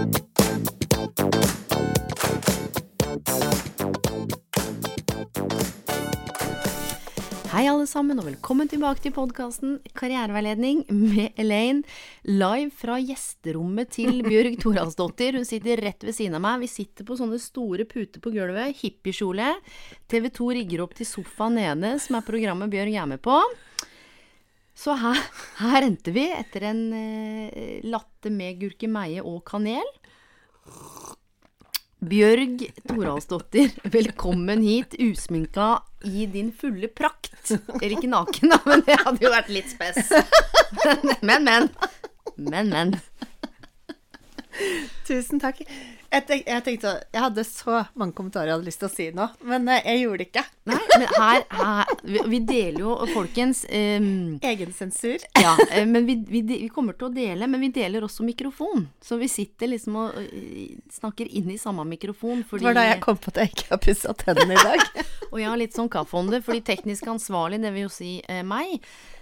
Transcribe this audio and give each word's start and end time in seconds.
Hei, 0.00 0.06
alle 7.68 7.84
sammen, 7.84 8.16
og 8.16 8.24
velkommen 8.24 8.70
tilbake 8.70 9.02
til 9.04 9.12
podkasten 9.12 9.74
Karriereveiledning 9.92 10.86
med 10.88 11.36
Elaine. 11.36 11.82
Live 12.24 12.70
fra 12.72 12.96
gjesterommet 12.96 13.92
til 13.98 14.22
Bjørg 14.24 14.56
Toralsdottir. 14.62 15.36
Hun 15.36 15.44
sitter 15.44 15.82
rett 15.84 16.00
ved 16.08 16.16
siden 16.16 16.38
av 16.38 16.46
meg. 16.46 16.62
Vi 16.64 16.70
sitter 16.72 17.04
på 17.04 17.18
sånne 17.20 17.36
store 17.42 17.84
puter 17.90 18.24
på 18.24 18.32
gulvet. 18.32 18.80
Hippiekjole. 18.80 19.52
TV 20.08 20.30
2 20.32 20.48
rigger 20.62 20.86
opp 20.86 20.96
til 20.96 21.10
sofaen 21.12 21.60
nede, 21.60 21.98
som 22.00 22.16
er 22.16 22.24
programmet 22.24 22.72
Bjørg 22.72 22.96
er 23.02 23.12
med 23.12 23.20
på. 23.20 23.36
Så 24.80 24.94
her, 24.96 25.18
her 25.60 25.84
endte 25.84 26.12
vi 26.14 26.22
etter 26.32 26.64
en 26.70 26.86
eh, 26.96 27.80
latte 27.84 28.30
med 28.32 28.62
gurkemeie 28.62 29.20
og 29.20 29.42
kanel. 29.50 29.84
Bjørg 32.00 32.62
Toralsdottir, 32.88 33.74
velkommen 33.92 34.64
hit, 34.64 34.96
usminka 35.04 35.82
i 36.08 36.24
din 36.32 36.48
fulle 36.56 36.88
prakt. 36.88 37.52
Eller 37.76 37.98
ikke 37.98 38.08
naken, 38.08 38.54
da, 38.54 38.60
men 38.64 38.86
det 38.86 38.96
hadde 39.02 39.26
jo 39.26 39.34
vært 39.34 39.52
litt 39.52 39.68
spes. 39.74 40.00
Men, 41.20 41.44
men. 41.44 41.68
Men, 42.40 42.70
men. 42.72 42.94
Tusen 45.08 45.42
takk. 45.42 45.60
Jeg, 46.10 46.24
tenk, 46.26 46.48
jeg 46.48 46.62
tenkte 46.66 46.92
Jeg 47.14 47.22
hadde 47.22 47.42
så 47.46 47.84
mange 47.98 48.16
kommentarer 48.18 48.50
jeg 48.50 48.56
hadde 48.56 48.66
lyst 48.66 48.80
til 48.82 48.88
å 48.88 48.92
si 48.92 49.06
nå, 49.14 49.26
men 49.46 49.68
eh, 49.70 49.84
jeg 49.86 50.00
gjorde 50.02 50.18
det 50.18 50.26
ikke. 50.26 50.42
Nei, 50.70 50.78
men 50.90 51.04
her, 51.14 51.44
her 51.54 51.92
vi, 52.02 52.22
vi 52.32 52.40
deler 52.48 52.80
jo, 52.82 52.94
folkens 53.14 53.62
um, 53.68 54.08
Egensensur. 54.50 55.22
Ja, 55.38 55.54
eh, 55.70 55.86
men 55.86 56.08
vi, 56.08 56.16
vi, 56.26 56.42
vi 56.48 56.70
kommer 56.72 56.98
til 56.98 57.10
å 57.10 57.12
dele, 57.14 57.46
men 57.50 57.62
vi 57.62 57.70
deler 57.78 58.06
også 58.06 58.26
mikrofon. 58.26 58.88
Så 59.04 59.20
vi 59.20 59.30
sitter 59.30 59.70
liksom 59.70 60.00
og 60.00 60.18
øh, 60.18 60.74
snakker 60.98 61.30
inn 61.30 61.52
i 61.54 61.60
samme 61.62 61.86
mikrofon. 61.86 62.42
Fordi, 62.48 62.64
Det 62.64 62.70
var 62.72 62.80
da 62.80 62.88
jeg 62.88 63.00
kom 63.06 63.20
på 63.20 63.30
at 63.30 63.42
jeg 63.44 63.54
ikke 63.54 63.70
har 63.70 63.82
pussa 63.86 64.16
tennene 64.24 64.58
i 64.58 64.66
dag. 64.66 65.06
Og 65.30 65.38
jeg 65.38 65.46
har 65.46 65.58
litt 65.60 65.76
sånn 65.78 65.90
kaffeånde, 65.92 66.42
fordi 66.42 66.64
teknisk 66.66 67.06
ansvarlig, 67.12 67.60
det 67.62 67.70
vil 67.76 67.86
jo 67.86 67.92
si 67.94 68.16
eh, 68.26 68.42
meg, 68.46 68.80
eh, 68.80 69.19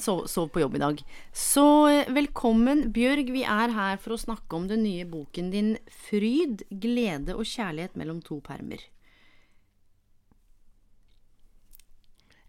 sov, 0.00 0.26
sov 0.26 0.48
på 0.52 0.60
jobb 0.62 0.76
i 0.76 0.82
dag. 0.82 1.02
Så 1.32 1.64
eh, 1.90 2.10
velkommen, 2.12 2.88
Bjørg. 2.94 3.30
Vi 3.34 3.44
er 3.46 3.74
her 3.74 4.00
for 4.02 4.14
å 4.14 4.20
snakke 4.20 4.56
om 4.56 4.68
den 4.70 4.82
nye 4.86 5.04
boken 5.08 5.50
din 5.52 5.76
'Fryd, 5.86 6.66
glede 6.70 7.36
og 7.36 7.46
kjærlighet 7.46 7.96
mellom 7.96 8.22
to 8.22 8.40
permer'. 8.44 8.88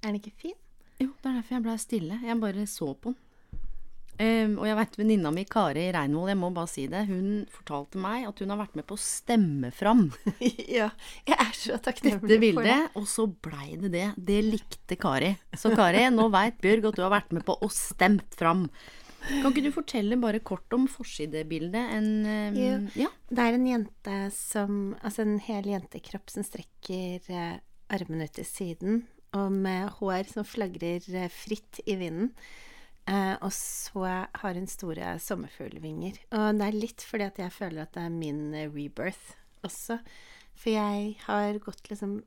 Er 0.02 0.12
den 0.12 0.20
ikke 0.22 0.36
fin? 0.38 0.58
Jo, 1.02 1.12
det 1.22 1.30
er 1.30 1.38
derfor 1.40 1.56
jeg 1.56 1.66
ble 1.66 1.78
stille. 1.82 2.20
Jeg 2.24 2.42
bare 2.42 2.68
så 2.70 2.94
på 2.94 3.14
den. 3.14 3.22
Ehm, 4.22 4.54
og 4.62 4.68
jeg 4.70 4.78
vet 4.80 4.98
venninna 5.00 5.32
mi 5.36 5.44
Kari 5.50 5.86
Reinvoll, 5.92 6.30
jeg 6.32 6.40
må 6.40 6.50
bare 6.56 6.72
si 6.72 6.86
det, 6.92 7.02
hun 7.10 7.46
fortalte 7.52 8.00
meg 8.00 8.28
at 8.30 8.40
hun 8.40 8.54
har 8.54 8.62
vært 8.62 8.78
med 8.80 8.88
på 8.88 8.96
å 8.96 9.02
stemme 9.02 9.72
fram 9.76 10.06
ja. 10.78 10.90
Jeg 11.28 11.36
er 11.36 11.56
så 11.58 11.80
takknemlig 11.84 12.22
dette 12.22 12.22
for 12.22 12.32
det. 12.32 12.40
bildet, 12.46 13.00
og 13.00 13.10
så 13.12 13.26
blei 13.28 13.74
det 13.82 13.92
det. 13.96 14.06
Det 14.16 14.38
likte 14.46 14.98
Kari. 15.00 15.34
Så 15.58 15.74
Kari, 15.76 16.06
nå 16.14 16.30
veit 16.34 16.62
Bjørg 16.64 16.92
at 16.92 17.00
du 17.00 17.04
har 17.04 17.12
vært 17.18 17.36
med 17.36 17.44
på 17.48 17.58
å 17.60 17.72
stemt 17.72 18.38
fram. 18.40 18.70
Kan 19.26 19.50
ikke 19.50 19.64
du 19.66 19.72
fortelle 19.74 20.18
bare 20.22 20.42
kort 20.46 20.74
om 20.76 20.86
forsidebildet? 20.92 21.92
En, 21.98 22.10
um, 22.26 22.60
Jo. 22.60 22.76
ja. 23.06 23.10
Det 23.30 23.42
er 23.42 23.58
en 23.58 23.66
jente 23.68 24.18
som 24.36 24.76
Altså 25.02 25.24
en 25.26 25.40
hel 25.42 25.66
jentekropp 25.72 26.30
som 26.30 26.46
strekker 26.46 27.26
uh, 27.34 27.58
armene 27.94 28.30
ut 28.30 28.36
til 28.38 28.46
siden, 28.48 29.02
og 29.36 29.50
med 29.52 29.98
hår 29.98 30.30
som 30.30 30.46
flagrer 30.48 31.02
uh, 31.10 31.26
fritt 31.34 31.82
i 31.90 31.98
vinden. 32.00 32.32
Eh, 33.06 33.36
og 33.38 33.52
så 33.54 34.06
har 34.34 34.58
hun 34.58 34.70
store 34.70 35.16
sommerfuglvinger. 35.22 36.18
Og 36.34 36.60
det 36.60 36.70
er 36.70 36.78
litt 36.78 37.04
fordi 37.06 37.28
at 37.28 37.42
jeg 37.42 37.54
føler 37.54 37.86
at 37.86 37.94
det 37.94 38.06
er 38.08 38.14
min 38.14 38.48
eh, 38.54 38.70
rebirth 38.72 39.36
også. 39.66 40.00
For 40.56 40.74
jeg 40.74 41.12
har 41.26 41.60
gått 41.62 41.92
liksom 41.92 42.24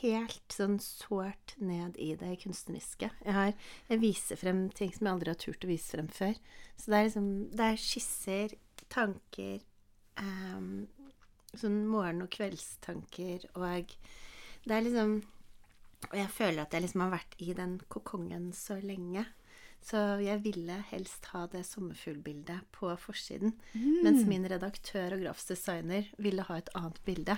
helt 0.00 0.52
sånn 0.52 0.78
sårt 0.82 1.54
ned 1.62 1.96
i 2.00 2.12
det 2.18 2.34
kunstneriske. 2.42 3.10
Jeg, 3.24 3.34
har, 3.36 3.52
jeg 3.88 4.02
viser 4.02 4.40
frem 4.40 4.66
ting 4.76 4.92
som 4.92 5.06
jeg 5.06 5.14
aldri 5.14 5.32
har 5.32 5.40
turt 5.40 5.64
å 5.64 5.70
vise 5.70 5.94
frem 5.94 6.10
før. 6.12 6.36
Så 6.76 6.92
det 6.92 6.98
er 6.98 7.06
liksom 7.08 7.30
Det 7.56 7.66
er 7.66 7.80
skisser, 7.80 8.56
tanker, 8.90 9.60
ehm, 10.20 10.88
sånn 11.54 11.84
morgen- 11.88 12.22
og 12.24 12.30
kveldstanker, 12.30 13.46
og 13.54 13.94
det 14.66 14.74
er 14.76 14.82
liksom 14.82 15.22
Og 16.10 16.16
jeg 16.16 16.30
føler 16.32 16.62
at 16.62 16.72
jeg 16.72 16.82
liksom 16.82 17.00
har 17.02 17.10
vært 17.12 17.34
i 17.38 17.52
den 17.52 17.78
kokongen 17.92 18.52
så 18.56 18.80
lenge. 18.80 19.26
Så 19.80 20.00
jeg 20.20 20.42
ville 20.44 20.76
helst 20.90 21.30
ha 21.32 21.46
det 21.50 21.64
sommerfuglbildet 21.66 22.66
på 22.76 22.92
forsiden. 23.00 23.54
Mens 24.04 24.26
min 24.28 24.44
redaktør 24.50 25.16
og 25.16 25.24
grafsdesigner 25.24 26.10
ville 26.20 26.44
ha 26.46 26.58
et 26.60 26.68
annet 26.78 27.00
bilde. 27.06 27.36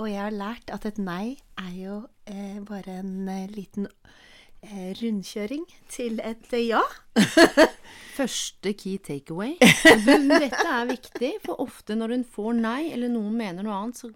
Og 0.00 0.08
jeg 0.08 0.22
har 0.22 0.34
lært 0.34 0.72
at 0.72 0.86
et 0.88 0.98
nei 0.98 1.36
er 1.60 1.72
jo 1.76 1.96
eh, 2.24 2.58
bare 2.64 3.02
en 3.02 3.28
eh, 3.28 3.50
liten 3.52 3.86
eh, 4.64 4.94
rundkjøring 4.96 5.66
til 5.92 6.22
et 6.24 6.48
eh, 6.56 6.70
ja. 6.70 6.80
Første 8.18 8.72
key 8.72 8.96
takeaway. 9.04 9.58
Dette 9.60 10.64
er 10.64 10.88
viktig, 10.88 11.34
for 11.44 11.60
ofte 11.64 11.96
når 11.96 12.16
hun 12.16 12.24
får 12.28 12.56
nei, 12.58 12.80
eller 12.94 13.12
noen 13.12 13.36
mener 13.36 13.64
noe 13.66 13.76
annet, 13.76 14.00
så 14.00 14.10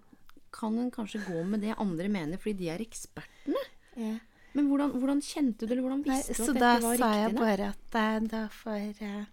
kan 0.53 0.77
hun 0.77 0.89
kanskje 0.93 1.21
gå 1.27 1.43
med 1.49 1.61
det 1.65 1.77
andre 1.77 2.09
mener, 2.09 2.41
fordi 2.41 2.63
de 2.63 2.71
er 2.73 2.83
ekspertene. 2.83 3.63
Ja. 3.97 4.15
Men 4.55 4.69
hvordan, 4.71 4.93
hvordan 4.97 5.19
kjente 5.21 5.65
du, 5.65 5.71
eller 5.71 5.83
hvordan 5.85 6.03
Nei, 6.07 6.19
visste 6.21 6.37
du 6.37 6.51
at 6.51 6.59
dette 6.59 6.85
var 6.85 6.95
riktig? 6.95 6.99
Så 6.99 7.03
da 7.03 7.03
sa 7.03 7.19
jeg 7.19 7.33
da? 7.33 7.41
bare 7.41 7.71
at 7.73 7.97
eh, 8.01 8.19
da 8.31 8.43
får 8.53 9.03
eh, 9.07 9.25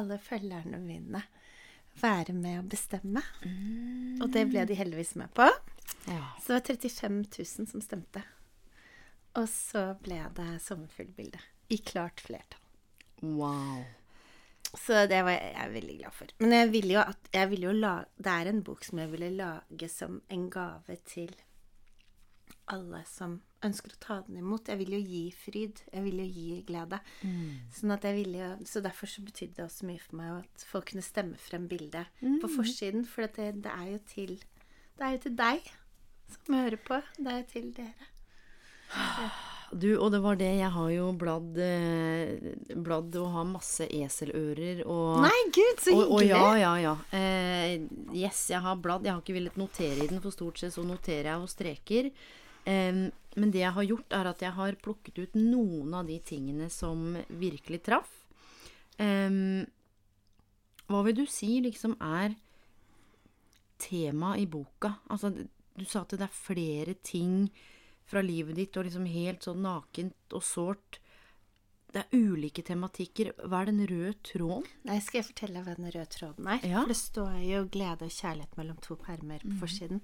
alle 0.00 0.18
følgerne 0.22 0.80
mine 0.82 1.22
være 2.00 2.36
med 2.36 2.60
å 2.60 2.68
bestemme. 2.68 3.22
Og 4.20 4.30
det 4.32 4.46
ble 4.50 4.64
de 4.68 4.78
heldigvis 4.78 5.14
med 5.20 5.32
på. 5.36 5.48
Ja. 6.06 6.22
Så 6.42 6.52
det 6.52 6.58
var 6.58 6.66
35 6.76 7.20
000 7.38 7.70
som 7.72 7.84
stemte. 7.84 8.22
Og 9.36 9.48
så 9.52 9.90
ble 10.04 10.22
det 10.36 10.50
sommerfuglbilde. 10.64 11.40
I 11.72 11.78
klart 11.82 12.22
flertall. 12.24 12.62
Wow. 13.20 13.84
Så 14.76 15.06
det 15.08 15.22
var 15.24 15.34
jeg, 15.36 15.52
jeg 15.56 15.72
veldig 15.72 15.96
glad 15.98 16.14
for. 16.14 16.32
Men 16.42 16.54
jeg 16.56 16.70
ville 16.74 16.96
jo 16.96 17.02
at 17.02 17.30
jeg 17.32 17.50
ville 17.50 17.68
jo 17.70 17.74
la, 17.80 17.94
Det 18.16 18.32
er 18.32 18.50
en 18.50 18.62
bok 18.66 18.84
som 18.84 19.00
jeg 19.00 19.12
ville 19.12 19.32
lage 19.38 19.88
som 19.92 20.20
en 20.32 20.48
gave 20.52 20.98
til 21.08 21.32
alle 22.72 23.02
som 23.08 23.38
ønsker 23.66 23.94
å 23.94 24.00
ta 24.02 24.16
den 24.26 24.40
imot. 24.40 24.68
Jeg 24.70 24.80
vil 24.82 24.96
jo 24.96 25.00
gi 25.02 25.22
fryd. 25.34 25.82
Jeg 25.92 26.04
vil 26.04 26.20
jo 26.22 26.26
gi 26.26 26.58
glede. 26.68 27.00
Sånn 27.74 27.94
at 27.94 28.06
jeg 28.06 28.18
ville 28.18 28.42
jo, 28.42 28.50
så 28.68 28.82
derfor 28.84 29.10
så 29.10 29.24
betydde 29.26 29.58
det 29.58 29.66
også 29.66 29.88
mye 29.88 30.02
for 30.02 30.20
meg 30.20 30.34
at 30.40 30.66
folk 30.70 30.90
kunne 30.90 31.06
stemme 31.06 31.40
frem 31.40 31.66
bildet 31.70 32.12
på 32.42 32.52
forsiden. 32.52 33.06
For 33.08 33.26
det, 33.38 33.52
det 33.66 33.72
er 33.72 33.90
jo 33.94 34.02
til 34.12 34.38
Det 34.96 35.04
er 35.04 35.18
jo 35.18 35.24
til 35.26 35.36
deg 35.36 35.74
som 36.32 36.56
hører 36.58 36.80
på. 36.82 37.02
Det 37.18 37.32
er 37.32 37.42
jo 37.42 37.50
til 37.52 37.70
dere. 37.76 38.10
Du, 39.74 39.88
og 39.98 40.12
det 40.14 40.20
var 40.22 40.36
det, 40.38 40.46
jeg 40.60 40.70
har 40.70 40.90
jo 40.94 41.08
bladd, 41.18 41.56
eh, 41.58 42.52
bladd 42.86 43.16
og 43.18 43.32
har 43.34 43.48
masse 43.50 43.82
eselører 43.90 44.84
og 44.86 45.24
Nei, 45.24 45.40
gud, 45.50 45.80
så 45.82 45.96
og, 45.96 46.12
og 46.14 46.22
ja, 46.22 46.44
ja, 46.60 46.70
ja. 46.84 46.92
Eh, 47.10 47.82
yes, 48.14 48.44
jeg 48.52 48.62
har 48.62 48.78
bladd. 48.78 49.02
Jeg 49.08 49.16
har 49.16 49.24
ikke 49.24 49.34
villet 49.34 49.58
notere 49.58 50.04
i 50.04 50.06
den, 50.06 50.22
for 50.22 50.34
stort 50.34 50.62
sett 50.62 50.76
så 50.76 50.86
noterer 50.86 51.32
jeg 51.32 51.42
og 51.42 51.50
streker. 51.50 52.10
Men 52.66 53.52
det 53.52 53.60
jeg 53.60 53.74
har 53.76 53.84
gjort, 53.86 54.14
er 54.16 54.30
at 54.30 54.42
jeg 54.42 54.56
har 54.56 54.78
plukket 54.82 55.18
ut 55.20 55.34
noen 55.38 55.94
av 55.94 56.08
de 56.08 56.16
tingene 56.24 56.70
som 56.72 57.12
virkelig 57.28 57.82
traff. 57.86 58.12
Um, 58.96 59.66
hva 60.88 61.02
vil 61.04 61.18
du 61.18 61.26
si 61.28 61.58
liksom 61.60 61.98
er 62.00 62.36
tema 63.82 64.36
i 64.40 64.46
boka? 64.48 64.94
Altså, 65.12 65.32
du 65.76 65.84
sa 65.84 66.04
at 66.04 66.14
det 66.16 66.24
er 66.24 66.32
flere 66.32 66.94
ting 67.04 67.50
fra 68.06 68.22
livet 68.22 68.56
ditt, 68.56 68.76
og 68.78 68.86
liksom 68.86 69.08
helt 69.10 69.44
sånn 69.44 69.64
nakent 69.66 70.36
og 70.36 70.44
sårt. 70.46 71.00
Det 71.92 72.04
er 72.04 72.16
ulike 72.16 72.62
tematikker. 72.66 73.32
Hva 73.44 73.62
er 73.62 73.70
den 73.70 73.84
røde 73.88 74.14
tråden? 74.26 74.66
Nei, 74.86 74.98
skal 75.04 75.20
jeg 75.20 75.30
fortelle 75.30 75.62
hva 75.64 75.76
den 75.76 75.90
røde 75.90 76.08
tråden 76.12 76.50
er? 76.54 76.64
Ja. 76.64 76.82
For 76.82 76.92
det 76.92 76.98
står 77.02 77.36
jo 77.44 77.62
'glede 77.68 78.08
og 78.08 78.16
kjærlighet 78.16 78.56
mellom 78.56 78.80
to 78.84 78.96
permer' 79.00 79.44
på 79.44 79.54
forsiden. 79.60 80.02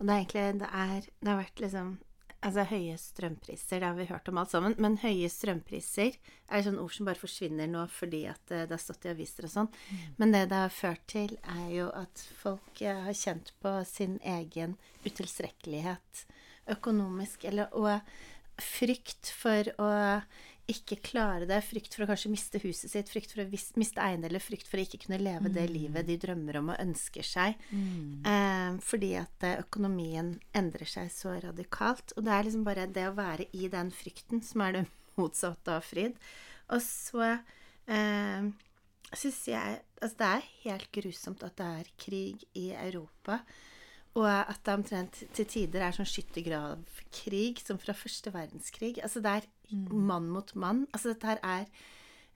Og 0.00 0.06
det 0.06 0.14
er 0.14 0.22
egentlig 0.22 0.62
det, 0.62 0.70
er, 0.72 1.10
det 1.20 1.30
har 1.30 1.42
vært 1.44 1.66
liksom 1.66 1.98
Altså 2.40 2.62
høye 2.70 2.94
strømpriser, 2.96 3.82
det 3.82 3.84
har 3.84 3.96
vi 3.98 4.06
hørt 4.08 4.28
om 4.30 4.38
alt 4.40 4.48
sammen. 4.48 4.72
Men 4.80 4.94
høye 5.02 5.28
strømpriser 5.28 6.14
er 6.48 6.62
sånn 6.64 6.78
ord 6.80 6.94
som 6.94 7.04
bare 7.04 7.20
forsvinner 7.20 7.68
nå 7.68 7.82
fordi 7.92 8.22
at 8.30 8.54
eh, 8.54 8.62
det 8.64 8.72
har 8.72 8.80
stått 8.80 9.04
i 9.04 9.10
aviser 9.12 9.44
og 9.44 9.52
sånn. 9.52 9.68
Men 10.16 10.32
det 10.32 10.46
det 10.48 10.62
har 10.62 10.72
ført 10.72 11.04
til, 11.12 11.34
er 11.44 11.66
jo 11.74 11.90
at 11.92 12.24
folk 12.40 12.80
eh, 12.80 13.02
har 13.04 13.18
kjent 13.20 13.52
på 13.60 13.74
sin 13.84 14.16
egen 14.24 14.78
utilstrekkelighet 15.04 16.24
økonomisk, 16.72 17.44
eller 17.50 17.76
og 17.76 18.00
frykt 18.60 19.34
for 19.36 19.68
å 19.76 19.90
ikke 20.72 20.98
klare 21.04 21.46
det, 21.48 21.58
frykt 21.66 21.94
for 21.96 22.04
å 22.04 22.08
kanskje 22.10 22.30
miste 22.32 22.60
huset 22.62 22.92
sitt, 22.92 23.10
frykt 23.12 23.34
for 23.34 23.44
å 23.44 23.48
miste 23.80 24.02
eiendeler, 24.02 24.42
frykt 24.42 24.68
for 24.70 24.80
å 24.80 24.84
ikke 24.84 25.02
kunne 25.04 25.20
leve 25.20 25.52
det 25.52 25.66
livet 25.70 26.08
de 26.08 26.16
drømmer 26.20 26.60
om 26.60 26.72
og 26.72 26.80
ønsker 26.82 27.26
seg. 27.26 27.60
Eh, 28.30 28.78
fordi 28.86 29.12
at 29.20 29.46
eh, 29.46 29.60
økonomien 29.64 30.32
endrer 30.56 30.88
seg 30.88 31.10
så 31.14 31.36
radikalt. 31.42 32.14
Og 32.16 32.26
det 32.26 32.34
er 32.34 32.48
liksom 32.48 32.66
bare 32.66 32.88
det 32.90 33.08
å 33.10 33.16
være 33.18 33.48
i 33.56 33.70
den 33.72 33.92
frykten 33.94 34.44
som 34.46 34.64
er 34.66 34.78
det 34.78 34.84
motsatte 35.20 35.78
av 35.78 35.86
fryd. 35.86 36.18
Og 36.70 36.82
så 36.86 37.26
eh, 37.30 38.50
syns 39.12 39.46
jeg 39.50 39.80
Altså, 40.00 40.16
det 40.16 40.28
er 40.32 40.52
helt 40.62 40.86
grusomt 40.96 41.42
at 41.44 41.58
det 41.58 41.64
er 41.82 41.88
krig 42.00 42.44
i 42.56 42.70
Europa. 42.72 43.42
Og 44.16 44.26
at 44.26 44.62
det 44.64 44.72
omtrent 44.72 45.18
til 45.36 45.46
tider 45.46 45.84
er 45.84 45.92
sånn 45.92 46.08
skyttergravkrig 46.08 47.60
som 47.60 47.76
fra 47.78 47.92
første 47.94 48.32
verdenskrig. 48.32 48.96
Altså 49.04 49.20
det 49.20 49.34
er 49.36 49.48
mann 49.72 50.28
mot 50.30 50.54
mann. 50.54 50.86
Altså 50.92 51.12
dette 51.12 51.30
her 51.30 51.40
er 51.46 51.66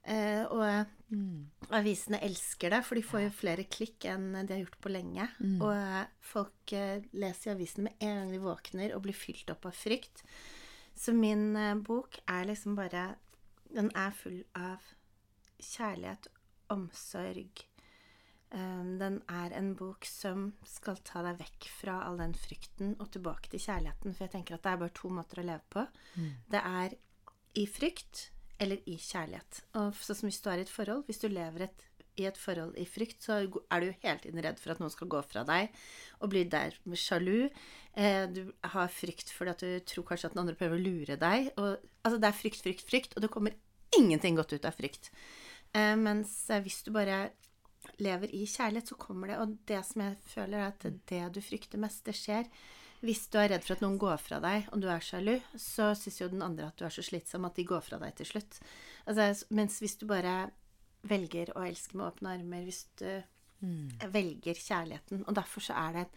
eh, 0.04 0.44
Og 0.50 1.72
avisene 1.74 2.20
elsker 2.26 2.74
det, 2.74 2.82
for 2.86 2.98
de 2.98 3.04
får 3.06 3.26
jo 3.26 3.36
flere 3.38 3.66
klikk 3.70 4.06
enn 4.10 4.32
de 4.34 4.56
har 4.56 4.62
gjort 4.64 4.80
på 4.82 4.92
lenge. 4.92 5.28
Og 5.62 5.72
eh, 5.74 6.04
folk 6.24 6.74
eh, 6.76 7.04
leser 7.12 7.52
i 7.52 7.54
avisene 7.54 7.88
med 7.88 8.06
en 8.06 8.20
gang 8.20 8.34
de 8.34 8.42
våkner 8.42 8.96
og 8.96 9.04
blir 9.06 9.16
fylt 9.16 9.50
opp 9.54 9.68
av 9.70 9.76
frykt. 9.78 10.24
Så 10.94 11.14
min 11.16 11.52
eh, 11.58 11.74
bok 11.74 12.20
er 12.30 12.50
liksom 12.50 12.76
bare 12.78 13.14
Den 13.74 13.90
er 13.98 14.12
full 14.14 14.44
av 14.54 14.82
kjærlighet, 15.58 16.28
omsorg, 16.70 17.64
Um, 18.54 18.98
den 19.00 19.16
er 19.26 19.50
en 19.58 19.72
bok 19.74 20.06
som 20.06 20.52
skal 20.68 21.00
ta 21.02 21.24
deg 21.26 21.40
vekk 21.40 21.66
fra 21.74 21.96
all 22.06 22.20
den 22.20 22.36
frykten 22.38 22.92
og 23.02 23.08
tilbake 23.16 23.50
til 23.50 23.62
kjærligheten. 23.64 24.14
For 24.14 24.26
jeg 24.26 24.34
tenker 24.36 24.54
at 24.54 24.62
det 24.62 24.70
er 24.70 24.82
bare 24.84 24.94
to 24.94 25.10
måter 25.10 25.40
å 25.42 25.46
leve 25.48 25.64
på. 25.74 25.82
Det 26.52 26.60
er 26.60 26.94
i 27.58 27.66
frykt 27.70 28.28
eller 28.62 28.80
i 28.88 28.96
kjærlighet. 29.00 29.64
Og 29.80 29.98
sånn 29.98 30.20
som 30.20 30.30
hvis 30.30 30.40
du 30.42 30.48
er 30.50 30.62
i 30.62 30.64
et 30.64 30.72
forhold 30.72 31.04
Hvis 31.08 31.20
du 31.22 31.28
lever 31.28 31.66
et, 31.66 31.84
i 32.20 32.26
et 32.28 32.38
forhold 32.38 32.76
i 32.78 32.86
frykt, 32.86 33.24
så 33.24 33.40
er 33.42 33.82
du 33.82 33.88
jo 33.88 33.96
hele 34.04 34.20
tiden 34.22 34.42
redd 34.44 34.60
for 34.62 34.74
at 34.74 34.82
noen 34.82 34.92
skal 34.94 35.10
gå 35.10 35.22
fra 35.26 35.42
deg 35.48 35.72
og 36.22 36.30
bli 36.30 36.44
der 36.50 36.76
med 36.86 37.00
sjalu. 37.00 37.48
Eh, 37.98 38.24
du 38.30 38.52
har 38.74 38.92
frykt 38.92 39.32
fordi 39.34 39.54
at 39.54 39.64
du 39.64 39.88
tror 39.90 40.06
kanskje 40.10 40.30
at 40.30 40.36
den 40.36 40.44
andre 40.44 40.58
prøver 40.58 40.78
å 40.78 40.84
lure 40.84 41.18
deg. 41.20 41.50
Og, 41.58 41.82
altså 42.02 42.20
det 42.22 42.30
er 42.30 42.38
frykt, 42.38 42.62
frykt, 42.62 42.86
frykt, 42.86 43.16
og 43.16 43.26
det 43.26 43.32
kommer 43.34 43.58
ingenting 43.98 44.38
godt 44.38 44.54
ut 44.54 44.68
av 44.70 44.78
frykt. 44.78 45.10
Eh, 45.74 45.94
mens 45.98 46.36
eh, 46.50 46.62
hvis 46.62 46.82
du 46.86 46.92
bare 46.94 47.26
lever 48.02 48.30
i 48.34 48.44
kjærlighet, 48.46 48.90
så 48.90 48.98
kommer 48.98 49.30
det. 49.30 49.40
Og 49.42 49.58
det 49.68 49.82
som 49.86 50.06
jeg 50.06 50.18
føler, 50.30 50.58
er 50.58 50.70
at 50.70 50.86
det 51.10 51.22
du 51.34 51.42
frykter 51.44 51.82
mest, 51.82 52.04
det 52.06 52.16
skjer. 52.18 52.48
Hvis 53.04 53.26
du 53.28 53.36
er 53.36 53.50
redd 53.52 53.64
for 53.66 53.76
at 53.76 53.82
noen 53.84 53.98
går 54.00 54.16
fra 54.22 54.40
deg, 54.40 54.70
og 54.72 54.80
du 54.80 54.88
er 54.88 55.02
sjalu, 55.04 55.34
så 55.60 55.90
syns 55.98 56.22
jo 56.22 56.30
den 56.32 56.44
andre 56.44 56.70
at 56.70 56.78
du 56.80 56.86
er 56.86 56.94
så 56.94 57.04
slitsom 57.04 57.44
at 57.44 57.58
de 57.58 57.66
går 57.68 57.82
fra 57.84 57.98
deg 58.00 58.14
til 58.16 58.30
slutt. 58.30 58.60
Altså, 59.04 59.46
mens 59.52 59.76
hvis 59.82 59.98
du 60.00 60.06
bare 60.08 60.48
velger 61.04 61.52
å 61.52 61.66
elske 61.66 61.98
med 61.98 62.08
åpne 62.08 62.32
armer, 62.38 62.64
hvis 62.64 62.86
du 62.96 63.08
velger 64.12 64.58
kjærligheten 64.58 65.22
Og 65.24 65.36
derfor 65.36 65.64
så 65.64 65.76
er 65.78 65.92
det 65.94 66.00
en 66.04 66.16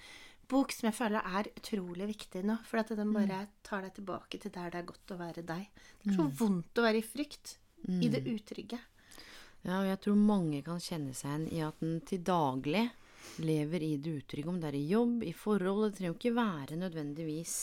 bok 0.51 0.73
som 0.75 0.87
jeg 0.89 0.97
føler 0.97 1.23
er 1.39 1.49
utrolig 1.53 2.07
viktig 2.09 2.43
nå. 2.47 2.57
For 2.67 2.81
at 2.81 2.91
den 2.95 3.13
bare 3.15 3.45
tar 3.67 3.85
deg 3.85 3.93
tilbake 3.95 4.39
til 4.41 4.53
der 4.55 4.71
det 4.73 4.81
er 4.81 4.89
godt 4.89 5.13
å 5.15 5.19
være 5.19 5.43
deg. 5.47 5.67
Det 6.01 6.11
er 6.11 6.17
så 6.17 6.27
vondt 6.39 6.79
å 6.79 6.85
være 6.87 7.01
i 7.01 7.07
frykt. 7.07 7.57
I 7.87 8.09
det 8.11 8.23
utrygge. 8.27 8.79
Ja, 9.61 9.81
og 9.81 9.87
jeg 9.87 9.99
tror 10.03 10.15
mange 10.19 10.63
kan 10.65 10.79
kjenne 10.81 11.13
seg 11.15 11.29
igjen 11.29 11.45
i 11.53 11.61
at 11.63 11.83
en 11.85 11.99
til 12.07 12.23
daglig 12.25 12.87
lever 13.43 13.83
i 13.85 13.93
det 14.01 14.15
utrygge, 14.21 14.49
om 14.49 14.59
det 14.61 14.71
er 14.71 14.79
i 14.79 14.87
jobb, 14.89 15.21
i 15.27 15.33
forhold. 15.35 15.91
Det 15.91 15.99
trenger 15.99 16.13
jo 16.13 16.17
ikke 16.17 16.37
være 16.37 16.79
nødvendigvis 16.81 17.55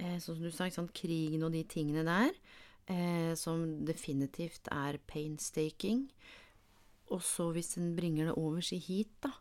eh, 0.00 0.16
sånn 0.20 0.36
som 0.36 0.44
du 0.44 0.52
sa, 0.54 0.68
sant, 0.72 0.94
krigen 0.96 1.46
og 1.46 1.54
de 1.54 1.62
tingene 1.68 2.04
der, 2.06 2.36
eh, 2.92 3.32
som 3.38 3.64
definitivt 3.86 4.70
er 4.72 5.00
painstaking. 5.08 6.06
Og 7.14 7.22
så 7.22 7.50
hvis 7.54 7.76
en 7.80 7.94
bringer 7.96 8.30
det 8.30 8.38
over 8.38 8.64
seg 8.64 8.82
hit, 8.88 9.12
da. 9.24 9.32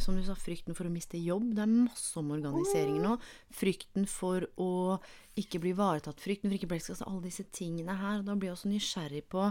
Som 0.00 0.16
du 0.16 0.22
sa, 0.24 0.36
frykten 0.38 0.76
for 0.76 0.88
å 0.88 0.92
miste 0.92 1.18
jobb. 1.20 1.50
Det 1.56 1.64
er 1.64 1.72
masse 1.72 2.16
omorganiseringer 2.20 3.02
nå. 3.04 3.16
Frykten 3.52 4.06
for 4.08 4.46
å 4.60 5.00
ikke 5.40 5.60
bli 5.60 5.74
ivaretatt. 5.74 6.20
Frykten 6.22 6.48
for 6.48 6.56
ikke 6.56 6.70
bli. 6.70 6.80
Altså 6.80 7.08
alle 7.08 7.26
disse 7.26 7.44
tingene 7.52 7.96
her. 8.00 8.20
Og 8.20 8.28
da 8.28 8.36
blir 8.36 8.50
jeg 8.50 8.58
også 8.58 8.70
nysgjerrig 8.72 9.24
på 9.32 9.50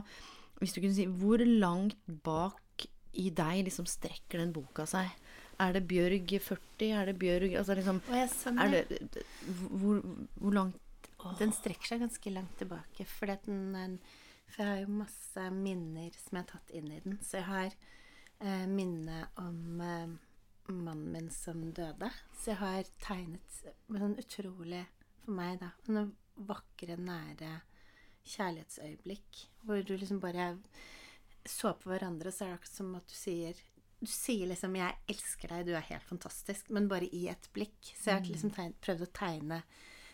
Hvis 0.59 0.73
du 0.73 0.81
kunne 0.81 0.95
si 0.95 1.05
Hvor 1.05 1.43
langt 1.43 1.99
bak 2.25 2.87
i 3.19 3.29
deg 3.35 3.65
liksom 3.67 3.87
strekker 3.89 4.41
den 4.41 4.55
boka 4.55 4.87
seg? 4.89 5.11
Er 5.59 5.73
det 5.75 5.81
Bjørg 5.89 6.29
40? 6.41 6.91
Er 7.01 7.05
det 7.09 7.17
Bjørg 7.19 7.55
Altså 7.59 7.75
liksom 7.75 8.01
jeg 8.13 8.29
skjønner. 8.31 8.73
er 8.79 8.85
det, 8.89 9.23
hvor, 9.71 9.99
hvor 10.39 10.53
langt 10.55 11.09
Den 11.39 11.51
strekker 11.51 11.87
seg 11.93 11.99
ganske 12.05 12.31
langt 12.31 12.57
tilbake. 12.61 13.05
For, 13.05 13.25
den- 13.27 13.99
for 14.47 14.63
jeg 14.63 14.69
har 14.69 14.79
jo 14.85 14.93
masse 15.01 15.49
minner 15.51 16.11
som 16.15 16.37
jeg 16.39 16.45
har 16.45 16.51
tatt 16.53 16.71
inn 16.79 16.87
i 16.95 16.99
den. 17.03 17.17
Så 17.21 17.37
jeg 17.41 17.47
har 17.49 17.73
eh, 18.39 18.65
minne 18.71 19.25
om 19.37 19.81
eh, 19.83 20.13
mannen 20.71 21.11
min 21.11 21.27
som 21.29 21.59
døde. 21.75 22.09
Så 22.39 22.53
jeg 22.53 22.59
har 22.61 22.83
tegnet 23.03 23.59
med 23.89 23.99
sånn 24.05 24.15
utrolig, 24.21 24.85
for 25.25 25.35
meg, 25.35 25.59
da, 25.59 25.73
Noen 25.91 26.13
vakre, 26.47 26.95
nære 26.95 27.57
kjærlighetsøyeblikk. 28.29 29.43
Hvor 29.65 29.83
du 29.83 29.95
liksom 29.97 30.19
bare 30.23 30.53
så 31.49 31.73
på 31.79 31.89
hverandre, 31.91 32.29
og 32.31 32.35
så 32.35 32.45
er 32.45 32.49
det 32.53 32.59
akkurat 32.59 32.77
som 32.79 32.95
at 32.99 33.07
du 33.11 33.15
sier 33.17 33.59
du 33.99 34.07
sier 34.07 34.47
liksom 34.47 34.75
'jeg 34.75 34.95
elsker 35.07 35.47
deg, 35.47 35.65
du 35.65 35.73
er 35.75 35.85
helt 35.91 36.07
fantastisk', 36.07 36.69
men 36.69 36.87
bare 36.87 37.09
i 37.13 37.27
et 37.27 37.49
blikk. 37.53 37.93
Så 37.95 38.11
jeg 38.11 38.13
har 38.15 38.25
liksom 38.25 38.51
tegn, 38.55 38.73
prøvd 38.81 39.01
å 39.01 39.13
tegne 39.13 39.63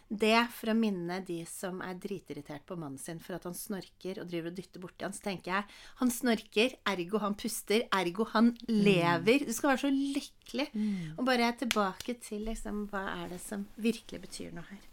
det 0.07 0.37
for 0.53 0.69
å 0.69 0.77
minne 0.77 1.17
de 1.25 1.39
som 1.49 1.79
er 1.81 1.97
dritirritert 1.97 2.65
på 2.69 2.77
mannen 2.77 2.99
sin 3.01 3.19
for 3.19 3.35
at 3.37 3.43
han 3.47 3.55
snorker 3.57 4.19
og 4.21 4.29
driver 4.29 4.51
og 4.51 4.57
dytter 4.59 4.79
borti 4.83 5.05
han. 5.05 5.13
Så 5.13 5.25
tenker 5.25 5.51
jeg 5.51 5.63
han 6.01 6.11
snorker, 6.13 6.75
ergo 6.85 7.21
han 7.23 7.37
puster, 7.39 7.87
ergo 7.91 8.27
han 8.35 8.51
lever. 8.69 9.45
Du 9.45 9.53
skal 9.53 9.73
være 9.73 9.83
så 9.87 9.93
lykkelig. 9.93 10.67
Og 11.17 11.25
bare 11.25 11.53
tilbake 11.57 12.19
til 12.21 12.45
liksom 12.45 12.87
hva 12.91 13.23
er 13.23 13.29
det 13.33 13.41
som 13.41 13.65
virkelig 13.77 14.21
betyr 14.27 14.53
noe 14.53 14.67
her. 14.69 14.83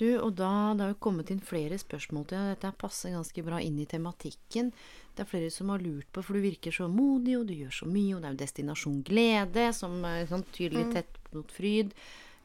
Du, 0.00 0.06
og 0.18 0.32
da, 0.38 0.72
det 0.76 0.86
har 0.86 0.92
jo 0.94 1.02
kommet 1.04 1.30
inn 1.32 1.42
flere 1.44 1.76
spørsmål 1.80 2.24
til 2.28 2.38
deg. 2.38 2.54
Dette 2.54 2.72
passer 2.80 3.12
ganske 3.12 3.44
bra 3.44 3.60
inn 3.60 3.76
i 3.82 3.88
tematikken. 3.88 4.72
Det 5.12 5.24
er 5.24 5.28
flere 5.28 5.52
som 5.52 5.72
har 5.72 5.84
lurt 5.84 6.08
på, 6.12 6.24
for 6.24 6.38
du 6.38 6.44
virker 6.44 6.74
så 6.74 6.88
modig, 6.88 7.36
og 7.38 7.46
du 7.50 7.54
gjør 7.58 7.74
så 7.82 7.88
mye, 7.90 8.16
og 8.16 8.22
det 8.22 8.30
er 8.30 8.34
jo 8.34 8.42
Destinasjon 8.42 9.00
Glede, 9.06 9.68
som 9.76 9.98
er 10.08 10.28
sånn 10.30 10.44
tydelig 10.56 10.86
tett 10.96 11.18
mot 11.36 11.52
fryd. 11.52 11.92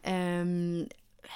Um, 0.03 0.85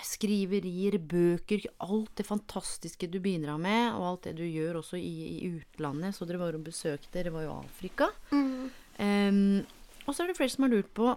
skriverier, 0.07 0.99
bøker, 0.99 1.65
alt 1.83 2.11
det 2.19 2.27
fantastiske 2.27 3.09
du 3.11 3.19
bidrar 3.23 3.59
med, 3.59 3.95
og 3.95 4.07
alt 4.11 4.27
det 4.27 4.37
du 4.39 4.45
gjør 4.45 4.81
også 4.83 4.99
i, 4.99 5.15
i 5.39 5.51
utlandet. 5.55 6.15
Så 6.15 6.27
dere 6.27 6.43
var 6.43 6.59
og 6.59 6.67
besøkte, 6.67 7.11
dere 7.15 7.31
var 7.35 7.47
jo 7.47 7.57
Afrika. 7.63 8.11
Afrika. 8.11 8.77
Um, 9.01 9.63
og 10.05 10.15
så 10.15 10.23
er 10.23 10.31
det 10.31 10.37
flere 10.37 10.51
som 10.51 10.65
har 10.67 10.73
lurt 10.73 10.89
på 10.97 11.11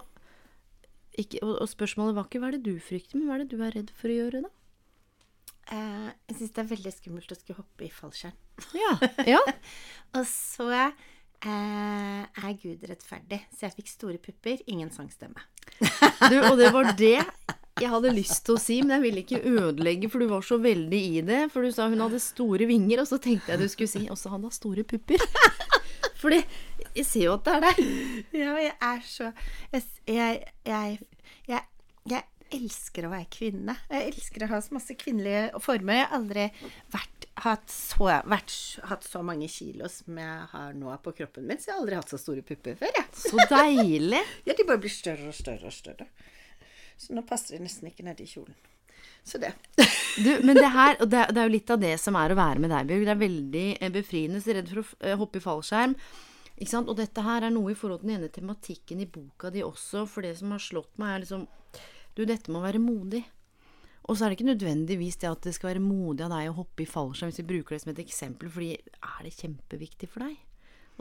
ikke, 1.19 1.39
og, 1.43 1.57
og 1.63 1.69
spørsmålet 1.71 2.15
var 2.17 2.27
ikke 2.27 2.41
hva 2.41 2.49
er 2.49 2.57
det 2.57 2.67
du 2.67 2.79
frykter, 2.83 3.17
men 3.17 3.27
hva 3.27 3.37
er 3.37 3.43
det 3.43 3.55
du 3.55 3.63
er 3.63 3.75
redd 3.75 3.91
for 3.95 4.11
å 4.11 4.17
gjøre, 4.17 4.41
da? 4.45 4.51
Eh, 5.73 6.09
jeg 6.29 6.37
syns 6.37 6.55
det 6.55 6.61
er 6.61 6.71
veldig 6.75 6.93
skummelt 6.93 7.33
å 7.33 7.37
skulle 7.39 7.59
hoppe 7.63 7.87
i 7.87 7.91
fallskjerm. 7.93 8.37
Ja. 8.77 8.93
ja. 9.35 9.41
Og 10.15 10.25
så 10.29 10.69
eh, 10.75 12.21
er 12.21 12.57
Gud 12.61 12.85
rettferdig, 12.89 13.41
så 13.53 13.67
jeg 13.67 13.77
fikk 13.79 13.91
store 13.93 14.21
pupper, 14.21 14.61
ingen 14.71 14.93
sangstemme. 14.93 15.45
Du, 16.31 16.37
og 16.47 16.55
det 16.57 16.71
var 16.73 16.93
det 16.97 17.19
jeg 17.75 17.89
hadde 17.91 18.13
lyst 18.15 18.45
til 18.47 18.55
å 18.55 18.61
si, 18.61 18.77
men 18.81 18.95
jeg 18.95 19.03
ville 19.03 19.21
ikke 19.25 19.41
ødelegge, 19.51 20.09
for 20.11 20.23
du 20.23 20.29
var 20.31 20.45
så 20.47 20.55
veldig 20.63 21.01
i 21.17 21.23
det. 21.27 21.41
For 21.51 21.65
du 21.65 21.73
sa 21.75 21.89
hun 21.91 21.99
hadde 22.05 22.21
store 22.23 22.69
vinger, 22.69 23.01
og 23.03 23.09
så 23.09 23.19
tenkte 23.19 23.51
jeg 23.51 23.59
du 23.59 23.67
skulle 23.71 23.91
si 23.91 24.05
også 24.11 24.31
han 24.31 24.45
har 24.47 24.53
store 24.55 24.85
pupper. 24.87 25.19
Fordi 26.21 26.39
jeg 26.95 27.05
ser 27.05 27.25
jo 27.25 27.33
at 27.35 27.43
det 27.43 27.55
er 27.57 27.65
deg. 27.65 27.81
Ja, 28.31 28.53
jeg 28.63 28.71
er 28.87 29.03
så 29.03 29.27
Jeg, 29.73 29.83
jeg, 30.07 30.45
jeg, 31.51 31.61
jeg, 32.07 32.23
elsker 32.55 33.07
å 33.07 33.11
være 33.13 33.27
kvinne. 33.33 33.75
Jeg 33.91 34.11
elsker 34.11 34.45
å 34.45 34.51
ha 34.53 34.59
så 34.63 34.75
masse 34.75 34.97
kvinnelige 34.99 35.61
former. 35.63 35.99
Jeg 35.99 36.07
har 36.07 36.15
aldri 36.19 36.45
vært, 36.93 37.27
hatt, 37.45 37.65
så, 37.71 38.09
vært, 38.31 38.55
hatt 38.91 39.07
så 39.07 39.23
mange 39.25 39.49
kilo 39.51 39.89
som 39.91 40.19
jeg 40.21 40.37
har 40.53 40.77
nå 40.77 40.93
på 41.03 41.15
kroppen 41.19 41.47
min, 41.49 41.59
så 41.61 41.71
jeg 41.71 41.75
har 41.75 41.83
aldri 41.83 41.99
hatt 41.99 42.13
så 42.13 42.21
store 42.21 42.45
pupper 42.45 42.77
før. 42.79 42.93
Jeg. 42.99 43.09
Så 43.25 43.49
deilig. 43.51 44.23
Ja, 44.47 44.55
de 44.55 44.67
bare 44.67 44.81
blir 44.81 44.93
større 44.93 45.31
og 45.31 45.37
større 45.37 45.69
og 45.69 45.75
større. 45.75 46.07
Så 46.97 47.15
nå 47.15 47.25
passer 47.27 47.57
de 47.57 47.65
nesten 47.65 47.89
ikke 47.89 48.05
nedi 48.07 48.27
kjolen. 48.29 48.55
Så 49.25 49.41
det. 49.41 49.53
Du, 50.15 50.29
men 50.47 50.55
det 50.55 50.69
her, 50.71 50.95
og 51.03 51.09
det, 51.11 51.25
det 51.35 51.41
er 51.41 51.49
jo 51.49 51.51
litt 51.57 51.71
av 51.73 51.81
det 51.81 51.97
som 51.99 52.15
er 52.15 52.31
å 52.31 52.37
være 52.39 52.61
med 52.63 52.71
deg, 52.71 52.85
Bjørg. 52.87 53.01
Det 53.03 53.11
er 53.11 53.19
veldig 53.19 53.65
eh, 53.73 53.89
befriende. 53.91 54.39
Så 54.39 54.53
redd 54.55 54.69
for 54.71 54.79
å 54.79 54.85
eh, 55.03 55.17
hoppe 55.19 55.41
i 55.41 55.43
fallskjerm. 55.43 55.95
Ikke 56.55 56.71
sant? 56.71 56.87
Og 56.87 56.95
dette 56.95 57.23
her 57.25 57.43
er 57.43 57.51
noe 57.51 57.73
i 57.73 57.75
forhold 57.75 57.99
til 57.99 58.13
den 58.13 58.21
ene 58.21 58.31
tematikken 58.31 59.01
i 59.03 59.09
boka 59.11 59.51
di 59.51 59.63
også. 59.65 60.05
For 60.07 60.23
det 60.23 60.37
som 60.39 60.53
har 60.55 60.63
slått 60.63 60.93
meg, 61.01 61.11
er 61.11 61.25
liksom 61.25 61.43
Du, 62.15 62.23
dette 62.23 62.51
må 62.51 62.61
være 62.63 62.81
modig. 62.81 63.23
Og 64.05 64.15
så 64.15 64.25
er 64.25 64.31
det 64.31 64.37
ikke 64.37 64.51
nødvendigvis 64.51 65.17
det 65.21 65.29
at 65.31 65.45
det 65.47 65.55
skal 65.55 65.71
være 65.73 65.83
modig 65.83 66.25
av 66.25 66.33
deg 66.35 66.51
å 66.51 66.57
hoppe 66.59 66.83
i 66.83 66.89
fallskjerm, 66.89 67.31
hvis 67.31 67.41
vi 67.41 67.49
bruker 67.49 67.75
det 67.75 67.81
som 67.81 67.91
et 67.91 68.01
eksempel, 68.03 68.51
fordi 68.53 68.75
er 68.77 69.25
det 69.25 69.33
kjempeviktig 69.33 70.09
for 70.11 70.27
deg 70.27 70.35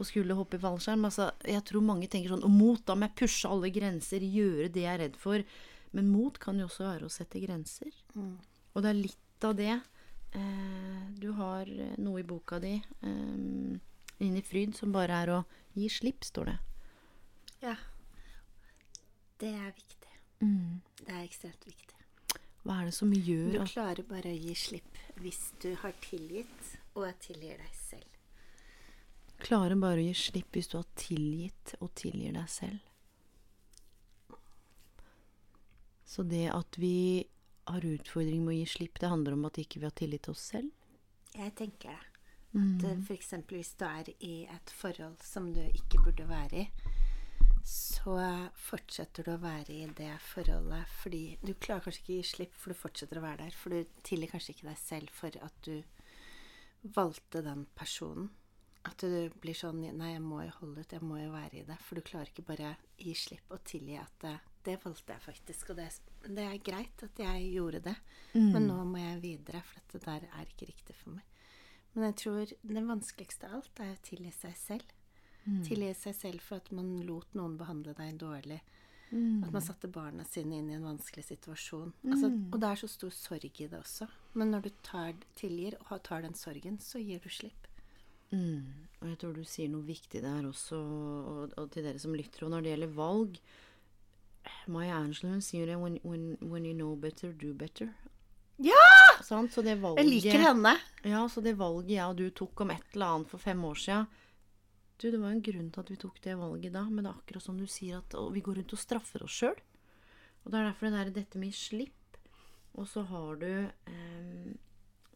å 0.01 0.07
skulle 0.09 0.37
hoppe 0.39 0.57
i 0.59 0.63
fallskjerm? 0.63 1.05
Altså, 1.07 1.29
jeg 1.47 1.63
tror 1.69 1.85
mange 1.85 2.09
tenker 2.11 2.33
sånn 2.33 2.47
Og 2.47 2.51
mot, 2.51 2.81
da 2.87 2.97
må 2.97 3.07
jeg 3.07 3.19
pushe 3.21 3.51
alle 3.51 3.71
grenser, 3.75 4.25
gjøre 4.25 4.71
det 4.73 4.87
jeg 4.87 4.93
er 4.95 5.03
redd 5.05 5.19
for. 5.21 5.45
Men 5.95 6.09
mot 6.11 6.39
kan 6.43 6.59
jo 6.59 6.67
også 6.67 6.89
være 6.89 7.07
å 7.07 7.13
sette 7.13 7.43
grenser. 7.45 7.93
Og 8.75 8.83
det 8.83 8.91
er 8.91 8.99
litt 8.99 9.47
av 9.47 9.55
det. 9.59 9.77
Eh, 10.35 11.03
du 11.21 11.29
har 11.39 11.69
eh, 11.71 11.95
noe 12.03 12.25
i 12.25 12.27
boka 12.27 12.59
di, 12.59 12.75
eh, 13.07 13.81
Inn 14.25 14.37
i 14.39 14.43
fryd, 14.47 14.77
som 14.79 14.93
bare 14.95 15.17
er 15.25 15.31
å 15.35 15.41
gi 15.75 15.89
slipp, 15.91 16.23
står 16.25 16.53
det. 16.53 16.59
Ja. 17.65 17.75
Det 19.43 19.51
er 19.51 19.73
viktig. 19.75 20.04
Det 21.01 21.11
er 21.13 21.25
ekstremt 21.25 21.67
viktig. 21.69 22.01
Hva 22.65 22.81
er 22.81 22.89
det 22.89 22.95
som 22.97 23.13
gjør 23.13 23.51
Du 23.53 23.61
klarer 23.69 24.07
bare 24.09 24.33
å 24.33 24.41
gi 24.41 24.55
slipp 24.57 25.01
hvis 25.21 25.41
du 25.63 25.75
har 25.83 25.93
tilgitt 26.05 26.71
og 26.95 27.11
tilgir 27.23 27.61
deg 27.61 27.77
selv. 27.77 28.09
Klarer 29.45 29.77
bare 29.77 30.01
å 30.01 30.07
gi 30.07 30.15
slipp 30.17 30.57
hvis 30.57 30.71
du 30.73 30.79
har 30.79 30.89
tilgitt 30.97 31.75
og 31.81 31.93
tilgir 31.99 32.33
deg 32.39 32.49
selv. 32.49 32.81
Så 36.15 36.23
det 36.23 36.47
at 36.55 36.79
vi 36.79 37.27
har 37.69 37.85
utfordring 37.85 38.45
med 38.45 38.55
å 38.55 38.59
gi 38.61 38.67
slipp, 38.71 39.01
det 39.01 39.11
handler 39.11 39.37
om 39.37 39.47
at 39.49 39.59
ikke 39.61 39.81
vi 39.83 39.89
har 39.89 39.95
tillit 39.99 40.25
til 40.27 40.37
oss 40.37 40.49
selv? 40.53 40.71
Jeg 41.35 41.55
tenker 41.59 41.91
det. 41.91 42.11
At 42.55 42.85
mm. 42.87 43.01
f.eks. 43.03 43.33
hvis 43.51 43.73
du 43.81 43.85
er 43.89 44.11
i 44.23 44.35
et 44.47 44.73
forhold 44.79 45.17
som 45.27 45.49
du 45.53 45.63
ikke 45.65 46.05
burde 46.05 46.29
være 46.29 46.61
i, 46.63 46.93
så 47.65 48.15
fortsetter 48.61 49.25
du 49.25 49.33
å 49.33 49.41
være 49.41 49.73
i 49.73 49.85
det 49.97 50.13
forholdet 50.21 50.91
fordi 51.01 51.23
du 51.41 51.55
klarer 51.57 51.87
kanskje 51.87 52.03
ikke 52.03 52.13
å 52.13 52.19
gi 52.19 52.31
slipp, 52.31 52.57
for 52.61 52.75
du 52.75 52.79
fortsetter 52.79 53.21
å 53.21 53.25
være 53.25 53.47
der. 53.47 53.57
For 53.57 53.73
du 53.73 54.01
tilgir 54.05 54.35
kanskje 54.35 54.53
ikke 54.53 54.69
deg 54.69 54.81
selv 54.81 55.13
for 55.17 55.39
at 55.47 55.61
du 55.65 55.79
valgte 56.95 57.41
den 57.45 57.65
personen. 57.77 58.29
At 58.85 59.01
du 59.01 59.33
blir 59.41 59.57
sånn 59.57 59.81
Nei, 59.97 60.11
jeg 60.13 60.21
må 60.21 60.43
jo 60.45 60.57
holde 60.59 60.83
ut, 60.85 60.93
jeg 60.93 61.05
må 61.09 61.17
jo 61.23 61.31
være 61.33 61.63
i 61.63 61.65
det. 61.65 61.79
For 61.87 61.97
du 61.97 62.05
klarer 62.05 62.29
ikke 62.29 62.45
bare 62.51 62.75
gi 63.01 63.15
slipp 63.17 63.55
og 63.57 63.63
tilgi 63.65 63.97
at 63.97 64.19
det, 64.21 64.35
det 64.67 64.75
valgte 64.83 65.17
jeg 65.17 65.25
faktisk. 65.25 65.73
Og 65.73 65.81
det, 65.81 65.87
det, 66.27 66.45
er 66.45 66.67
greit 66.67 67.07
at 67.07 67.23
jeg 67.25 67.47
gjorde 67.55 67.81
det, 67.87 67.95
men 68.37 68.69
nå 68.69 68.83
må 68.91 69.01
jeg 69.01 69.23
videre, 69.23 69.65
for 69.65 69.81
dette 69.81 70.05
der 70.05 70.29
er 70.29 70.53
ikke 70.53 70.69
riktig 70.69 70.99
for 71.01 71.17
meg. 71.17 71.25
Men 71.95 72.11
jeg 72.11 72.19
tror 72.21 72.53
det 72.75 72.85
vanskeligste 72.91 73.49
av 73.49 73.63
alt 73.63 73.81
er 73.81 73.95
å 73.95 74.05
tilgi 74.05 74.35
seg 74.37 74.61
selv. 74.61 74.95
Tilgi 75.45 75.91
seg 75.99 76.17
selv 76.17 76.45
for 76.45 76.63
at 76.63 76.71
man 76.73 76.97
lot 77.05 77.35
noen 77.37 77.59
behandle 77.61 77.95
deg 77.99 78.17
dårlig. 78.21 78.61
At 79.15 79.53
man 79.53 79.63
satte 79.63 79.87
barna 79.93 80.25
sine 80.27 80.57
inn 80.59 80.71
i 80.73 80.75
en 80.75 80.87
vanskelig 80.89 81.23
situasjon. 81.29 81.93
Altså, 82.09 82.33
og 82.51 82.57
det 82.59 82.71
er 82.71 82.81
så 82.81 82.89
stor 82.91 83.13
sorg 83.15 83.61
i 83.63 83.69
det 83.71 83.79
også. 83.79 84.09
Men 84.35 84.51
når 84.51 84.65
du 84.65 84.71
tar, 84.83 85.13
tilgir 85.39 85.77
og 85.85 86.01
tar 86.03 86.25
den 86.25 86.35
sorgen, 86.35 86.81
så 86.83 86.99
gir 86.99 87.21
du 87.23 87.29
slipp. 87.31 87.69
Mm. 88.33 88.89
Og 88.99 89.13
jeg 89.13 89.21
tror 89.21 89.37
du 89.37 89.45
sier 89.47 89.71
noe 89.71 89.87
viktig 89.87 90.25
der 90.25 90.49
også, 90.49 90.81
og, 90.81 91.55
og 91.61 91.71
til 91.71 91.87
dere 91.87 92.03
som 92.03 92.17
lytter. 92.17 92.47
Og 92.47 92.55
når 92.55 92.65
det 92.65 92.75
gjelder 92.75 92.97
valg 92.97 93.39
Maya 94.69 94.99
Angelou 94.99 95.39
sier 95.45 95.69
det 95.71 95.77
when, 95.81 96.01
when, 96.03 96.35
when 96.43 96.67
you 96.67 96.75
know 96.75 96.97
better, 96.97 97.33
do 97.33 97.55
better. 97.55 97.93
Ja! 98.57 98.75
Sant? 99.23 99.53
Så 99.55 99.63
det 99.63 99.79
valget, 99.83 100.03
Jeg 100.03 100.11
liker 100.11 100.43
henne. 100.49 100.75
Ja, 101.07 101.23
så 101.29 101.43
det 101.45 101.55
valget 101.59 101.95
jeg 101.97 102.05
og 102.11 102.19
du 102.19 102.29
tok 102.35 102.65
om 102.67 102.75
et 102.75 102.95
eller 102.95 103.15
annet 103.15 103.31
for 103.31 103.43
fem 103.43 103.63
år 103.65 103.81
siden 103.81 104.11
Du, 104.99 105.11
det 105.11 105.19
var 105.19 105.35
en 105.35 105.43
grunn 105.43 105.71
til 105.75 105.83
at 105.83 105.91
vi 105.91 105.99
tok 106.01 106.21
det 106.23 106.37
valget 106.39 106.75
da, 106.77 106.85
men 106.87 107.03
det 107.03 107.11
er 107.11 107.19
akkurat 107.19 107.45
som 107.45 107.59
du 107.59 107.67
sier 107.71 107.99
at 107.99 108.15
vi 108.35 108.43
går 108.45 108.61
rundt 108.61 108.75
og 108.77 108.81
straffer 108.81 109.25
oss 109.27 109.41
sjøl. 109.41 109.59
Og 110.45 110.53
det 110.53 110.61
er 110.61 110.69
derfor 110.69 110.89
det 110.89 111.01
der 111.01 111.13
dette 111.19 111.41
med 111.41 111.57
slipp. 111.57 112.19
Og 112.75 112.87
så 112.91 113.05
har 113.07 113.39
du 113.41 113.51
eh, 113.51 114.55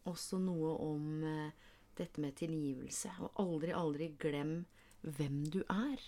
også 0.09 0.39
noe 0.41 0.73
om 0.83 1.23
eh, 1.27 1.71
dette 1.99 2.21
med 2.23 2.37
tilgivelse. 2.39 3.11
Og 3.23 3.41
aldri, 3.43 3.73
aldri 3.75 4.11
glem 4.19 4.53
hvem 5.03 5.41
du 5.51 5.61
er. 5.67 6.03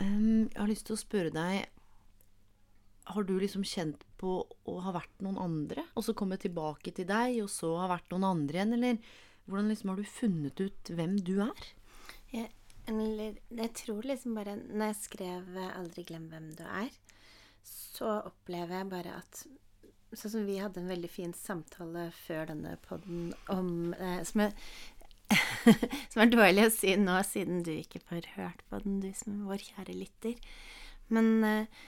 Um, 0.00 0.48
jeg 0.48 0.58
har 0.58 0.70
lyst 0.70 0.86
til 0.88 0.96
å 0.96 1.00
spørre 1.00 1.32
deg 1.34 1.66
Har 3.10 3.24
du 3.28 3.34
liksom 3.36 3.66
kjent 3.66 4.06
på 4.16 4.38
å 4.48 4.76
ha 4.80 4.94
vært 4.94 5.18
noen 5.20 5.36
andre, 5.42 5.82
og 5.92 6.06
så 6.06 6.14
komme 6.16 6.38
tilbake 6.40 6.94
til 6.96 7.08
deg, 7.08 7.42
og 7.42 7.50
så 7.52 7.74
ha 7.82 7.90
vært 7.90 8.08
noen 8.12 8.28
andre 8.28 8.60
igjen? 8.60 8.76
Eller 8.78 9.12
hvordan 9.44 9.68
liksom 9.72 9.92
har 9.92 10.00
du 10.00 10.08
funnet 10.08 10.62
ut 10.62 10.92
hvem 10.94 11.18
du 11.26 11.34
er? 11.42 11.68
Jeg, 12.30 12.52
eller, 12.90 13.38
jeg 13.54 13.72
tror 13.78 14.02
liksom 14.02 14.34
bare 14.34 14.56
Når 14.56 14.90
jeg 14.90 14.98
skrev 15.00 15.56
'Aldri 15.56 16.04
glem 16.08 16.28
hvem 16.30 16.50
du 16.58 16.64
er', 16.64 16.96
så 17.62 18.22
opplever 18.26 18.80
jeg 18.80 18.90
bare 18.90 19.16
at 19.20 19.44
Sånn 20.10 20.32
som 20.32 20.46
vi 20.46 20.56
hadde 20.58 20.80
en 20.80 20.90
veldig 20.90 21.08
fin 21.10 21.32
samtale 21.32 22.08
før 22.26 22.48
denne 22.50 22.72
podden 22.82 23.28
om 23.52 23.94
eh, 23.94 24.24
som, 24.26 24.40
er, 24.42 24.56
som 26.10 26.24
er 26.24 26.32
dårlig 26.32 26.64
å 26.66 26.72
si 26.74 26.96
nå, 26.98 27.14
siden 27.22 27.62
du 27.62 27.70
ikke 27.76 28.02
får 28.08 28.26
hørt 28.34 28.64
på 28.66 28.80
den, 28.82 28.98
du 29.04 29.12
som 29.14 29.44
vår 29.46 29.62
kjære 29.68 29.94
lytter. 29.94 30.34
Men 31.14 31.30
eh, 31.46 31.78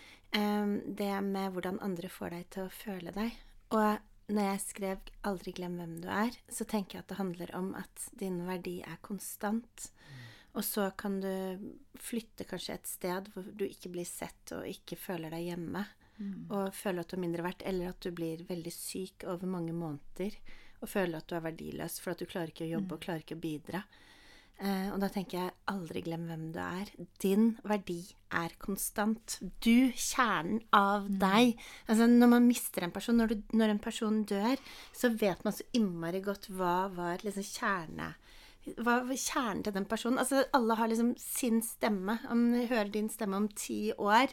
det 0.87 1.11
med 1.27 1.51
hvordan 1.51 1.83
andre 1.83 2.09
får 2.09 2.37
deg 2.37 2.47
til 2.55 2.69
å 2.69 2.77
føle 2.77 3.11
deg. 3.17 3.35
Og 3.75 3.99
når 4.33 4.49
jeg 4.53 4.61
skrev 4.69 5.11
'Aldri 5.27 5.53
glem 5.59 5.77
hvem 5.81 5.99
du 6.01 6.09
er', 6.09 6.39
så 6.49 6.65
tenker 6.65 6.99
jeg 6.99 7.05
at 7.05 7.09
det 7.11 7.19
handler 7.19 7.51
om 7.59 7.75
at 7.75 8.09
din 8.19 8.45
verdi 8.47 8.81
er 8.87 9.03
konstant. 9.03 9.91
Og 10.53 10.65
så 10.67 10.91
kan 10.99 11.17
du 11.23 11.33
flytte 11.97 12.45
kanskje 12.49 12.77
et 12.77 12.89
sted 12.91 13.31
hvor 13.33 13.47
du 13.57 13.65
ikke 13.65 13.93
blir 13.95 14.09
sett 14.09 14.53
og 14.53 14.69
ikke 14.69 14.99
føler 15.01 15.33
deg 15.33 15.49
hjemme. 15.53 15.85
Og 16.53 16.75
føler 16.77 17.03
at 17.03 17.11
du 17.11 17.17
er 17.17 17.25
mindre 17.25 17.45
verdt, 17.47 17.65
eller 17.67 17.89
at 17.91 18.05
du 18.05 18.13
blir 18.15 18.45
veldig 18.47 18.73
syk 18.75 19.25
over 19.27 19.49
mange 19.49 19.73
måneder 19.75 20.37
og 20.83 20.91
føler 20.91 21.19
at 21.19 21.29
du 21.31 21.37
er 21.39 21.45
verdiløs 21.45 22.01
for 22.03 22.13
at 22.13 22.23
du 22.23 22.29
klarer 22.29 22.51
ikke 22.53 22.67
å 22.67 22.75
jobbe 22.75 22.97
og 22.97 23.05
klarer 23.05 23.23
ikke 23.23 23.39
å 23.39 23.43
bidra. 23.43 23.83
Eh, 24.63 24.89
og 24.93 24.99
da 25.03 25.09
tenker 25.11 25.39
jeg 25.39 25.55
aldri 25.73 26.03
glem 26.07 26.27
hvem 26.29 26.49
du 26.55 26.59
er. 26.63 26.91
Din 27.23 27.53
verdi 27.67 28.01
er 28.39 28.55
konstant. 28.63 29.39
Du, 29.63 29.91
kjernen 29.95 30.61
av 30.77 31.09
deg. 31.23 31.57
Altså 31.87 32.07
Når 32.11 32.33
man 32.35 32.47
mister 32.51 32.87
en 32.87 32.95
person, 32.95 33.19
når, 33.19 33.33
du, 33.33 33.57
når 33.59 33.75
en 33.75 33.83
person 33.83 34.21
dør, 34.29 34.63
så 34.95 35.11
vet 35.15 35.43
man 35.47 35.57
så 35.57 35.67
innmari 35.79 36.23
godt 36.23 36.51
hva 36.51 36.77
var 36.95 37.23
liksom 37.27 37.47
kjerne 37.47 38.13
hva 38.79 39.01
var 39.09 39.19
kjernen 39.19 39.65
til 39.67 39.75
den 39.75 39.89
personen? 39.91 40.21
Altså, 40.23 40.45
alle 40.55 40.77
har 40.79 40.91
liksom 40.91 41.15
sin 41.19 41.63
stemme. 41.67 42.19
Om 42.31 42.45
du 42.55 42.61
hører 42.71 42.93
din 42.95 43.11
stemme 43.11 43.37
om 43.37 43.49
ti 43.49 43.93
år, 43.99 44.31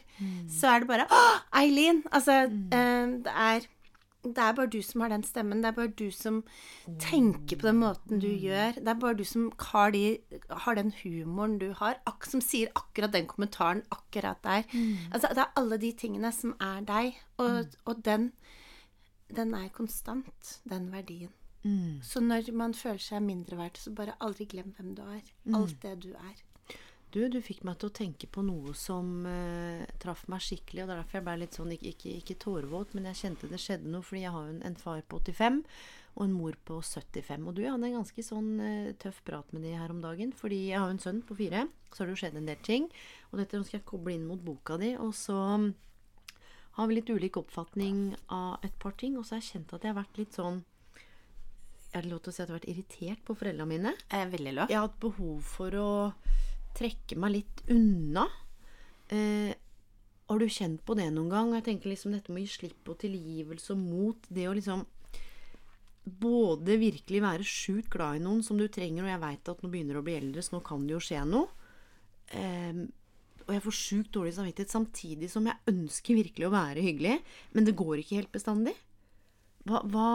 så 0.48 0.74
er 0.74 0.80
det 0.84 0.88
bare 0.88 1.06
Å, 1.10 1.20
Eileen! 1.62 2.04
Altså, 2.12 2.44
eh, 2.46 3.18
det 3.26 3.34
er 3.34 3.66
det 4.20 4.36
er 4.36 4.52
bare 4.52 4.68
du 4.68 4.82
som 4.84 5.00
har 5.00 5.08
den 5.08 5.22
stemmen. 5.24 5.62
Det 5.62 5.70
er 5.70 5.76
bare 5.78 5.92
du 5.96 6.10
som 6.12 6.42
tenker 7.00 7.56
på 7.56 7.66
den 7.66 7.78
måten 7.80 8.20
du 8.20 8.28
gjør. 8.28 8.76
Det 8.76 8.88
er 8.92 8.98
bare 9.00 9.16
du 9.16 9.24
som 9.24 9.46
har, 9.72 9.90
de, 9.90 10.18
har 10.50 10.76
den 10.76 10.92
humoren 11.02 11.58
du 11.58 11.72
har, 11.78 11.96
ak 12.06 12.28
som 12.28 12.42
sier 12.44 12.68
akkurat 12.76 13.14
den 13.16 13.26
kommentaren 13.26 13.82
akkurat 13.90 14.42
der. 14.44 14.66
Altså, 15.10 15.32
det 15.32 15.38
er 15.46 15.56
alle 15.56 15.80
de 15.80 15.92
tingene 15.92 16.32
som 16.36 16.52
er 16.60 16.84
deg, 16.84 17.16
og, 17.38 17.72
og 17.86 18.04
den, 18.04 18.32
den 19.32 19.54
er 19.54 19.68
konstant, 19.72 20.60
den 20.68 20.92
verdien. 20.92 21.32
Så 22.06 22.22
når 22.24 22.52
man 22.56 22.72
føler 22.76 23.02
seg 23.04 23.24
mindre 23.24 23.58
verdt, 23.58 23.80
så 23.82 23.92
bare 23.92 24.16
aldri 24.24 24.46
glem 24.48 24.72
hvem 24.76 24.94
du 24.96 25.02
er. 25.04 25.26
Alt 25.56 25.76
det 25.82 25.98
du 26.06 26.12
er. 26.14 26.38
Du, 27.10 27.24
du 27.26 27.40
fikk 27.42 27.64
meg 27.66 27.80
til 27.80 27.90
å 27.90 27.94
tenke 27.94 28.28
på 28.30 28.42
noe 28.46 28.70
som 28.78 29.24
uh, 29.26 29.82
traff 30.02 30.22
meg 30.30 30.44
skikkelig. 30.46 30.84
Og 30.84 30.90
det 30.90 30.94
er 30.94 31.00
derfor 31.00 31.18
jeg 31.18 31.26
ble 31.26 31.34
litt 31.40 31.56
sånn, 31.58 31.72
ikke, 31.74 31.90
ikke, 31.90 32.12
ikke 32.20 32.36
tårevåt, 32.44 32.94
men 32.94 33.08
jeg 33.10 33.18
kjente 33.24 33.50
det 33.50 33.58
skjedde 33.58 33.90
noe. 33.90 34.06
Fordi 34.06 34.22
jeg 34.22 34.34
har 34.36 34.46
jo 34.46 34.52
en, 34.54 34.62
en 34.68 34.78
far 34.78 35.02
på 35.10 35.18
85 35.26 35.64
og 36.18 36.22
en 36.26 36.36
mor 36.36 36.56
på 36.66 36.78
75. 36.86 37.48
Og 37.50 37.56
du, 37.56 37.64
jeg 37.64 37.74
hadde 37.74 37.88
en 37.90 37.98
ganske 37.98 38.24
sånn 38.24 38.50
uh, 38.62 38.94
tøff 39.02 39.20
prat 39.26 39.50
med 39.56 39.66
de 39.66 39.74
her 39.74 39.90
om 39.90 40.00
dagen. 40.04 40.30
Fordi 40.38 40.62
jeg 40.68 40.78
har 40.78 40.86
jo 40.86 40.96
en 40.96 41.02
sønn 41.02 41.20
på 41.26 41.38
fire, 41.42 41.66
så 41.90 42.02
har 42.02 42.10
det 42.10 42.14
jo 42.14 42.22
skjedd 42.22 42.38
en 42.38 42.50
del 42.52 42.64
ting. 42.70 42.86
Og 43.32 43.42
dette 43.42 43.64
skal 43.66 43.80
jeg 43.80 43.88
koble 43.90 44.14
inn 44.14 44.28
mot 44.30 44.46
boka 44.46 44.78
di. 44.78 44.94
Og 45.02 45.10
så 45.18 45.40
har 46.78 46.86
vi 46.86 47.00
litt 47.00 47.10
ulik 47.10 47.42
oppfatning 47.42 48.12
av 48.30 48.62
et 48.66 48.78
par 48.78 48.94
ting. 49.02 49.18
Og 49.18 49.26
så 49.26 49.36
har 49.36 49.42
jeg 49.42 49.56
kjent 49.56 49.74
at 49.74 49.82
jeg 49.82 49.96
har 49.96 49.98
vært 50.04 50.22
litt 50.22 50.38
sånn 50.38 50.62
Er 51.90 52.04
det 52.04 52.12
lov 52.12 52.20
til 52.22 52.30
å 52.30 52.34
si 52.34 52.42
at 52.42 52.46
jeg 52.46 52.52
har 52.52 52.60
vært 52.60 52.70
irritert 52.70 53.24
på 53.26 53.34
foreldrene 53.38 53.70
mine? 53.70 53.94
Er 54.14 54.30
veldig 54.30 54.52
lov. 54.54 54.70
Jeg 54.70 54.78
har 54.78 54.86
hatt 54.86 55.00
behov 55.02 55.40
for 55.56 55.74
å 55.80 55.90
trekke 56.78 57.18
meg 57.18 57.34
litt 57.40 57.64
unna. 57.74 58.28
Eh, 59.10 59.50
har 60.30 60.38
du 60.38 60.46
kjent 60.46 60.84
på 60.86 60.94
det 60.94 61.08
noen 61.10 61.32
gang? 61.32 61.50
Jeg 61.56 61.66
tenker 61.66 61.90
liksom 61.90 62.14
dette 62.14 62.30
med 62.30 62.44
å 62.44 62.46
gi 62.46 62.52
slipp 62.52 62.78
på 62.86 62.94
tilgivelse 63.02 63.74
og 63.74 63.82
mot. 63.82 64.28
Det 64.30 64.46
å 64.46 64.54
liksom 64.54 64.84
både 66.20 66.78
virkelig 66.80 67.22
være 67.22 67.46
sjukt 67.46 67.90
glad 67.92 68.20
i 68.20 68.22
noen 68.24 68.44
som 68.46 68.58
du 68.58 68.68
trenger, 68.70 69.04
og 69.04 69.10
jeg 69.10 69.22
veit 69.24 69.50
at 69.52 69.60
nå 69.62 69.70
begynner 69.72 69.98
du 69.98 70.00
å 70.00 70.06
bli 70.06 70.16
eldre, 70.20 70.44
så 70.46 70.56
nå 70.56 70.62
kan 70.66 70.86
det 70.86 70.94
jo 70.94 71.02
skje 71.02 71.24
noe. 71.28 71.50
Eh, 72.38 72.86
og 73.48 73.56
jeg 73.56 73.64
får 73.64 73.74
sjukt 73.74 74.12
dårlig 74.14 74.36
samvittighet 74.36 74.70
samtidig 74.70 75.30
som 75.32 75.48
jeg 75.48 75.72
ønsker 75.72 76.20
virkelig 76.20 76.46
å 76.46 76.54
være 76.54 76.84
hyggelig, 76.84 77.16
men 77.56 77.66
det 77.66 77.74
går 77.78 77.98
ikke 77.98 78.20
helt 78.20 78.32
bestandig. 78.34 78.76
Hva, 79.66 79.82
hva, 79.90 80.10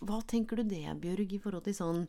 hva 0.00 0.20
tenker 0.24 0.60
du 0.60 0.70
det, 0.70 0.86
Bjørg, 1.02 1.32
i 1.36 1.40
forhold 1.42 1.66
til 1.66 1.76
sånn 1.76 2.06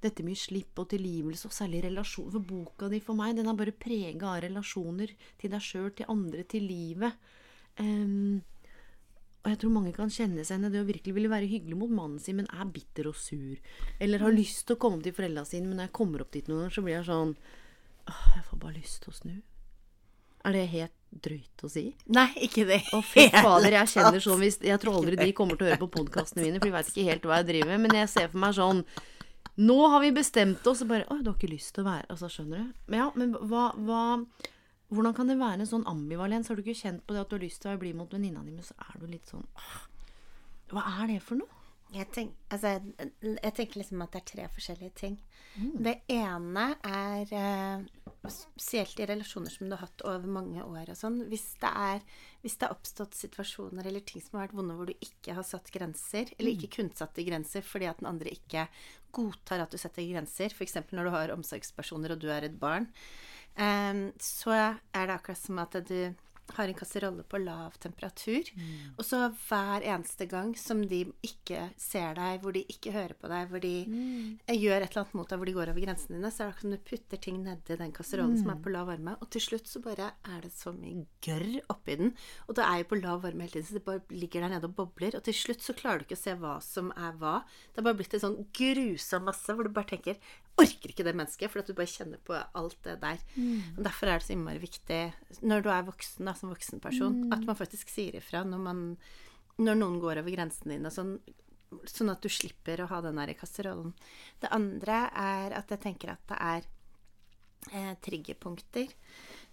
dette 0.00 0.24
med 0.24 0.38
slipp 0.40 0.78
og 0.80 0.90
tilgivelse, 0.92 1.48
og 1.48 1.52
særlig 1.52 1.82
relasjon 1.84 2.30
For 2.32 2.44
boka 2.44 2.88
di 2.88 3.00
for 3.04 3.16
meg, 3.18 3.34
den 3.36 3.48
er 3.50 3.56
bare 3.56 3.72
prega 3.76 4.34
av 4.34 4.42
relasjoner 4.44 5.12
til 5.40 5.52
deg 5.52 5.64
sjøl, 5.64 5.90
til 5.96 6.08
andre, 6.12 6.44
til 6.48 6.64
livet. 6.68 7.16
Um, 7.80 8.40
Og 9.40 9.48
jeg 9.48 9.60
tror 9.62 9.72
mange 9.72 9.92
kan 9.96 10.10
kjenne 10.12 10.42
seg 10.44 10.58
igjen 10.58 10.68
i 10.68 10.72
det 10.74 10.80
å 10.82 10.88
virkelig 10.88 11.14
ville 11.16 11.32
være 11.32 11.48
hyggelig 11.48 11.76
mot 11.80 11.92
mannen 11.96 12.20
sin, 12.20 12.36
men 12.36 12.48
er 12.52 12.68
bitter 12.68 13.08
og 13.08 13.16
sur. 13.16 13.56
Eller 13.98 14.20
har 14.20 14.34
lyst 14.36 14.66
til 14.68 14.76
å 14.76 14.82
komme 14.82 15.00
til 15.00 15.16
foreldra 15.16 15.46
sine, 15.48 15.64
men 15.68 15.80
når 15.80 15.88
jeg 15.88 15.96
kommer 15.96 16.24
opp 16.24 16.34
dit 16.36 16.48
noen 16.48 16.66
ganger, 16.66 16.74
så 16.76 16.84
blir 16.84 16.98
jeg 16.98 17.08
sånn 17.08 17.32
Åh, 18.10 18.26
jeg 18.36 18.44
får 18.50 18.60
bare 18.60 18.76
lyst 18.76 19.00
til 19.00 19.12
å 19.12 19.16
snu. 19.16 19.34
Er 20.44 20.56
det 20.56 20.66
helt 20.72 20.99
drøyt 21.10 21.64
å 21.66 21.70
si? 21.70 21.84
Nei, 22.14 22.28
ikke 22.46 22.64
det. 22.68 22.80
Å, 22.94 23.00
fy 23.04 23.26
fader, 23.34 23.74
jeg 23.80 23.92
kjenner 23.94 24.22
sånn 24.22 24.42
hvis 24.44 24.60
Jeg 24.62 24.78
tror 24.82 25.00
aldri 25.00 25.18
de 25.18 25.32
kommer 25.36 25.58
til 25.58 25.66
å 25.66 25.72
høre 25.72 25.82
på 25.82 25.90
podkastene 25.98 26.44
mine, 26.46 26.60
for 26.60 26.70
de 26.70 26.74
veit 26.76 26.92
ikke 26.92 27.08
helt 27.08 27.26
hva 27.26 27.40
jeg 27.40 27.48
driver 27.50 27.72
med, 27.72 27.82
men 27.86 27.98
jeg 28.02 28.12
ser 28.12 28.30
for 28.30 28.42
meg 28.44 28.56
sånn 28.58 28.84
Nå 29.60 29.76
har 29.92 30.00
vi 30.04 30.12
bestemt 30.14 30.66
oss, 30.70 30.84
og 30.84 30.92
bare 30.92 31.08
Å, 31.10 31.18
du 31.20 31.32
har 31.32 31.36
ikke 31.36 31.50
lyst 31.52 31.74
til 31.74 31.84
å 31.84 31.90
være 31.90 32.08
Altså, 32.14 32.30
skjønner 32.32 32.62
du? 32.62 32.80
Men 32.92 33.02
ja, 33.02 33.08
men 33.18 33.34
hva, 33.50 33.70
hva 33.76 34.02
Hvordan 34.90 35.14
kan 35.14 35.30
det 35.30 35.38
være 35.38 35.62
en 35.62 35.70
sånn 35.70 35.86
ambivalens? 35.90 36.48
Har 36.50 36.58
du 36.58 36.64
ikke 36.64 36.78
kjent 36.78 37.04
på 37.06 37.14
det 37.14 37.22
at 37.22 37.30
du 37.30 37.36
har 37.36 37.44
lyst 37.44 37.62
til 37.62 37.74
å 37.74 37.80
bli 37.80 37.92
mot 37.94 38.10
venninna 38.10 38.42
di, 38.46 38.54
men 38.54 38.66
så 38.66 38.74
er 38.88 38.98
du 39.02 39.06
litt 39.10 39.28
sånn 39.30 39.46
Hva 40.70 40.86
er 41.02 41.12
det 41.12 41.20
for 41.26 41.38
noe? 41.42 41.58
Jeg, 41.90 42.06
tenk, 42.14 42.34
altså, 42.54 42.76
jeg 43.26 43.52
tenker 43.56 43.80
liksom 43.80 44.02
at 44.04 44.12
det 44.14 44.20
er 44.20 44.26
tre 44.28 44.44
forskjellige 44.54 44.92
ting. 44.94 45.16
Det 45.58 45.96
ene 46.14 46.66
er 46.86 47.32
eh, 47.34 47.80
spesielt 48.28 49.00
i 49.00 49.06
relasjoner 49.08 49.52
som 49.52 49.68
du 49.68 49.72
har 49.72 49.86
hatt 49.86 50.04
over 50.04 50.28
mange 50.28 50.60
år 50.60 50.92
og 50.92 50.98
sånn. 50.98 51.22
Hvis 51.30 51.46
det 51.62 51.70
er 51.72 52.02
hvis 52.42 52.56
det 52.56 52.66
har 52.66 52.76
oppstått 52.76 53.16
situasjoner 53.16 53.86
eller 53.88 54.04
ting 54.04 54.22
som 54.24 54.38
har 54.38 54.46
vært 54.46 54.56
vonde 54.58 54.76
hvor 54.76 54.88
du 54.88 54.94
ikke 55.04 55.34
har 55.36 55.44
satt 55.46 55.72
grenser, 55.72 56.32
eller 56.38 56.52
ikke 56.52 56.72
kun 56.78 56.90
satte 56.96 57.24
grenser 57.24 57.64
fordi 57.64 57.88
at 57.88 58.00
den 58.00 58.10
andre 58.10 58.32
ikke 58.32 58.66
godtar 59.16 59.64
at 59.64 59.72
du 59.72 59.80
setter 59.80 60.06
grenser, 60.08 60.52
f.eks. 60.52 60.78
når 60.92 61.08
du 61.08 61.14
har 61.16 61.34
omsorgspersoner 61.34 62.14
og 62.14 62.22
du 62.22 62.28
er 62.32 62.48
et 62.48 62.56
barn, 62.60 62.88
eh, 63.56 64.08
så 64.20 64.56
er 64.56 65.06
det 65.06 65.16
akkurat 65.16 65.40
som 65.40 65.60
at 65.64 65.80
du 65.88 66.00
har 66.56 66.70
en 66.70 66.78
kasserolle 66.78 67.24
på 67.28 67.40
lav 67.42 67.76
temperatur. 67.82 68.50
Og 68.96 69.04
så 69.06 69.22
hver 69.48 69.84
eneste 69.86 70.26
gang 70.30 70.52
som 70.58 70.82
de 70.88 71.02
ikke 71.26 71.68
ser 71.80 72.16
deg, 72.18 72.40
hvor 72.42 72.56
de 72.56 72.64
ikke 72.72 72.94
hører 72.94 73.16
på 73.18 73.30
deg, 73.30 73.48
hvor 73.50 73.62
de 73.64 73.74
mm. 73.88 74.40
gjør 74.56 74.84
et 74.84 74.90
eller 74.90 75.02
annet 75.02 75.16
mot 75.18 75.30
deg, 75.30 75.40
hvor 75.40 75.50
de 75.50 75.56
går 75.56 75.72
over 75.72 75.84
grensene 75.84 76.18
dine, 76.18 76.32
så 76.32 76.42
er 76.42 76.50
det 76.50 76.54
akkurat 76.54 76.66
som 76.66 76.74
du 76.74 76.88
putter 76.90 77.22
ting 77.26 77.40
nedi 77.44 77.78
den 77.80 77.94
kasserollen 77.96 78.38
som 78.40 78.52
er 78.52 78.60
på 78.62 78.74
lav 78.74 78.90
varme. 78.90 79.16
Og 79.20 79.30
til 79.34 79.44
slutt 79.46 79.70
så 79.70 79.82
bare 79.84 80.12
er 80.26 80.44
det 80.44 80.52
så 80.54 80.74
mye 80.76 81.06
gørr 81.24 81.60
oppi 81.72 81.98
den. 82.00 82.14
Og 82.48 82.58
det 82.58 82.66
er 82.66 82.82
jo 82.82 82.90
på 82.92 83.00
lav 83.00 83.24
varme 83.24 83.46
hele 83.46 83.56
tiden, 83.56 83.68
så 83.68 83.78
det 83.78 83.86
bare 83.86 84.04
ligger 84.14 84.46
der 84.46 84.54
nede 84.56 84.70
og 84.70 84.76
bobler. 84.78 85.18
Og 85.18 85.24
til 85.26 85.36
slutt 85.36 85.64
så 85.64 85.76
klarer 85.76 86.02
du 86.02 86.08
ikke 86.08 86.18
å 86.18 86.24
se 86.24 86.36
hva 86.40 86.56
som 86.64 86.92
er 86.96 87.16
hva. 87.20 87.40
Det 87.70 87.82
har 87.82 87.88
bare 87.90 88.00
blitt 88.00 88.16
en 88.18 88.26
sånn 88.26 88.40
grusom 88.56 89.28
masse 89.28 89.54
hvor 89.54 89.66
du 89.66 89.74
bare 89.74 89.92
tenker 89.94 90.18
orker 90.62 90.92
ikke 90.92 91.06
det 91.06 91.16
mennesket, 91.16 91.50
for 91.52 91.62
at 91.62 91.70
du 91.70 91.76
bare 91.76 91.90
kjenner 91.90 92.20
på 92.24 92.36
alt 92.36 92.78
det 92.86 92.96
der. 93.02 93.20
Og 93.76 93.82
Derfor 93.86 94.10
er 94.10 94.20
det 94.20 94.26
så 94.28 94.34
innmari 94.36 94.62
viktig 94.62 95.00
når 95.40 95.64
du 95.64 95.70
er 95.72 95.86
voksen, 95.88 96.28
da, 96.28 96.34
som 96.36 96.52
voksen 96.52 96.82
person, 96.84 97.20
at 97.34 97.44
man 97.48 97.58
faktisk 97.58 97.92
sier 97.92 98.16
ifra 98.20 98.44
når, 98.46 98.64
man, 98.64 98.82
når 99.58 99.80
noen 99.80 100.00
går 100.02 100.22
over 100.22 100.34
grensene 100.34 100.76
dine. 100.76 100.92
Sånn, 100.94 101.16
sånn 101.84 102.12
at 102.12 102.22
du 102.22 102.30
slipper 102.32 102.82
å 102.82 102.90
ha 102.90 103.00
den 103.04 103.20
der 103.20 103.32
i 103.32 103.38
kasserollen. 103.38 103.94
Det 104.42 104.52
andre 104.54 105.04
er 105.10 105.56
at 105.58 105.70
jeg 105.72 105.84
tenker 105.84 106.14
at 106.14 106.24
det 106.30 106.40
er 106.40 106.68
eh, 107.72 107.94
triggerpunkter. 108.02 108.90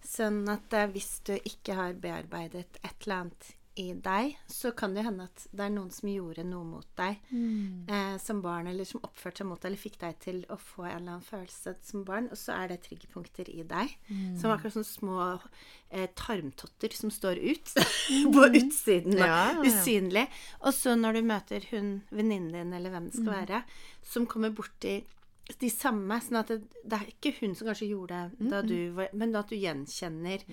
Sånn 0.04 0.44
at 0.50 0.74
eh, 0.74 0.90
hvis 0.94 1.12
du 1.28 1.34
ikke 1.38 1.78
har 1.78 1.98
bearbeidet 2.00 2.80
et 2.82 3.06
eller 3.06 3.24
annet 3.24 3.54
i 3.78 3.92
deg, 4.02 4.32
så 4.50 4.72
kan 4.76 4.94
det 4.96 5.04
hende 5.06 5.26
at 5.28 5.44
det 5.54 5.64
er 5.64 5.70
noen 5.74 5.90
som 5.94 6.08
gjorde 6.10 6.42
noe 6.46 6.66
mot 6.66 6.86
deg 6.98 7.20
eh, 7.30 8.16
som 8.22 8.40
barn, 8.42 8.66
eller 8.70 8.84
som 8.88 9.02
oppførte 9.06 9.42
seg 9.42 9.48
mot 9.50 9.60
deg, 9.60 9.70
eller 9.70 9.82
fikk 9.82 9.98
deg 10.02 10.16
til 10.24 10.40
å 10.50 10.56
få 10.58 10.84
en 10.88 10.96
eller 10.96 11.12
annen 11.16 11.26
følelse 11.26 11.76
som 11.86 12.02
barn, 12.08 12.26
og 12.34 12.38
så 12.40 12.56
er 12.58 12.72
det 12.72 12.80
triggerpunkter 12.88 13.50
i 13.54 13.62
deg. 13.70 13.94
Som 14.40 14.50
akkurat 14.54 14.74
sånne 14.74 14.88
små 14.90 15.18
eh, 15.90 16.08
tarmtotter 16.18 16.96
som 16.98 17.12
står 17.14 17.38
ut 17.38 17.74
på 18.34 18.48
utsiden, 18.50 19.14
Ja, 19.18 19.28
ja, 19.28 19.52
ja. 19.62 19.68
usynlig. 19.68 20.26
Og 20.64 20.74
så 20.74 20.96
når 20.98 21.20
du 21.20 21.22
møter 21.30 21.68
hun 21.70 21.92
venninnen 22.10 22.52
din, 22.58 22.74
eller 22.78 22.90
hvem 22.96 23.06
det 23.12 23.20
skal 23.20 23.32
være, 23.44 23.62
som 24.02 24.26
kommer 24.26 24.50
borti 24.56 24.98
de 25.56 25.68
samme, 25.72 26.18
sånn 26.20 26.38
at 26.42 26.50
det, 26.52 26.58
det 26.84 26.96
er 26.98 27.08
ikke 27.08 27.32
hun 27.38 27.54
som 27.56 27.70
kanskje 27.70 27.88
gjorde 27.88 28.18
det 28.36 28.48
da 28.52 28.58
du 28.60 28.90
var 28.96 29.08
Men 29.16 29.32
at 29.38 29.48
du 29.48 29.56
gjenkjenner 29.56 30.44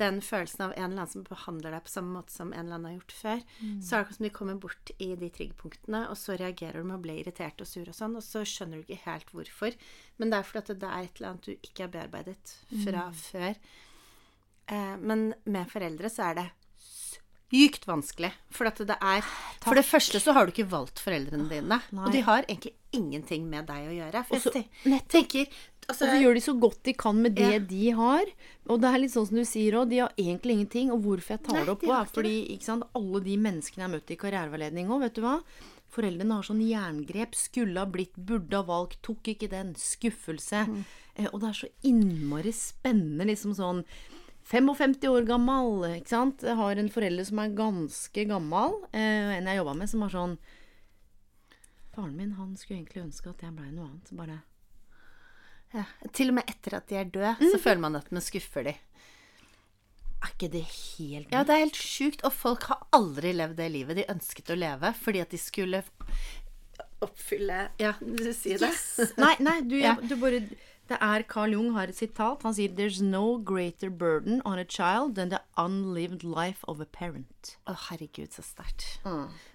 den 0.00 0.18
følelsen 0.26 0.64
av 0.66 0.72
en 0.74 0.88
eller 0.88 1.04
annen 1.04 1.12
som 1.12 1.26
behandler 1.26 1.76
deg 1.76 1.84
på 1.86 1.92
samme 1.92 2.16
måte 2.16 2.34
som 2.34 2.50
en 2.52 2.64
eller 2.64 2.78
annen 2.80 2.88
har 2.90 2.96
gjort 2.98 3.14
før. 3.20 3.44
Så 3.80 3.96
er 3.96 4.04
det 4.04 4.16
som 4.16 4.26
de 4.26 4.32
kommer 4.34 4.58
bort 4.60 4.90
i 4.98 5.14
de 5.20 5.30
triggerpunktene, 5.30 6.02
og 6.10 6.18
så 6.18 6.34
reagerer 6.40 6.80
du 6.80 6.88
med 6.88 6.98
å 6.98 7.04
bli 7.04 7.20
irritert 7.22 7.62
og 7.62 7.70
sur 7.70 7.86
og 7.86 7.94
sånn, 7.96 8.16
og 8.18 8.26
så 8.26 8.42
skjønner 8.42 8.80
du 8.80 8.88
ikke 8.88 9.06
helt 9.06 9.30
hvorfor. 9.36 9.78
Men 10.18 10.32
det 10.32 10.40
er 10.40 10.48
fordi 10.48 10.64
at 10.64 10.82
det 10.82 10.90
er 10.90 11.06
et 11.06 11.20
eller 11.20 11.30
annet 11.30 11.46
du 11.46 11.54
ikke 11.54 11.86
har 11.86 11.94
bearbeidet 11.94 12.56
fra 12.84 13.06
før. 13.14 13.54
Eh, 14.70 14.96
men 14.98 15.30
med 15.44 15.70
foreldre 15.70 16.10
så 16.12 16.30
er 16.30 16.40
det 16.40 16.48
sykt 17.50 17.86
vanskelig. 17.88 18.30
For 18.54 18.68
at 18.70 18.78
det 18.86 18.96
er 19.00 19.24
For 19.64 19.74
det 19.74 19.84
første 19.86 20.20
så 20.22 20.34
har 20.36 20.46
du 20.46 20.52
ikke 20.54 20.70
valgt 20.70 21.02
foreldrene 21.02 21.48
dine. 21.50 21.80
Og 21.98 22.12
de 22.14 22.22
har 22.26 22.46
egentlig 22.46 22.74
ingenting 22.92 23.48
med 23.50 23.66
deg 23.66 23.88
å 23.90 23.96
gjøre. 23.96 24.24
og 24.30 24.40
så 24.40 24.52
tenker 25.10 25.46
altså, 25.88 26.06
Og 26.06 26.12
så 26.14 26.20
gjør 26.22 26.34
de 26.34 26.40
så 26.44 26.54
godt 26.60 26.82
de 26.84 26.94
kan 26.94 27.20
med 27.22 27.34
det 27.34 27.52
Ja. 27.52 27.58
de 27.58 27.90
har. 27.90 28.24
Og 28.68 28.80
det 28.80 28.88
er 28.94 28.98
litt 28.98 29.12
sånn 29.12 29.26
som 29.26 29.36
du 29.36 29.44
sier 29.44 29.72
òg, 29.74 29.90
de 29.90 29.98
har 29.98 30.12
egentlig 30.16 30.56
ingenting. 30.58 30.90
Og 30.92 31.02
hvorfor 31.02 31.36
jeg 31.36 31.42
tar 31.42 31.54
Nei, 31.54 31.64
det 31.64 31.74
opp 31.74 31.80
de 31.80 31.90
er 31.90 32.04
fordi 32.06 32.62
sant, 32.62 32.84
alle 32.94 33.20
de 33.20 33.36
menneskene 33.36 33.82
jeg 33.82 33.88
har 33.90 33.94
møtt 33.98 34.10
i 34.10 34.16
karriereveiledning 34.16 34.88
òg, 34.88 35.00
vet 35.00 35.14
du 35.14 35.22
hva. 35.22 35.42
Foreldrene 35.90 36.36
har 36.38 36.46
sånn 36.46 36.62
jerngrep. 36.62 37.34
Skulle 37.34 37.82
ha 37.82 37.86
blitt, 37.86 38.14
burde 38.14 38.54
ha 38.54 38.62
valgt, 38.62 39.02
tok 39.02 39.22
ikke 39.32 39.50
den. 39.50 39.74
Skuffelse. 39.74 40.66
Mm. 40.68 40.84
Eh, 41.16 41.26
og 41.32 41.40
det 41.40 41.48
er 41.48 41.58
så 41.66 41.68
innmari 41.82 42.52
spennende, 42.54 43.26
liksom 43.26 43.54
sånn 43.58 43.84
55 44.48 45.04
år 45.10 45.26
gammel, 45.28 45.84
ikke 46.00 46.08
sant. 46.10 46.42
Jeg 46.42 46.56
har 46.58 46.76
en 46.80 46.88
forelder 46.90 47.24
som 47.28 47.38
er 47.42 47.52
ganske 47.54 48.24
gammel, 48.26 48.78
eh, 48.92 49.36
en 49.36 49.46
jeg 49.46 49.60
jobba 49.60 49.74
med, 49.78 49.90
som 49.90 50.00
var 50.06 50.08
sånn 50.14 50.38
Faren 51.90 52.14
min 52.16 52.32
han 52.38 52.52
skulle 52.56 52.78
egentlig 52.80 53.02
ønske 53.02 53.30
at 53.32 53.40
jeg 53.42 53.52
blei 53.56 53.70
noe 53.74 53.88
annet. 53.88 54.10
Bare 54.14 54.36
ja, 55.74 55.84
Til 56.14 56.30
og 56.30 56.36
med 56.38 56.48
etter 56.50 56.76
at 56.78 56.86
de 56.90 56.96
er 56.98 57.04
døde, 57.10 57.50
så 57.50 57.58
føler 57.62 57.82
man 57.82 57.96
at 57.98 58.10
man 58.14 58.22
skuffer 58.22 58.64
de. 58.66 58.76
Er 60.20 60.32
ikke 60.34 60.50
det 60.52 60.62
helt 60.68 61.30
Ja, 61.32 61.42
det 61.44 61.54
er 61.54 61.62
helt 61.64 61.78
sjukt. 61.78 62.22
Og 62.26 62.32
folk 62.34 62.66
har 62.70 62.82
aldri 62.92 63.32
levd 63.34 63.56
det 63.58 63.68
livet 63.72 63.96
de 63.98 64.06
ønsket 64.12 64.50
å 64.54 64.58
leve, 64.58 64.90
fordi 65.02 65.22
at 65.22 65.30
de 65.34 65.38
skulle 65.40 65.82
oppfylle 67.00 67.68
Ja, 67.80 67.94
du 68.00 68.26
sier 68.36 68.60
det? 68.60 68.70
Nei, 69.18 69.34
nei, 69.40 69.60
du, 69.66 69.78
Ja. 69.86 69.94
du 70.00 70.14
bare 70.20 70.42
Det 70.90 70.98
er 70.98 71.22
Carl 71.22 71.52
Jung 71.54 71.70
har 71.76 71.86
et 71.86 71.94
sitat. 71.94 72.42
Han 72.42 72.54
sier 72.56 72.72
There's 72.74 72.98
no 72.98 73.38
greater 73.38 73.90
burden 73.90 74.42
on 74.44 74.58
a 74.58 74.64
child 74.66 75.14
than 75.14 75.30
the 75.30 75.38
unlived 75.56 76.24
life 76.24 76.66
of 76.66 76.80
a 76.82 76.86
parent. 76.86 77.54
Å, 77.70 77.76
herregud, 77.86 78.32
så 78.34 78.42
sterkt. 78.42 78.98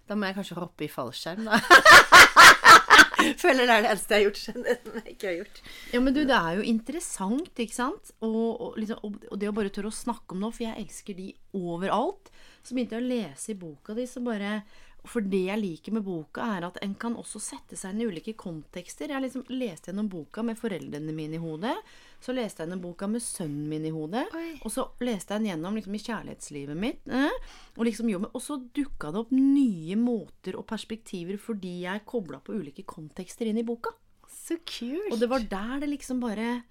Da 0.08 0.16
må 0.16 0.30
jeg 0.30 0.38
kanskje 0.38 0.56
hoppe 0.62 0.88
i 0.88 0.92
fallskjerm, 0.92 1.50
da. 1.50 1.60
Føler 3.42 3.66
det 3.68 3.74
er 3.74 3.84
det 3.84 3.90
eneste 3.90 4.12
jeg 4.12 4.20
har 4.20 4.26
gjort 4.26 4.40
Skjønner 4.42 4.72
jeg 4.76 5.14
ikke 5.14 5.28
har 5.28 5.36
gjort. 5.40 5.60
Ja, 5.92 6.02
men 6.04 6.16
du, 6.16 6.22
det 6.28 6.38
er 6.38 6.58
jo 6.60 6.66
interessant, 6.72 7.62
ikke 7.66 7.76
sant? 7.76 8.12
Og, 8.24 8.42
og, 8.54 8.80
liksom, 8.80 9.20
og 9.32 9.38
det 9.42 9.52
å 9.52 9.56
bare 9.56 9.72
tørre 9.76 9.92
å 9.92 9.96
snakke 9.96 10.36
om 10.36 10.44
noe, 10.44 10.56
for 10.56 10.68
jeg 10.68 10.80
elsker 10.86 11.20
de 11.20 11.30
overalt. 11.58 12.32
Så 12.64 12.76
begynte 12.76 12.96
jeg 12.96 13.04
å 13.04 13.12
lese 13.12 13.52
i 13.52 13.60
boka 13.60 13.96
di, 13.98 14.08
så 14.08 14.24
bare 14.24 14.62
For 15.10 15.26
det 15.26 15.44
jeg 15.48 15.62
liker 15.62 15.96
med 15.96 16.06
boka, 16.06 16.46
er 16.58 16.68
at 16.68 16.80
en 16.84 16.96
kan 17.00 17.16
også 17.20 17.42
sette 17.44 17.78
seg 17.80 17.94
inn 17.94 18.04
i 18.04 18.08
ulike 18.10 18.34
kontekster. 18.40 19.12
Jeg 19.14 19.24
liksom 19.24 19.46
leste 19.54 19.92
gjennom 19.92 20.10
boka 20.12 20.44
med 20.46 20.60
foreldrene 20.60 21.16
mine 21.16 21.38
i 21.38 21.42
hodet. 21.42 21.76
Så 22.24 22.34
leste 22.36 22.64
jeg 22.64 22.70
gjennom 22.70 22.84
boka 22.84 23.10
med 23.12 23.24
sønnen 23.24 23.68
min 23.70 23.86
i 23.86 23.94
hodet. 23.94 24.26
Oi. 24.36 24.56
Og 24.66 24.74
så 24.74 24.88
leste 25.06 25.36
jeg 25.36 25.44
den 25.44 25.52
gjennom 25.52 25.78
liksom, 25.78 25.98
i 25.98 26.04
kjærlighetslivet 26.06 26.80
mitt. 26.80 27.04
Eh? 27.06 27.52
Og 27.78 27.86
liksom. 27.90 28.14
Og 28.26 28.42
så 28.44 28.60
dukka 28.76 29.12
det 29.14 29.22
opp 29.26 29.34
nye 29.36 29.98
måter 30.00 30.58
og 30.60 30.68
perspektiver 30.70 31.40
fordi 31.42 31.82
jeg 31.84 32.06
kobla 32.10 32.42
på 32.44 32.58
ulike 32.58 32.86
kontekster 32.88 33.50
inn 33.50 33.62
i 33.62 33.68
boka. 33.68 33.94
Så 34.32 34.58
kult. 34.66 35.12
Og 35.14 35.20
det 35.22 35.30
var 35.32 35.46
der 35.50 35.84
det 35.84 35.92
liksom 35.92 36.20
bare 36.24 36.64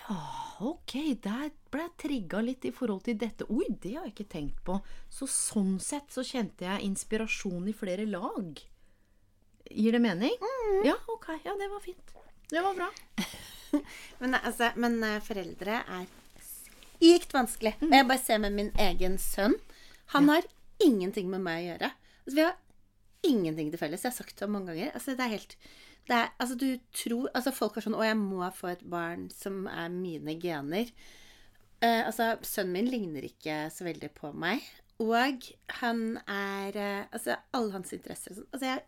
Ja, 0.00 0.16
ok, 0.60 0.94
der 1.24 1.50
ble 1.72 1.84
jeg 1.86 1.96
trigga 2.02 2.42
litt 2.44 2.66
i 2.68 2.72
forhold 2.74 3.04
til 3.06 3.18
dette. 3.20 3.46
Oi, 3.48 3.66
det 3.82 3.94
har 3.96 4.06
jeg 4.06 4.14
ikke 4.14 4.32
tenkt 4.36 4.60
på. 4.66 4.78
Så 5.12 5.28
sånn 5.30 5.78
sett 5.82 6.12
så 6.12 6.24
kjente 6.26 6.66
jeg 6.66 6.86
inspirasjon 6.88 7.68
i 7.70 7.76
flere 7.76 8.06
lag. 8.08 8.60
Gir 9.70 9.96
det 9.96 10.02
mening? 10.02 10.34
Ja, 10.84 10.96
ok. 11.12 11.30
Ja, 11.44 11.54
det 11.58 11.70
var 11.70 11.82
fint. 11.84 12.14
Det 12.50 12.62
var 12.64 12.74
bra. 12.74 12.90
Men, 14.18 14.34
altså, 14.34 14.72
men 14.74 14.96
eh, 15.06 15.20
foreldre 15.22 15.76
er 15.86 16.08
sykt 16.42 17.30
vanskelig. 17.36 17.76
Mm. 17.78 17.92
jeg 17.94 18.06
bare 18.08 18.22
ser 18.22 18.40
med 18.42 18.56
min 18.56 18.72
egen 18.82 19.14
sønn. 19.22 19.54
Han 20.16 20.26
har 20.28 20.48
ingenting 20.82 21.30
med 21.30 21.44
meg 21.44 21.60
å 21.60 21.68
gjøre. 21.68 21.90
Altså, 22.24 22.34
vi 22.34 22.46
har 22.48 22.56
ingenting 23.30 23.70
til 23.70 23.78
felles. 23.78 24.02
Jeg 24.02 24.10
har 24.10 24.16
sagt 24.16 24.42
det 24.42 24.50
mange 24.50 24.72
ganger. 24.72 24.90
Altså, 24.98 25.14
det 25.14 25.22
er 25.22 25.36
helt 25.36 25.54
er, 26.16 26.30
altså, 26.38 26.56
du 26.58 26.78
tror, 26.96 27.28
altså, 27.34 27.52
Folk 27.54 27.76
er 27.76 27.86
sånn 27.86 27.96
'Å, 27.96 28.04
jeg 28.04 28.18
må 28.18 28.44
få 28.54 28.72
et 28.72 28.84
barn 28.90 29.28
som 29.30 29.66
er 29.70 29.88
mine 29.88 30.36
gener'. 30.40 30.92
Uh, 31.80 32.06
altså, 32.06 32.36
Sønnen 32.44 32.72
min 32.72 32.90
ligner 32.92 33.24
ikke 33.24 33.70
så 33.72 33.86
veldig 33.86 34.10
på 34.14 34.32
meg. 34.36 34.64
Og 35.00 35.46
han 35.80 36.18
er 36.28 36.76
uh, 36.76 37.06
Altså, 37.12 37.38
alle 37.56 37.72
hans 37.72 37.92
interesser 37.96 38.34
og 38.34 38.36
sånn 38.36 38.50
Altså, 38.52 38.66
jeg 38.66 38.74
har 38.74 38.84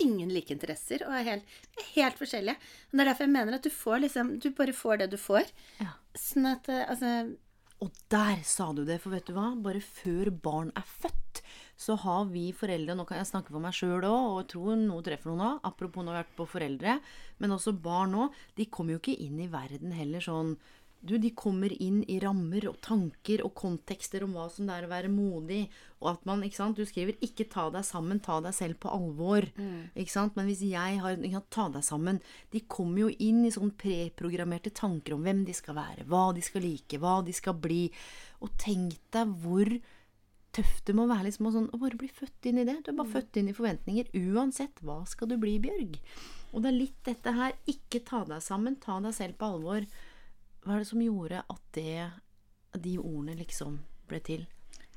ingen 0.00 0.32
like 0.32 0.52
interesser 0.52 1.04
og 1.06 1.14
er 1.16 1.26
helt, 1.28 1.54
er 1.78 1.88
helt 1.94 2.20
forskjellige. 2.20 2.56
Og 2.90 2.92
det 2.92 3.00
er 3.00 3.10
derfor 3.10 3.24
jeg 3.24 3.36
mener 3.36 3.56
at 3.56 3.64
du 3.64 3.72
får 3.72 4.02
liksom 4.04 4.34
Du 4.40 4.50
bare 4.56 4.76
får 4.76 5.00
det 5.00 5.10
du 5.14 5.16
får. 5.20 5.48
Ja. 5.80 5.94
Sånn 6.16 6.50
at 6.50 6.68
uh, 6.68 6.84
Altså 6.88 7.14
Og 7.80 7.92
der 8.12 8.42
sa 8.44 8.70
du 8.76 8.82
det, 8.84 8.98
for 9.00 9.14
vet 9.14 9.28
du 9.28 9.32
hva? 9.36 9.50
Bare 9.64 9.80
før 9.80 10.28
barn 10.44 10.72
er 10.76 10.84
født, 10.84 11.40
så 11.80 11.94
har 12.02 12.26
vi 12.28 12.50
foreldre 12.52 12.92
Nå 12.96 13.06
kan 13.08 13.16
jeg 13.22 13.30
snakke 13.30 13.54
for 13.54 13.62
meg 13.64 13.72
sjøl 13.72 14.04
òg, 14.04 14.26
og 14.32 14.36
jeg 14.42 14.48
tror 14.52 14.74
noe 14.82 15.04
treffer 15.06 15.32
noen 15.32 15.46
òg. 15.46 15.62
Apropos 15.70 16.04
når 16.04 16.12
vi 16.12 16.18
har 16.18 16.26
vært 16.26 16.36
på 16.36 16.48
foreldre. 16.50 16.98
Men 17.40 17.56
også 17.56 17.72
barn 17.80 18.18
òg. 18.26 18.36
De 18.58 18.68
kommer 18.68 18.96
jo 18.96 19.00
ikke 19.00 19.16
inn 19.24 19.40
i 19.40 19.48
verden 19.52 19.96
heller 19.96 20.24
sånn 20.24 20.58
du, 21.00 21.14
de 21.18 21.30
kommer 21.32 21.72
inn 21.82 22.02
i 22.12 22.18
rammer 22.20 22.66
og 22.68 22.80
tanker 22.84 23.40
og 23.46 23.54
kontekster 23.56 24.24
om 24.26 24.34
hva 24.36 24.48
som 24.52 24.66
det 24.68 24.74
er 24.76 24.86
å 24.86 24.90
være 24.90 25.12
modig. 25.12 25.62
Og 26.00 26.10
at 26.12 26.26
man, 26.28 26.42
ikke 26.44 26.60
sant, 26.60 26.76
Du 26.76 26.84
skriver 26.84 27.16
'ikke 27.20 27.48
ta 27.48 27.70
deg 27.70 27.84
sammen, 27.84 28.20
ta 28.20 28.40
deg 28.40 28.54
selv 28.54 28.80
på 28.80 28.88
alvor'. 28.92 29.48
ikke 29.96 30.10
sant, 30.10 30.36
Men 30.36 30.46
hvis 30.46 30.60
jeg 30.60 31.00
har 31.00 31.16
ja, 31.16 31.40
'ta 31.40 31.68
deg 31.68 31.82
sammen' 31.82 32.20
De 32.50 32.60
kommer 32.60 32.98
jo 32.98 33.16
inn 33.18 33.44
i 33.44 33.50
sånn 33.50 33.72
preprogrammerte 33.72 34.72
tanker 34.72 35.14
om 35.14 35.22
hvem 35.22 35.44
de 35.44 35.52
skal 35.52 35.74
være, 35.74 36.06
hva 36.06 36.34
de 36.34 36.40
skal 36.40 36.62
like, 36.62 36.98
hva 36.98 37.24
de 37.24 37.32
skal 37.32 37.54
bli. 37.54 37.90
Og 38.42 38.50
tenk 38.58 38.98
deg 39.10 39.26
hvor 39.42 39.80
tøft 40.52 40.86
det 40.86 40.96
må 40.96 41.06
være 41.06 41.28
liksom, 41.28 41.46
å, 41.46 41.52
sånn, 41.54 41.70
å 41.72 41.78
bare 41.78 41.96
bli 41.96 42.08
født 42.08 42.46
inn 42.50 42.58
i 42.58 42.64
det. 42.64 42.82
Du 42.84 42.90
er 42.90 42.98
bare 42.98 43.14
født 43.14 43.36
inn 43.36 43.48
i 43.48 43.56
forventninger. 43.56 44.10
Uansett, 44.34 44.82
hva 44.82 45.06
skal 45.06 45.28
du 45.28 45.36
bli, 45.40 45.58
Bjørg? 45.62 45.98
Og 46.52 46.62
det 46.62 46.72
er 46.72 46.78
litt 46.78 47.02
dette 47.06 47.34
her. 47.36 47.54
Ikke 47.70 48.02
ta 48.04 48.24
deg 48.28 48.42
sammen, 48.42 48.76
ta 48.82 48.98
deg 49.00 49.14
selv 49.14 49.38
på 49.38 49.52
alvor. 49.54 49.86
Hva 50.64 50.76
er 50.76 50.82
det 50.82 50.90
som 50.90 51.02
gjorde 51.02 51.42
at 51.42 51.62
det, 51.76 52.10
de 52.76 52.96
ordene 53.00 53.36
liksom 53.38 53.80
ble 54.10 54.20
til? 54.24 54.46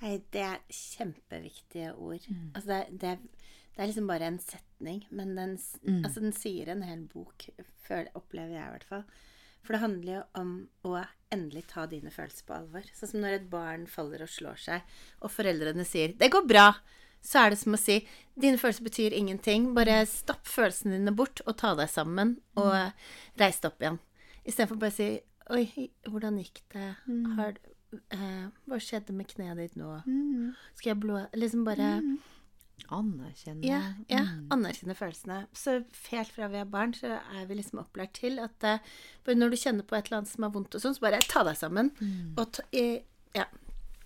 Nei, 0.02 0.17
det 0.36 0.43
er 0.43 0.63
kjempeviktige 0.67 1.93
ord. 1.95 2.26
Altså 2.54 2.67
det, 2.67 2.82
det, 2.99 3.13
det 3.73 3.84
er 3.84 3.89
liksom 3.89 4.10
bare 4.10 4.28
en 4.28 4.39
setning, 4.43 5.06
men 5.10 5.36
den, 5.38 5.56
mm. 5.88 6.02
altså 6.04 6.23
den 6.26 6.36
sier 6.36 6.73
en 6.73 6.84
hel 6.86 7.06
bok, 7.10 7.47
føler, 7.88 8.12
opplever 8.19 8.58
jeg 8.58 8.65
i 8.65 8.73
hvert 8.76 8.89
fall. 8.89 9.06
For 9.63 9.76
det 9.76 9.80
handler 9.80 10.12
jo 10.17 10.23
om 10.41 10.52
å 10.89 10.97
endelig 11.34 11.63
ta 11.71 11.86
dine 11.88 12.12
følelser 12.12 12.45
på 12.45 12.58
alvor. 12.58 12.89
Sånn 12.93 13.13
som 13.13 13.23
når 13.23 13.38
et 13.38 13.49
barn 13.52 13.88
faller 13.88 14.26
og 14.26 14.32
slår 14.32 14.60
seg, 14.60 14.93
og 15.23 15.32
foreldrene 15.32 15.86
sier 15.88 16.13
'det 16.19 16.30
går 16.36 16.43
bra', 16.52 16.76
så 17.23 17.45
er 17.45 17.49
det 17.52 17.60
som 17.60 17.73
å 17.73 17.80
si 17.80 18.04
'dine 18.36 18.60
følelser 18.60 18.84
betyr 18.84 19.15
ingenting', 19.15 19.73
bare 19.73 20.06
stopp 20.06 20.45
følelsene 20.45 20.99
dine 20.99 21.15
bort 21.15 21.41
og 21.47 21.58
ta 21.58 21.73
deg 21.76 21.89
sammen 21.89 22.41
og 22.60 22.91
reis 23.39 23.60
deg 23.63 23.71
opp 23.71 23.82
igjen. 23.82 23.99
Istedenfor 24.43 24.76
bare 24.76 24.91
å 24.91 24.99
si 24.99 25.10
'oi, 25.49 25.89
hvordan 26.08 26.38
gikk 26.39 26.62
det', 26.73 26.95
har, 27.36 27.58
eh, 28.12 28.45
hva 28.65 28.79
skjedde 28.79 29.13
med 29.13 29.27
kneet 29.27 29.58
ditt 29.58 29.75
nå? 29.75 29.89
Skal 30.75 30.93
jeg 30.93 30.99
blå 30.99 31.25
Liksom 31.34 31.65
bare 31.65 32.17
Anerkjenne 32.89 33.63
ja, 33.63 33.93
ja, 34.10 34.23
anerkjenne 34.51 34.95
følelsene. 34.97 35.45
Så 35.53 35.84
helt 36.10 36.32
fra 36.34 36.47
vi 36.51 36.58
er 36.58 36.65
barn, 36.65 36.93
så 36.93 37.19
er 37.38 37.45
vi 37.47 37.56
liksom 37.56 37.79
opplært 37.79 38.15
til 38.17 38.39
at 38.39 38.63
eh, 38.63 38.79
når 39.29 39.53
du 39.53 39.56
kjenner 39.56 39.84
på 39.88 39.95
et 39.95 40.10
eller 40.10 40.17
annet 40.17 40.32
som 40.32 40.43
er 40.43 40.51
vondt 40.56 40.75
og 40.75 40.82
sånn, 40.82 40.95
så 40.97 41.06
bare 41.06 41.21
ta 41.29 41.43
deg 41.47 41.56
sammen. 41.60 41.93
Og 42.36 42.51
ta, 42.58 42.65
eh, 42.73 43.06
ja. 43.38 43.45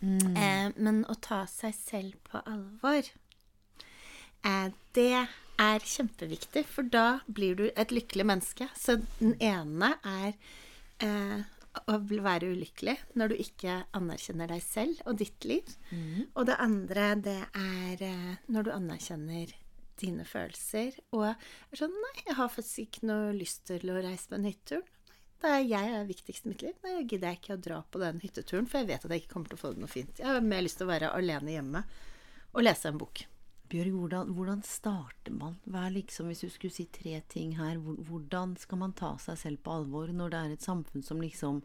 Eh, 0.04 0.70
men 0.78 1.06
å 1.10 1.16
ta 1.20 1.46
seg 1.50 1.74
selv 1.74 2.20
på 2.28 2.44
alvor, 2.46 3.10
eh, 4.46 4.70
det 4.94 5.28
er 5.58 5.80
kjempeviktig, 5.80 6.66
for 6.70 6.84
da 6.84 7.22
blir 7.26 7.56
du 7.58 7.72
et 7.76 7.90
lykkelig 7.90 8.26
menneske. 8.30 8.70
Så 8.78 9.00
den 9.20 9.36
ene 9.42 9.96
er 10.06 10.36
eh, 11.04 11.46
å 11.86 11.98
være 12.02 12.50
ulykkelig 12.54 12.96
når 13.20 13.32
du 13.32 13.38
ikke 13.44 13.78
anerkjenner 13.98 14.50
deg 14.50 14.64
selv 14.66 15.02
og 15.06 15.20
ditt 15.22 15.46
liv. 15.46 15.70
Og 16.34 16.48
det 16.50 16.58
andre, 16.64 17.08
det 17.22 17.40
er 17.54 18.04
eh, 18.08 18.36
når 18.48 18.68
du 18.68 18.74
anerkjenner 18.74 19.54
dine 19.98 20.26
følelser 20.30 21.00
og 21.16 21.32
er 21.32 21.80
sånn 21.80 21.94
Nei, 21.94 22.14
jeg 22.28 22.38
har 22.38 22.54
faktisk 22.54 22.84
ikke 22.84 23.08
noe 23.10 23.32
lyst 23.34 23.66
til 23.70 23.90
å 23.90 24.02
reise 24.02 24.30
på 24.30 24.38
en 24.38 24.46
hyttetur. 24.46 24.84
Det 25.38 25.54
er 25.54 25.66
jeg 25.70 25.94
er 25.94 26.06
viktigst 26.10 26.46
i 26.46 26.52
mitt 26.52 26.64
liv. 26.66 26.78
Nei, 26.84 27.04
gidder 27.06 27.30
jeg 27.30 27.42
ikke 27.42 27.58
å 27.58 27.62
dra 27.62 27.80
på 27.86 28.02
den 28.02 28.22
hytteturen, 28.24 28.70
for 28.70 28.82
jeg 28.82 28.90
vet 28.90 29.06
at 29.06 29.14
jeg 29.14 29.24
ikke 29.24 29.34
kommer 29.36 29.52
til 29.52 29.60
å 29.60 29.62
få 29.62 29.74
det 29.74 29.84
noe 29.84 29.92
fint. 29.92 30.22
Jeg 30.22 30.30
har 30.30 30.42
mer 30.42 30.64
lyst 30.66 30.80
til 30.82 30.88
å 30.88 30.94
være 30.94 31.14
alene 31.14 31.54
hjemme 31.54 31.84
og 32.54 32.64
lese 32.66 32.90
en 32.90 32.98
bok. 32.98 33.22
Bjørg, 33.68 33.92
hvordan, 34.00 34.32
hvordan 34.36 34.64
starter 34.64 35.34
man? 35.36 35.58
Hva 35.68 35.88
er 35.88 35.98
liksom, 35.98 36.30
Hvis 36.32 36.46
du 36.46 36.50
skulle 36.54 36.74
si 36.76 36.88
tre 36.94 37.20
ting 37.30 37.58
her, 37.60 37.78
hvordan 37.78 38.56
skal 38.60 38.80
man 38.84 38.96
ta 38.96 39.16
seg 39.20 39.40
selv 39.42 39.62
på 39.64 39.76
alvor 39.76 40.12
når 40.14 40.32
det 40.34 40.40
er 40.40 40.56
et 40.56 40.68
samfunn 40.68 41.04
som 41.04 41.22
liksom 41.24 41.62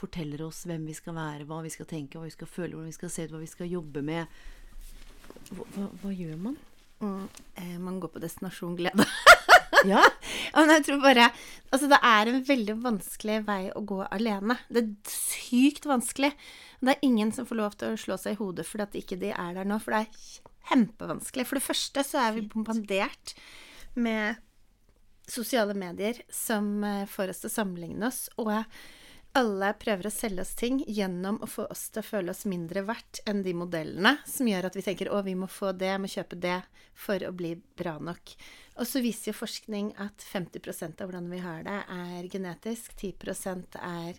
forteller 0.00 0.46
oss 0.46 0.62
hvem 0.64 0.86
vi 0.88 0.96
skal 0.96 1.18
være, 1.18 1.44
hva 1.48 1.60
vi 1.64 1.72
skal 1.74 1.88
tenke, 1.90 2.16
hva 2.16 2.28
vi 2.28 2.32
skal 2.32 2.48
føle, 2.48 2.72
hvordan 2.72 2.88
vi 2.88 2.96
skal 2.96 3.12
se 3.12 3.26
ut, 3.26 3.34
hva 3.34 3.42
vi 3.42 3.50
skal 3.50 3.68
jobbe 3.68 4.04
med? 4.06 4.40
Hva, 5.50 5.66
hva, 5.74 5.88
hva 6.02 6.14
gjør 6.14 6.38
man? 6.40 6.56
Mm, 7.00 7.26
eh, 7.60 7.76
man 7.80 8.00
går 8.00 8.14
på 8.14 8.22
destinasjon 8.22 8.78
glede. 8.80 9.06
Ja, 9.88 10.02
Ja, 10.52 10.60
men 10.60 10.72
jeg 10.74 10.84
tror 10.88 10.98
bare 11.00 11.30
Altså, 11.70 11.86
det 11.90 12.00
er 12.02 12.28
en 12.28 12.42
veldig 12.46 12.74
vanskelig 12.82 13.36
vei 13.46 13.60
å 13.76 13.82
gå 13.86 14.00
alene. 14.10 14.56
Det 14.68 14.82
er 14.82 15.12
sykt 15.12 15.86
vanskelig. 15.86 16.32
Det 16.82 16.96
er 16.96 17.04
ingen 17.06 17.30
som 17.32 17.46
får 17.46 17.60
lov 17.60 17.76
til 17.78 17.94
å 17.94 18.00
slå 18.00 18.16
seg 18.18 18.34
i 18.34 18.40
hodet 18.40 18.66
fordi 18.66 18.86
at 18.88 18.96
ikke 18.98 19.18
de 19.20 19.30
er 19.30 19.52
der 19.54 19.68
nå, 19.68 19.78
for 19.82 19.94
det 19.94 20.00
er 20.02 20.49
kjempevanskelig. 20.68 21.48
For 21.48 21.58
det 21.58 21.66
første 21.66 22.04
så 22.06 22.22
er 22.22 22.36
vi 22.36 22.46
bombardert 22.52 23.34
med 23.98 24.40
sosiale 25.30 25.74
medier 25.78 26.22
som 26.32 26.84
eh, 26.84 27.06
får 27.08 27.32
oss 27.32 27.44
til 27.44 27.50
å 27.50 27.56
sammenligne 27.60 28.08
oss, 28.10 28.26
og 28.40 28.50
alle 29.38 29.68
prøver 29.78 30.08
å 30.08 30.10
selge 30.10 30.42
oss 30.42 30.56
ting 30.58 30.80
gjennom 30.90 31.38
å 31.38 31.46
få 31.46 31.68
oss 31.70 31.84
til 31.94 32.02
å 32.02 32.06
føle 32.06 32.32
oss 32.32 32.42
mindre 32.50 32.82
verdt 32.88 33.20
enn 33.30 33.44
de 33.46 33.54
modellene, 33.54 34.16
som 34.26 34.48
gjør 34.50 34.66
at 34.66 34.78
vi 34.78 34.82
tenker 34.82 35.10
å, 35.12 35.20
vi 35.22 35.36
må 35.38 35.46
få 35.50 35.70
det, 35.78 35.92
må 36.02 36.10
kjøpe 36.10 36.38
det 36.42 36.58
for 36.98 37.22
å 37.22 37.30
bli 37.36 37.54
bra 37.78 37.94
nok. 38.02 38.34
Og 38.80 38.88
så 38.90 39.02
viser 39.04 39.30
jo 39.30 39.38
forskning 39.38 39.92
at 40.02 40.24
50% 40.26 41.04
av 41.04 41.10
hvordan 41.10 41.30
vi 41.30 41.42
har 41.44 41.62
det, 41.66 41.78
er 41.94 42.30
genetisk, 42.32 42.96
10% 42.98 43.78
er 43.78 44.18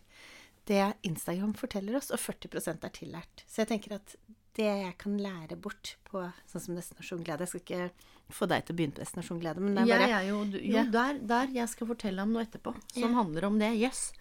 det 0.69 0.85
Instagram 1.07 1.57
forteller 1.59 1.99
oss, 1.99 2.11
og 2.13 2.21
40% 2.21 2.87
er 2.87 2.95
tillært. 2.95 3.43
Så 3.49 3.65
jeg 3.65 3.73
tenker 3.73 3.97
at 3.97 4.15
det 4.57 4.67
jeg 4.67 4.95
kan 4.99 5.17
lære 5.21 5.55
bort 5.59 5.95
på 6.09 6.23
sånn 6.49 6.63
som 6.65 6.75
Destinasjon 6.75 7.21
Glede 7.23 7.45
Jeg 7.45 7.51
skal 7.53 7.61
ikke 7.63 8.09
få 8.35 8.47
deg 8.51 8.65
til 8.65 8.73
å 8.73 8.77
begynne 8.79 8.95
på 8.95 9.03
Destinasjon 9.03 9.39
Glede, 9.41 9.63
men 9.63 9.75
det 9.75 9.83
er 9.83 9.91
bare 9.91 10.09
ja, 10.09 10.19
ja, 10.19 10.21
jo, 10.29 10.41
jo 10.55 10.73
Ja. 10.75 10.83
der, 10.91 11.19
der 11.27 11.53
jeg 11.55 11.69
skal 11.71 11.87
fortelle 11.91 12.23
om 12.25 12.33
noe 12.35 12.43
etterpå, 12.47 12.73
som 12.95 13.15
handler 13.15 13.47
om 13.47 13.59
det. 13.59 13.71
Yes. 13.79 14.11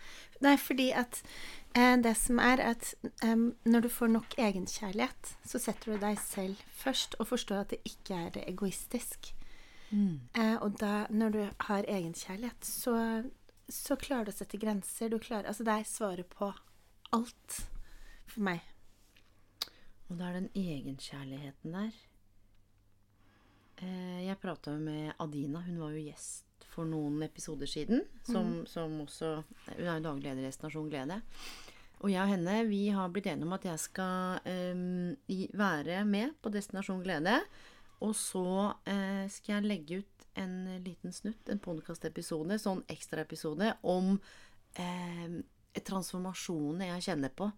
Nei, 0.42 0.56
fordi 0.58 0.88
at 0.96 1.20
eh, 1.74 1.96
det 2.02 2.14
som 2.18 2.38
er 2.42 2.62
at 2.64 2.94
um, 3.26 3.50
når 3.66 3.86
du 3.86 3.90
får 3.92 4.10
nok 4.14 4.38
egenkjærlighet, 4.38 5.34
så 5.46 5.60
setter 5.62 5.94
du 5.94 6.02
deg 6.06 6.18
selv 6.22 6.62
først 6.80 7.18
og 7.20 7.28
forstår 7.30 7.64
at 7.64 7.74
det 7.74 7.82
ikke 7.84 8.22
er 8.30 8.40
egoistisk. 8.46 9.32
Eh, 9.92 10.56
og 10.62 10.78
da, 10.78 11.06
når 11.10 11.30
du 11.34 11.40
har 11.66 11.86
egenkjærlighet, 11.90 12.66
så, 12.66 12.94
så 13.68 13.96
klarer 13.98 14.28
du 14.28 14.34
å 14.34 14.38
sette 14.38 14.58
grenser. 14.62 15.10
Du 15.10 15.18
klarer, 15.18 15.48
altså 15.50 15.66
det 15.66 15.74
er 15.80 15.88
svaret 15.90 16.30
på 16.30 16.52
alt 17.10 17.56
for 18.30 18.46
meg. 18.46 18.62
Og 20.11 20.18
det 20.18 20.27
er 20.27 20.38
den 20.40 20.49
egenkjærligheten 20.59 21.75
der. 21.77 21.99
Eh, 23.81 24.27
Jeg 24.27 24.38
prata 24.42 24.75
med 24.79 25.12
Adina, 25.23 25.62
hun 25.66 25.79
var 25.81 25.94
jo 25.94 26.03
gjest 26.05 26.44
for 26.70 26.85
noen 26.87 27.23
episoder 27.23 27.66
siden. 27.70 28.03
Som, 28.27 28.64
som 28.66 28.99
også 29.05 29.31
Hun 29.77 29.87
er 29.87 29.96
jo 29.99 30.05
daglig 30.05 30.29
leder 30.29 30.42
i 30.44 30.49
Destinasjon 30.49 30.90
Glede. 30.90 31.20
Og 32.01 32.11
jeg 32.11 32.23
og 32.23 32.31
henne 32.33 32.55
vi 32.68 32.88
har 32.94 33.11
blitt 33.12 33.27
enige 33.29 33.46
om 33.49 33.53
at 33.53 33.66
jeg 33.68 33.79
skal 33.83 34.40
em, 34.49 35.16
være 35.53 36.05
med 36.09 36.35
på 36.42 36.53
Destinasjon 36.55 37.03
Glede. 37.05 37.38
Og 38.01 38.14
så 38.16 38.44
eh, 38.88 39.27
skal 39.29 39.59
jeg 39.59 39.68
legge 39.68 39.99
ut 40.01 40.27
en 40.40 40.55
liten 40.85 41.12
snutt, 41.12 41.49
en 41.53 41.61
podkastepisode, 41.61 42.57
sånn 42.62 42.81
ekstraepisode, 42.88 43.75
om 43.83 44.14
eh, 44.81 45.40
transformasjonene 45.85 46.88
jeg 46.94 47.05
kjenner 47.11 47.35
på. 47.37 47.51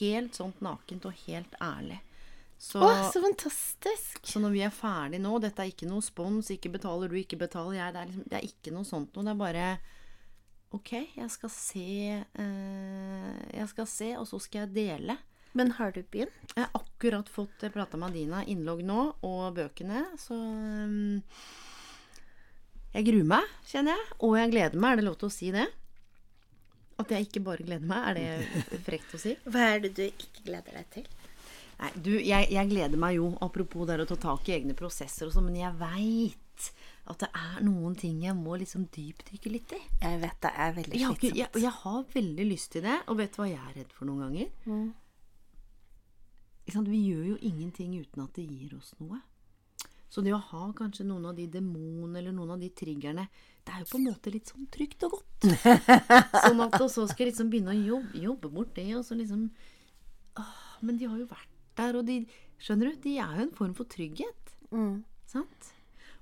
Helt 0.00 0.36
sånt 0.38 0.60
nakent 0.64 1.06
og 1.08 1.16
helt 1.26 1.54
ærlig. 1.62 2.00
Så, 2.62 2.78
Å, 2.78 2.90
så 3.10 3.18
fantastisk! 3.24 4.20
så 4.22 4.38
når 4.38 4.52
vi 4.54 4.60
er 4.62 4.70
ferdig 4.70 5.18
nå 5.18 5.32
Dette 5.42 5.64
er 5.64 5.72
ikke 5.72 5.88
noe 5.90 6.04
spons, 6.04 6.46
ikke 6.54 6.70
betaler 6.76 7.10
du, 7.10 7.16
ikke 7.18 7.40
betaler 7.40 7.74
jeg. 7.80 7.94
Det 7.94 7.98
er, 7.98 8.12
liksom, 8.12 8.28
det 8.30 8.38
er 8.38 8.46
ikke 8.46 8.74
noe 8.76 8.86
sånt 8.86 9.16
noe. 9.16 9.26
Det 9.26 9.32
er 9.32 9.40
bare 9.40 9.66
Ok, 10.72 10.92
jeg 11.18 11.28
skal 11.34 11.50
se 11.52 11.88
eh, 12.22 13.40
Jeg 13.52 13.66
skal 13.72 13.88
se, 13.90 14.12
og 14.20 14.28
så 14.30 14.38
skal 14.40 14.64
jeg 14.64 14.74
dele. 14.78 15.18
Men 15.58 15.74
har 15.76 15.92
du 15.92 16.00
begynt? 16.06 16.54
Jeg 16.54 16.64
har 16.64 16.70
akkurat 16.78 17.28
fått 17.28 17.66
prata 17.74 17.98
med 18.00 18.14
Adina 18.14 18.40
innlogg 18.48 18.80
nå, 18.88 19.00
og 19.26 19.58
bøkene, 19.58 20.06
så 20.20 20.38
um, 20.38 21.20
Jeg 22.94 23.08
gruer 23.10 23.28
meg, 23.34 23.52
kjenner 23.68 23.98
jeg. 23.98 24.06
Og 24.24 24.38
jeg 24.38 24.54
gleder 24.54 24.80
meg. 24.80 24.94
Er 24.94 25.02
det 25.02 25.08
lov 25.10 25.18
til 25.20 25.28
å 25.28 25.34
si 25.34 25.50
det? 25.52 25.66
At 27.00 27.12
jeg 27.14 27.28
ikke 27.28 27.42
bare 27.46 27.64
gleder 27.64 27.88
meg? 27.88 28.08
Er 28.10 28.18
det 28.20 28.80
frekt 28.84 29.14
å 29.16 29.20
si? 29.20 29.34
Hva 29.52 29.72
er 29.74 29.84
det 29.86 29.94
du 29.96 30.04
ikke 30.06 30.46
gleder 30.46 30.78
deg 30.80 30.90
til? 30.98 31.08
Nei, 31.82 31.90
du, 31.98 32.12
jeg, 32.20 32.46
jeg 32.52 32.70
gleder 32.70 33.00
meg 33.00 33.16
jo, 33.16 33.32
apropos 33.42 33.88
det 33.88 33.98
å 34.04 34.08
ta 34.12 34.18
tak 34.28 34.48
i 34.50 34.56
egne 34.58 34.76
prosesser 34.78 35.26
og 35.26 35.34
sånn, 35.34 35.48
men 35.48 35.58
jeg 35.64 35.74
veit 35.80 36.68
at 37.10 37.24
det 37.24 37.28
er 37.34 37.62
noen 37.66 37.96
ting 37.98 38.20
jeg 38.22 38.34
må 38.38 38.54
liksom 38.60 38.84
dypdykke 38.94 39.50
litt 39.50 39.72
i. 39.74 39.80
Jeg 40.04 40.20
vet 40.22 40.38
det 40.44 40.52
er 40.52 40.74
veldig 40.76 40.92
slitsomt. 40.94 41.24
jeg, 41.26 41.38
jeg, 41.40 41.62
jeg 41.64 41.74
har 41.80 42.02
veldig 42.12 42.46
lyst 42.46 42.70
til 42.76 42.86
det, 42.86 42.98
og 43.10 43.18
vet 43.18 43.34
du 43.34 43.40
hva 43.42 43.48
jeg 43.50 43.58
er 43.58 43.78
redd 43.80 43.96
for 43.96 44.06
noen 44.06 44.28
ganger? 44.28 44.52
Sant? 46.70 46.88
Vi 46.88 47.00
gjør 47.08 47.32
jo 47.32 47.40
ingenting 47.42 47.96
uten 47.98 48.22
at 48.22 48.38
det 48.38 48.46
gir 48.46 48.76
oss 48.78 48.92
noe. 49.00 49.18
Så 50.12 50.22
det 50.22 50.34
å 50.36 50.42
ha 50.44 50.66
kanskje 50.76 51.06
noen 51.08 51.30
av 51.30 51.36
de 51.38 51.48
demonene 51.50 52.20
eller 52.20 52.34
noen 52.36 52.54
av 52.54 52.62
de 52.62 52.68
triggerne, 52.76 53.24
det 53.62 53.74
er 53.74 53.82
jo 53.82 53.90
på 53.92 53.98
en 54.00 54.08
måte 54.08 54.32
litt 54.34 54.50
sånn 54.50 54.66
trygt 54.74 55.04
og 55.06 55.18
godt. 55.18 55.46
sånn 56.46 56.62
at 56.64 56.78
og 56.80 56.88
så 56.90 57.06
skal 57.10 57.26
jeg 57.26 57.32
liksom 57.32 57.50
begynne 57.52 57.74
å 57.74 57.84
jobbe, 57.92 58.22
jobbe 58.24 58.50
bort 58.52 58.72
det, 58.78 58.88
og 58.98 59.04
så 59.06 59.18
liksom 59.18 59.50
Men 60.82 60.98
de 60.98 61.06
har 61.06 61.18
jo 61.20 61.28
vært 61.30 61.52
der, 61.78 61.98
og 61.98 62.06
de 62.08 62.22
Skjønner 62.62 62.92
du? 62.92 62.98
De 63.02 63.16
er 63.18 63.30
jo 63.34 63.42
en 63.42 63.56
form 63.56 63.72
for 63.74 63.90
trygghet. 63.90 64.52
Sant? 65.26 65.72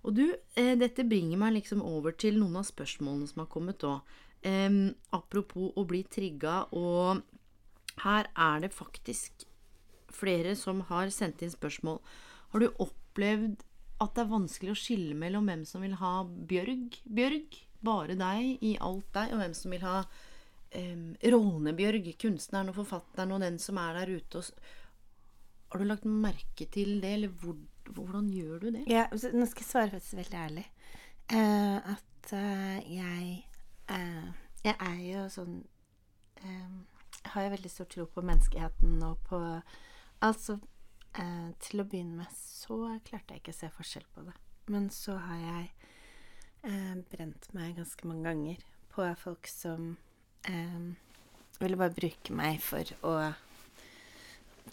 Og 0.00 0.14
du, 0.16 0.22
eh, 0.56 0.72
dette 0.80 1.04
bringer 1.04 1.36
meg 1.36 1.52
liksom 1.58 1.82
over 1.84 2.14
til 2.16 2.38
noen 2.40 2.56
av 2.56 2.64
spørsmålene 2.64 3.28
som 3.28 3.42
har 3.42 3.50
kommet 3.52 3.84
òg. 3.84 4.00
Eh, 4.40 4.70
apropos 5.12 5.74
å 5.76 5.84
bli 5.84 6.00
trigga, 6.08 6.62
og 6.72 7.20
her 8.00 8.30
er 8.32 8.60
det 8.64 8.72
faktisk 8.72 9.44
flere 10.08 10.56
som 10.56 10.80
har 10.88 11.12
sendt 11.12 11.42
inn 11.42 11.52
spørsmål. 11.52 12.00
Har 12.52 12.60
du 12.60 12.70
opplevd 12.80 13.60
at 14.00 14.16
det 14.16 14.22
er 14.22 14.32
vanskelig 14.32 14.72
å 14.72 14.78
skille 14.78 15.16
mellom 15.18 15.48
hvem 15.48 15.64
som 15.68 15.84
vil 15.84 15.96
ha 16.00 16.12
Bjørg, 16.24 17.00
Bjørg, 17.04 17.56
bare 17.84 18.16
deg, 18.18 18.60
i 18.64 18.74
alt 18.80 19.08
deg, 19.16 19.32
og 19.34 19.42
hvem 19.42 19.56
som 19.56 19.74
vil 19.74 19.84
ha 19.84 19.96
um, 20.02 21.06
Rånebjørg, 21.34 22.08
kunstneren 22.20 22.72
og 22.72 22.78
forfatteren 22.80 23.34
og 23.36 23.44
den 23.44 23.58
som 23.62 23.80
er 23.80 24.00
der 24.00 24.14
ute 24.16 24.40
og 24.40 24.70
Har 25.70 25.78
du 25.78 25.86
lagt 25.86 26.04
merke 26.04 26.66
til 26.66 26.96
det, 27.02 27.12
eller 27.18 27.34
hvor, 27.42 27.58
hvordan 27.94 28.30
gjør 28.34 28.58
du 28.58 28.70
det? 28.74 28.84
Ja, 28.90 29.04
nå 29.12 29.46
skal 29.46 29.62
jeg 29.62 29.68
svare 29.68 29.92
faktisk 29.92 30.16
veldig 30.18 30.38
ærlig. 30.40 30.66
Uh, 31.30 31.92
at 31.92 32.32
uh, 32.32 32.78
jeg 32.90 33.44
uh, 33.92 34.30
Jeg 34.64 34.74
er 34.76 34.96
jo 35.04 35.28
sånn 35.30 35.60
Jeg 36.40 37.30
har 37.34 37.44
jo 37.44 37.52
veldig 37.52 37.70
stor 37.70 37.86
tro 37.92 38.08
på 38.10 38.24
menneskeheten 38.24 38.98
og 39.06 39.20
på 39.28 39.38
Altså, 40.20 40.58
eh, 41.18 41.50
til 41.62 41.82
å 41.82 41.86
begynne 41.88 42.22
med 42.22 42.32
så 42.36 42.78
klarte 43.06 43.34
jeg 43.34 43.42
ikke 43.42 43.54
å 43.54 43.60
se 43.60 43.70
forskjell 43.76 44.06
på 44.14 44.24
det. 44.28 44.36
Men 44.70 44.90
så 44.94 45.16
har 45.18 45.40
jeg 45.42 45.68
eh, 46.68 46.96
brent 47.12 47.48
meg 47.56 47.78
ganske 47.78 48.08
mange 48.08 48.28
ganger 48.28 48.66
på 48.90 49.06
folk 49.18 49.48
som 49.50 49.94
eh, 50.48 50.82
ville 51.60 51.78
bare 51.80 51.96
bruke 51.96 52.34
meg 52.36 52.60
for 52.64 52.94
å 53.06 53.14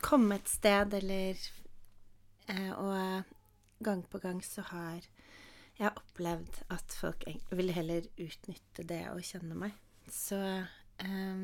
komme 0.03 0.37
et 0.37 0.49
sted, 0.51 0.93
eller 0.93 1.39
eh, 2.51 2.71
Og 2.77 3.33
gang 3.83 4.03
på 4.09 4.21
gang 4.21 4.41
så 4.45 4.63
har 4.71 5.05
jeg 5.77 5.93
opplevd 5.93 6.63
at 6.73 6.93
folk 6.97 7.25
vil 7.53 7.69
heller 7.75 8.07
utnytte 8.17 8.85
det 8.89 9.03
å 9.11 9.21
kjenne 9.21 9.57
meg. 9.57 9.75
Så 10.09 10.39
eh, 10.41 11.43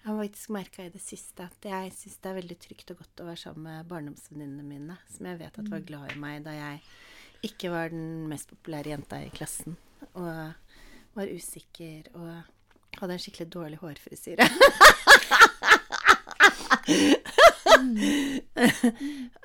jeg 0.00 0.08
har 0.08 0.16
faktisk 0.22 0.52
merka 0.56 0.84
i 0.86 0.92
det 0.92 1.02
siste 1.04 1.44
at 1.44 1.66
jeg 1.68 1.92
syns 1.92 2.16
det 2.22 2.30
er 2.30 2.38
veldig 2.38 2.56
trygt 2.62 2.92
og 2.94 3.02
godt 3.02 3.20
å 3.20 3.26
være 3.28 3.40
sammen 3.42 3.66
med 3.68 3.88
barndomsvenninnene 3.90 4.64
mine, 4.64 4.96
som 5.12 5.28
jeg 5.28 5.40
vet 5.42 5.58
at 5.60 5.68
var 5.68 5.84
glad 5.84 6.14
i 6.14 6.20
meg 6.22 6.46
da 6.46 6.54
jeg 6.56 6.80
ikke 7.50 7.72
var 7.72 7.92
den 7.92 8.28
mest 8.30 8.48
populære 8.48 8.94
jenta 8.94 9.20
i 9.20 9.28
klassen, 9.32 9.76
og 10.14 10.56
var 11.16 11.34
usikker 11.34 12.08
og 12.16 12.32
hadde 12.96 13.16
en 13.16 13.22
skikkelig 13.26 13.52
dårlig 13.52 13.80
hårfrisyre. 13.84 14.48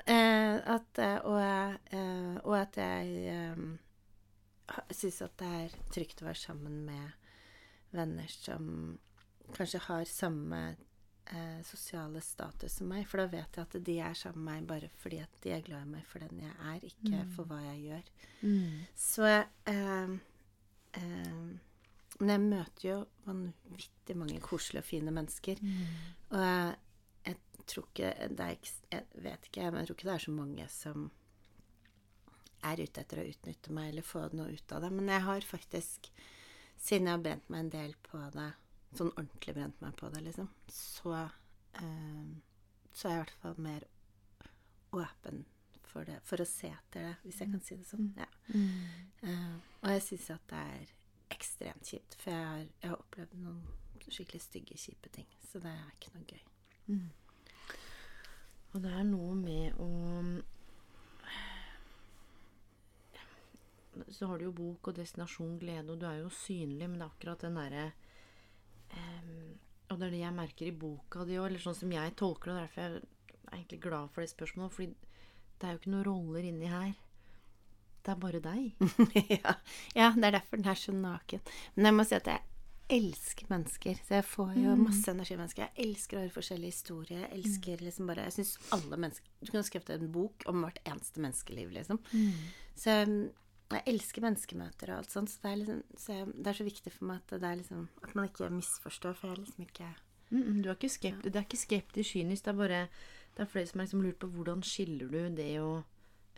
Eh, 0.06 0.56
at, 0.74 0.98
eh, 0.98 1.16
og, 1.26 1.78
eh, 1.90 2.34
og 2.44 2.54
at 2.58 2.76
jeg 2.78 3.06
eh, 3.32 4.84
syns 4.94 5.22
at 5.24 5.34
det 5.40 5.48
er 5.60 5.76
trygt 5.94 6.20
å 6.22 6.28
være 6.28 6.38
sammen 6.38 6.84
med 6.86 7.96
venner 7.96 8.30
som 8.30 8.98
kanskje 9.54 9.78
har 9.86 10.04
samme 10.04 10.60
eh, 11.30 11.62
sosiale 11.64 12.20
status 12.20 12.78
som 12.78 12.88
meg. 12.90 13.06
For 13.08 13.22
da 13.22 13.26
vet 13.30 13.58
jeg 13.58 13.66
at 13.66 13.76
de 13.88 13.98
er 14.00 14.14
sammen 14.18 14.44
med 14.44 14.52
meg 14.52 14.70
bare 14.70 14.90
fordi 15.02 15.20
at 15.22 15.38
de 15.44 15.52
er 15.56 15.64
glad 15.66 15.86
i 15.86 15.92
meg 15.96 16.06
for 16.08 16.24
den 16.24 16.40
jeg 16.42 16.56
er, 16.72 16.88
ikke 16.90 17.22
for 17.36 17.50
hva 17.50 17.60
jeg 17.64 17.84
gjør. 17.90 18.10
Så 18.94 19.28
eh, 19.28 20.16
eh, 21.00 21.46
Men 22.18 22.32
jeg 22.32 22.40
møter 22.40 22.88
jo 22.88 22.96
vanvittig 23.26 24.16
mange 24.16 24.40
koselige 24.40 24.80
og 24.80 24.88
fine 24.88 25.12
mennesker. 25.12 25.60
Og 26.30 26.40
jeg, 26.40 26.76
jeg 27.26 27.36
tror 27.66 27.88
ikke 27.90 28.12
det 28.30 28.46
er, 28.46 28.74
Jeg 28.92 29.22
vet 29.22 29.48
ikke, 29.50 29.70
men 29.70 29.78
jeg 29.82 29.86
tror 29.86 29.96
ikke 29.98 30.08
det 30.08 30.14
er 30.14 30.24
så 30.24 30.30
mange 30.30 30.68
som 30.72 31.10
er 32.64 32.80
ute 32.82 33.02
etter 33.02 33.20
å 33.20 33.26
utnytte 33.28 33.72
meg 33.74 33.90
eller 33.90 34.02
få 34.06 34.24
noe 34.32 34.54
ut 34.54 34.72
av 34.72 34.82
det. 34.82 34.90
Men 34.90 35.10
jeg 35.12 35.22
har 35.26 35.40
faktisk, 35.46 36.08
siden 36.78 37.06
jeg 37.06 37.18
har 37.18 37.26
brent 37.26 37.50
meg 37.52 37.60
en 37.60 37.74
del 37.74 37.94
på 38.06 38.22
det, 38.34 38.48
sånn 38.98 39.12
ordentlig 39.14 39.56
brent 39.56 39.82
meg 39.84 39.96
på 39.98 40.10
det, 40.14 40.22
liksom, 40.26 40.48
så, 40.72 41.26
eh, 41.80 42.32
så 42.92 43.08
er 43.08 43.14
jeg 43.14 43.20
i 43.20 43.24
hvert 43.24 43.42
fall 43.42 43.60
mer 43.66 43.86
åpen 44.96 45.44
for 45.86 46.08
det, 46.08 46.18
for 46.28 46.42
å 46.42 46.48
se 46.48 46.70
etter 46.72 47.08
det, 47.08 47.14
hvis 47.24 47.40
jeg 47.42 47.52
kan 47.52 47.64
si 47.64 47.78
det 47.78 47.88
sånn. 47.88 48.10
Ja. 48.18 48.28
Eh, 48.52 49.54
og 49.82 49.90
jeg 49.94 50.04
syns 50.04 50.30
at 50.34 50.48
det 50.52 50.62
er 50.74 50.94
ekstremt 51.36 51.88
kjipt, 51.88 52.18
for 52.20 52.32
jeg 52.32 52.48
har, 52.50 52.66
jeg 52.82 52.92
har 52.92 53.00
opplevd 53.00 53.38
noen 53.42 53.62
skikkelig 54.06 54.42
stygge, 54.44 54.76
kjipe 54.78 55.10
ting, 55.14 55.26
så 55.48 55.60
det 55.62 55.72
er 55.72 55.94
ikke 55.96 56.12
noe 56.14 56.28
gøy. 56.30 56.42
Og 58.76 58.82
det 58.84 58.92
er 58.92 59.08
noe 59.08 59.32
med 59.40 59.80
å 59.80 59.88
Så 64.12 64.26
har 64.28 64.36
du 64.38 64.44
jo 64.44 64.52
bok 64.52 64.90
og 64.90 64.98
destinasjon 64.98 65.54
glede, 65.58 65.88
og 65.94 66.02
du 66.02 66.04
er 66.04 66.18
jo 66.20 66.28
synlig, 66.28 66.84
men 66.84 66.98
det 67.00 67.06
er 67.06 67.14
akkurat 67.14 67.40
den 67.46 67.56
derre 67.56 67.84
em, 68.96 69.58
Og 69.90 69.98
det 70.00 70.08
er 70.08 70.14
det 70.16 70.22
jeg 70.24 70.34
merker 70.34 70.66
i 70.66 70.74
boka 70.74 71.24
di 71.24 71.36
òg, 71.38 71.46
eller 71.50 71.62
sånn 71.62 71.78
som 71.78 71.92
jeg 71.94 72.16
tolker 72.18 72.52
det. 72.52 72.62
Derfor 72.64 72.82
er 72.82 72.96
jeg 72.96 73.60
egentlig 73.60 73.80
glad 73.84 74.10
for 74.10 74.24
det 74.24 74.32
spørsmålet. 74.32 74.72
Fordi 74.72 74.88
det 75.56 75.68
er 75.68 75.72
jo 75.74 75.80
ikke 75.80 75.94
noen 75.94 76.08
roller 76.08 76.48
inni 76.48 76.70
her. 76.70 76.92
Det 78.02 78.12
er 78.12 78.20
bare 78.22 78.42
deg. 78.42 78.84
ja, 79.38 79.54
ja, 79.94 80.10
det 80.14 80.28
er 80.28 80.36
derfor 80.38 80.60
den 80.60 80.68
er 80.70 80.78
så 80.78 80.92
naken. 80.94 81.40
Men 81.74 81.90
jeg 81.90 81.96
må 81.96 82.04
si 82.06 82.18
at 82.18 82.28
jeg 82.30 82.42
elsker 82.96 83.48
mennesker. 83.50 83.98
Så 84.06 84.18
jeg 84.20 84.26
får 84.26 84.52
jo 84.62 84.74
masse 84.78 85.10
energi 85.10 85.34
av 85.34 85.40
mennesker. 85.42 85.64
Jeg 85.66 85.86
elsker 85.88 86.18
å 86.18 86.22
høre 86.22 86.34
forskjellige 86.36 86.74
historier. 86.74 87.24
Jeg 87.24 87.40
elsker 87.40 87.82
liksom 87.82 88.10
bare 88.10 88.28
Jeg 88.28 88.36
syns 88.36 88.52
alle 88.76 88.98
mennesker 89.06 89.32
Du 89.40 89.50
kunne 89.50 89.66
skrevet 89.66 89.90
en 89.96 90.12
bok 90.14 90.46
om 90.50 90.62
hvert 90.62 90.78
eneste 90.84 91.22
menneskeliv, 91.24 91.72
liksom. 91.74 91.98
Så 92.78 93.00
jeg 93.74 93.82
elsker 93.90 94.22
menneskemøter 94.22 94.92
og 94.92 95.00
alt 95.00 95.10
sånt. 95.10 95.32
Så 95.32 95.42
det 95.42 95.50
er 95.50 95.60
liksom 95.60 95.82
så 95.98 96.12
jeg, 96.12 96.26
Det 96.36 96.50
er 96.50 96.58
så 96.58 96.66
viktig 96.66 96.92
for 96.94 97.08
meg 97.10 97.22
at 97.22 97.40
det 97.40 97.48
er 97.48 97.56
liksom 97.62 97.88
At 98.02 98.14
man 98.14 98.28
ikke 98.28 98.50
misforstår, 98.54 99.16
for 99.18 99.28
jeg 99.28 99.36
er 99.36 99.42
liksom 99.42 99.66
ikke 99.66 99.94
Mm, 100.26 100.42
mm, 100.42 100.62
du 100.62 100.68
er 100.68 100.74
ikke 100.74 100.90
skeptisk, 100.90 101.32
det 101.32 101.38
er 101.38 101.44
ikke 101.46 101.60
skeptisk 101.60 102.16
kynisk. 102.16 102.44
Det 102.44 102.50
er 102.50 102.58
bare 102.58 102.88
Det 103.36 103.42
er 103.44 103.50
flere 103.50 103.66
som 103.66 103.78
har 103.78 103.86
liksom 103.86 104.02
lurt 104.02 104.18
på 104.18 104.26
hvordan 104.26 104.62
skiller 104.64 105.10
du 105.12 105.36
det 105.36 105.60
å 105.60 105.84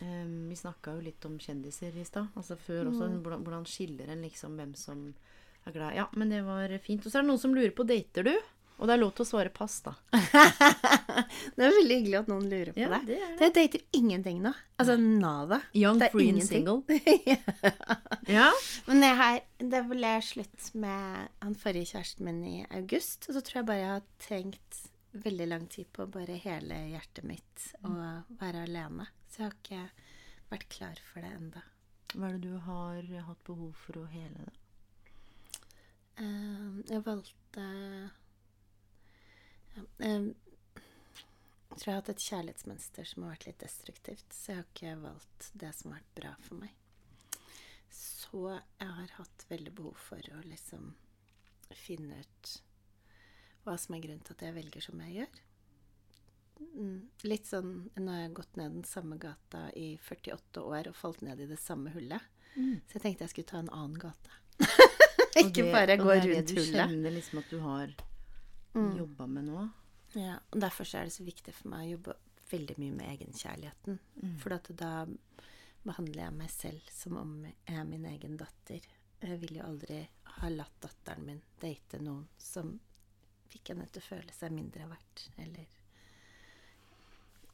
um, 0.03 0.49
Vi 0.51 0.57
snakka 0.59 0.97
jo 0.97 1.05
litt 1.07 1.25
om 1.25 1.38
kjendiser 1.38 1.97
i 1.97 2.05
stad. 2.05 2.29
Altså 2.37 2.57
før 2.57 2.91
også. 2.91 3.09
Hvordan, 3.23 3.43
hvordan 3.47 3.67
skiller 3.67 4.11
en 4.11 4.23
liksom 4.23 4.57
hvem 4.59 4.75
som 4.75 5.14
er 5.64 5.73
glad 5.73 5.95
Ja, 5.97 6.09
men 6.17 6.29
det 6.29 6.45
var 6.45 6.69
fint. 6.85 7.07
Og 7.07 7.12
så 7.12 7.19
er 7.19 7.23
det 7.23 7.31
noen 7.31 7.41
som 7.41 7.55
lurer 7.55 7.73
på 7.73 7.87
dater 7.88 8.29
du? 8.29 8.35
Og 8.79 8.87
det 8.87 8.95
er 8.95 9.01
lov 9.03 9.11
til 9.19 9.25
å 9.25 9.29
svare 9.29 9.51
pass, 9.51 9.81
da. 9.83 9.93
Det 11.59 11.64
er 11.67 11.73
veldig 11.75 11.97
hyggelig 11.99 12.19
at 12.21 12.29
noen 12.31 12.45
lurer 12.51 12.71
på 12.75 12.79
Ja, 12.81 12.88
deg. 12.93 13.07
det 13.09 13.17
er 13.19 13.33
det. 13.33 13.41
Jeg 13.49 13.55
dater 13.57 13.83
ingenting 13.99 14.38
nå. 14.45 14.53
Altså 14.79 14.95
nada. 15.01 15.59
Young, 15.75 15.99
Det 15.99 16.07
er 16.09 16.14
free 16.14 16.31
and 16.31 16.45
single. 16.47 16.83
Ja. 18.29 18.51
Men 18.87 19.03
jeg 19.03 19.17
har, 19.19 19.38
det 19.73 19.81
ble 19.91 20.12
slutt 20.23 20.69
med 20.79 21.29
han 21.43 21.57
forrige 21.59 21.91
kjæresten 21.95 22.27
min 22.29 22.38
i 22.47 22.55
august. 22.79 23.27
Og 23.29 23.35
så 23.38 23.43
tror 23.43 23.61
jeg 23.62 23.69
bare 23.73 23.81
jeg 23.83 23.93
har 23.97 24.07
trengt 24.23 24.81
veldig 25.25 25.49
lang 25.51 25.67
tid 25.73 25.88
på 25.97 26.07
bare 26.12 26.37
hele 26.38 26.79
hjertet 26.93 27.27
mitt 27.27 27.67
og 27.83 27.99
være 28.38 28.62
alene. 28.69 29.09
Så 29.33 29.43
jeg 29.43 29.49
har 29.49 29.59
ikke 29.59 29.83
vært 30.53 30.69
klar 30.77 31.03
for 31.11 31.25
det 31.25 31.33
enda. 31.35 31.64
Hva 32.14 32.29
er 32.31 32.38
det 32.38 32.47
du 32.47 32.55
har 32.69 33.03
hatt 33.27 33.43
behov 33.49 33.73
for 33.87 34.05
å 34.05 34.07
hele 34.12 34.47
det? 34.47 34.57
Eh, 36.19 36.79
jeg 36.93 37.03
valgte 37.07 37.67
Jeg 39.99 41.83
tror 41.83 41.85
jeg 41.85 41.95
har 41.95 42.01
hatt 42.01 42.09
et 42.14 42.25
kjærlighetsmønster 42.27 43.07
som 43.07 43.23
har 43.25 43.35
vært 43.37 43.47
litt 43.51 43.61
destruktivt. 43.62 44.33
Så 44.35 44.53
jeg 44.53 44.61
har 44.62 44.69
ikke 44.73 44.95
valgt 45.03 45.51
det 45.62 45.73
som 45.79 45.93
har 45.93 46.01
vært 46.01 46.14
bra 46.21 46.33
for 46.47 46.62
meg. 46.62 46.73
Så 47.95 48.41
jeg 48.57 48.88
har 48.99 49.12
hatt 49.19 49.45
veldig 49.51 49.73
behov 49.79 50.01
for 50.09 50.33
å 50.35 50.41
liksom 50.49 50.88
finne 51.77 52.19
ut 52.25 52.55
hva 53.67 53.77
som 53.79 53.95
er 53.95 54.03
grunnen 54.05 54.25
til 54.25 54.35
at 54.38 54.43
jeg 54.49 54.57
velger 54.57 54.85
som 54.85 55.01
jeg 55.05 55.14
gjør. 55.21 55.38
Mm, 56.59 56.97
Litt 57.31 57.47
sånn 57.47 57.69
Nå 57.95 58.11
har 58.11 58.25
jeg 58.25 58.33
gått 58.35 58.57
ned 58.59 58.73
den 58.81 58.87
samme 58.88 59.14
gata 59.23 59.69
i 59.79 59.93
48 60.03 60.64
år 60.67 60.88
og 60.91 60.97
falt 60.99 61.21
ned 61.23 61.38
i 61.45 61.47
det 61.47 61.61
samme 61.62 61.93
hullet. 61.95 62.25
Så 62.59 62.97
jeg 62.97 63.03
tenkte 63.05 63.27
jeg 63.29 63.31
skulle 63.37 63.51
ta 63.53 63.61
en 63.62 63.71
annen 63.71 63.99
gate. 64.03 64.33
Ikke 65.38 65.62
det- 65.62 65.71
bare 65.71 65.95
og 66.01 66.07
gå 66.09 66.14
det 66.17 66.19
er 66.19 66.33
det 66.33 66.47
du 66.51 66.57
hullet. 66.59 66.75
kjenner 66.75 67.14
liksom 67.14 67.38
at 67.45 67.53
du 67.53 67.59
har 67.62 67.93
jobba 68.99 69.27
med 69.27 69.49
nå? 69.49 69.69
Ja, 70.17 70.38
og 70.51 70.61
derfor 70.62 70.88
så 70.88 71.01
er 71.01 71.09
det 71.09 71.17
så 71.17 71.27
viktig 71.27 71.53
for 71.55 71.71
meg 71.73 71.87
å 71.87 71.93
jobbe 71.97 72.17
veldig 72.49 72.77
mye 72.81 72.97
med 72.97 73.11
egenkjærligheten. 73.12 73.99
For 74.41 74.57
at 74.57 74.71
da 74.79 74.93
behandler 75.85 76.25
jeg 76.25 76.37
meg 76.37 76.53
selv 76.53 76.93
som 76.93 77.19
om 77.21 77.35
jeg 77.45 77.57
er 77.77 77.88
min 77.88 78.07
egen 78.09 78.37
datter. 78.41 78.85
Jeg 79.21 79.41
vil 79.43 79.59
jo 79.59 79.67
aldri 79.67 79.99
ha 80.38 80.51
latt 80.53 80.79
datteren 80.81 81.27
min 81.27 81.41
date 81.61 82.01
noen 82.03 82.27
som 82.38 82.77
fikk 83.49 83.73
henne 83.73 83.88
til 83.91 84.03
å 84.03 84.09
føle 84.09 84.35
seg 84.37 84.55
mindre 84.55 84.87
verdt, 84.91 85.25
eller 85.41 85.67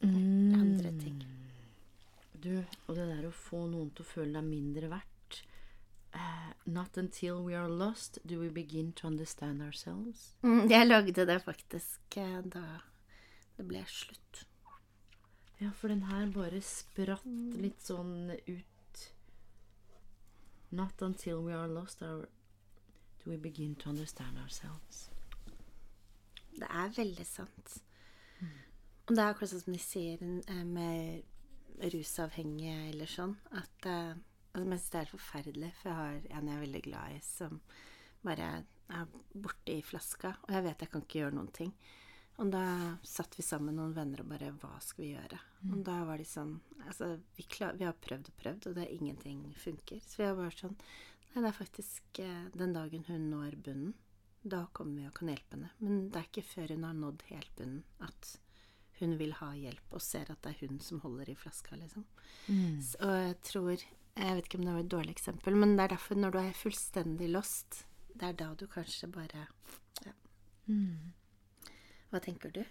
andre 0.04 0.90
ting. 0.98 1.20
Du, 2.34 2.58
og 2.60 2.96
det 2.98 3.06
der 3.08 3.28
å 3.28 3.32
få 3.32 3.64
noen 3.70 3.90
til 3.94 4.04
å 4.04 4.10
føle 4.10 4.34
deg 4.36 4.48
mindre 4.48 4.90
verdt 4.92 5.38
eh, 6.14 6.52
Not 6.66 6.96
until 6.96 7.42
we 7.44 7.54
are 7.54 7.68
lost 7.68 8.18
do 8.24 8.38
we 8.40 8.48
begin 8.48 8.92
to 8.92 9.06
understand 9.06 9.62
ourselves. 9.62 10.34
Mm, 10.42 10.68
Jeg 10.70 10.86
lagde 10.86 11.26
det 11.26 11.42
faktisk 11.44 12.16
eh, 12.16 12.40
da 12.44 12.64
det 13.56 13.66
ble 13.68 13.84
slutt. 13.86 14.44
Ja, 15.60 15.70
for 15.70 15.88
den 15.88 16.02
her 16.08 16.26
bare 16.34 16.60
spratt 16.60 17.24
litt 17.60 17.80
sånn 17.86 18.30
ut. 18.48 19.04
Not 20.74 21.02
until 21.02 21.42
we 21.44 21.52
are 21.54 21.68
lost 21.68 22.02
our, 22.02 22.26
do 23.22 23.30
we 23.30 23.36
begin 23.36 23.74
to 23.76 23.90
understand 23.90 24.38
ourselves. 24.38 25.10
Det 26.58 26.66
er 26.70 26.90
veldig 26.96 27.26
sant. 27.26 27.76
Og 29.06 29.14
det 29.14 29.20
er 29.20 29.30
akkurat 29.34 29.50
sånn 29.52 29.62
som 29.66 29.74
de 29.76 29.80
sier 29.84 30.22
eh, 30.48 30.64
med 30.64 31.22
rusavhengige 31.92 32.76
eller 32.90 33.10
sånn, 33.10 33.34
at 33.52 33.86
eh, 34.54 34.62
som 34.62 34.72
Jeg 34.72 34.80
synes 34.80 34.94
det 34.94 35.00
er 35.02 35.12
forferdelig, 35.12 35.72
for 35.80 35.90
jeg 35.90 35.98
har 35.98 36.38
en 36.38 36.48
jeg 36.48 36.56
er 36.56 36.64
veldig 36.64 36.84
glad 36.86 37.16
i, 37.16 37.20
som 37.26 37.60
bare 38.24 38.48
er 38.94 39.12
borte 39.34 39.74
i 39.74 39.82
flaska, 39.84 40.36
og 40.46 40.56
jeg 40.56 40.64
vet 40.64 40.82
jeg 40.84 40.92
kan 40.92 41.04
ikke 41.04 41.22
gjøre 41.22 41.36
noen 41.36 41.52
ting. 41.54 41.74
Og 42.42 42.50
da 42.50 42.64
satt 43.06 43.36
vi 43.38 43.44
sammen 43.46 43.76
noen 43.78 43.92
venner 43.94 44.24
og 44.24 44.30
bare 44.32 44.48
Hva 44.58 44.72
skal 44.82 45.04
vi 45.04 45.10
gjøre? 45.12 45.38
Og 45.70 45.82
da 45.86 46.00
var 46.02 46.18
de 46.18 46.24
sånn 46.26 46.56
Altså, 46.82 47.12
vi, 47.36 47.44
klar, 47.46 47.76
vi 47.78 47.86
har 47.86 47.94
prøvd 47.94 48.30
og 48.32 48.38
prøvd, 48.40 48.66
og 48.66 48.74
det 48.74 48.86
er 48.88 48.94
ingenting 48.96 49.44
funker. 49.54 50.00
Så 50.02 50.18
vi 50.18 50.26
har 50.26 50.34
bare 50.38 50.56
sånn 50.56 50.74
Nei, 50.74 51.42
det 51.42 51.50
er 51.50 51.56
faktisk 51.56 52.18
eh, 52.22 52.48
den 52.54 52.74
dagen 52.74 53.06
hun 53.08 53.28
når 53.32 53.56
bunnen, 53.66 53.94
da 54.42 54.64
kommer 54.76 55.00
vi 55.00 55.06
og 55.08 55.16
kan 55.16 55.30
hjelpe 55.32 55.56
henne. 55.56 55.70
Men 55.80 56.04
det 56.12 56.20
er 56.20 56.28
ikke 56.28 56.44
før 56.46 56.74
hun 56.74 56.86
har 56.86 56.98
nådd 56.98 57.24
helt 57.30 57.54
bunnen 57.58 57.80
at 58.06 58.28
hun 59.00 59.16
vil 59.18 59.34
ha 59.40 59.48
hjelp 59.58 59.96
og 59.98 60.04
ser 60.04 60.30
at 60.30 60.44
det 60.44 60.52
er 60.52 60.68
hun 60.68 60.78
som 60.84 61.00
holder 61.02 61.32
i 61.32 61.34
flaska, 61.38 61.74
liksom. 61.80 62.04
Så, 62.86 63.00
og 63.02 63.16
jeg 63.18 63.38
tror 63.48 63.86
Jeg 64.14 64.36
vet 64.36 64.46
ikke 64.46 64.60
om 64.60 64.64
det 64.68 64.74
var 64.76 64.84
et 64.84 64.92
dårlig 64.92 65.16
eksempel, 65.16 65.56
men 65.58 65.74
det 65.74 65.84
er 65.84 65.94
derfor 65.96 66.18
når 66.18 66.34
du 66.34 66.38
er 66.38 66.56
fullstendig 66.58 67.28
lost, 67.32 67.84
det 68.14 68.28
er 68.28 68.38
da 68.38 68.52
du 68.54 68.66
kanskje 68.70 69.10
bare 69.10 69.46
Ja. 70.04 70.12
Hva 72.10 72.20
tenker 72.22 72.52
du? 72.54 72.62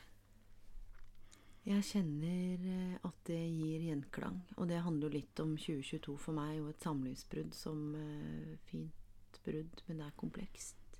Jeg 1.63 1.83
kjenner 1.87 2.63
eh, 2.67 2.95
at 3.07 3.19
det 3.27 3.39
gir 3.39 3.83
gjenklang, 3.87 4.41
og 4.57 4.67
det 4.67 4.81
handler 4.83 5.07
jo 5.07 5.19
litt 5.19 5.39
om 5.39 5.53
2022 5.55 6.15
for 6.19 6.35
meg, 6.35 6.57
og 6.59 6.73
et 6.73 6.83
samlivsbrudd 6.83 7.53
som 7.55 7.93
eh, 7.95 8.57
fint 8.67 9.39
brudd, 9.45 9.83
men 9.87 10.01
det 10.01 10.07
er 10.09 10.17
komplekst. 10.19 10.99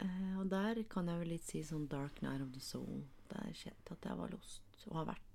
Eh, 0.00 0.36
og 0.40 0.48
der 0.48 0.80
kan 0.88 1.08
jeg 1.12 1.20
vel 1.20 1.32
litt 1.34 1.44
si 1.44 1.60
sånn 1.64 1.84
dark 1.92 2.22
night 2.24 2.40
of 2.40 2.54
the 2.54 2.64
soul. 2.64 3.04
Der 3.28 3.52
kjente 3.52 3.92
jeg 3.92 3.98
at 3.98 4.08
jeg 4.08 4.20
var 4.22 4.32
lost, 4.32 4.86
og 4.88 4.96
har 5.02 5.10
vært 5.12 5.29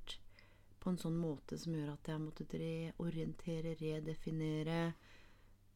på 0.86 0.94
en 0.94 1.02
sånn 1.02 1.18
måte 1.18 1.58
som 1.58 1.74
gjør 1.74 1.96
at 1.96 2.06
jeg 2.06 2.14
har 2.14 2.22
måttet 2.22 2.52
reorientere, 2.62 3.74
redefinere, 3.80 4.80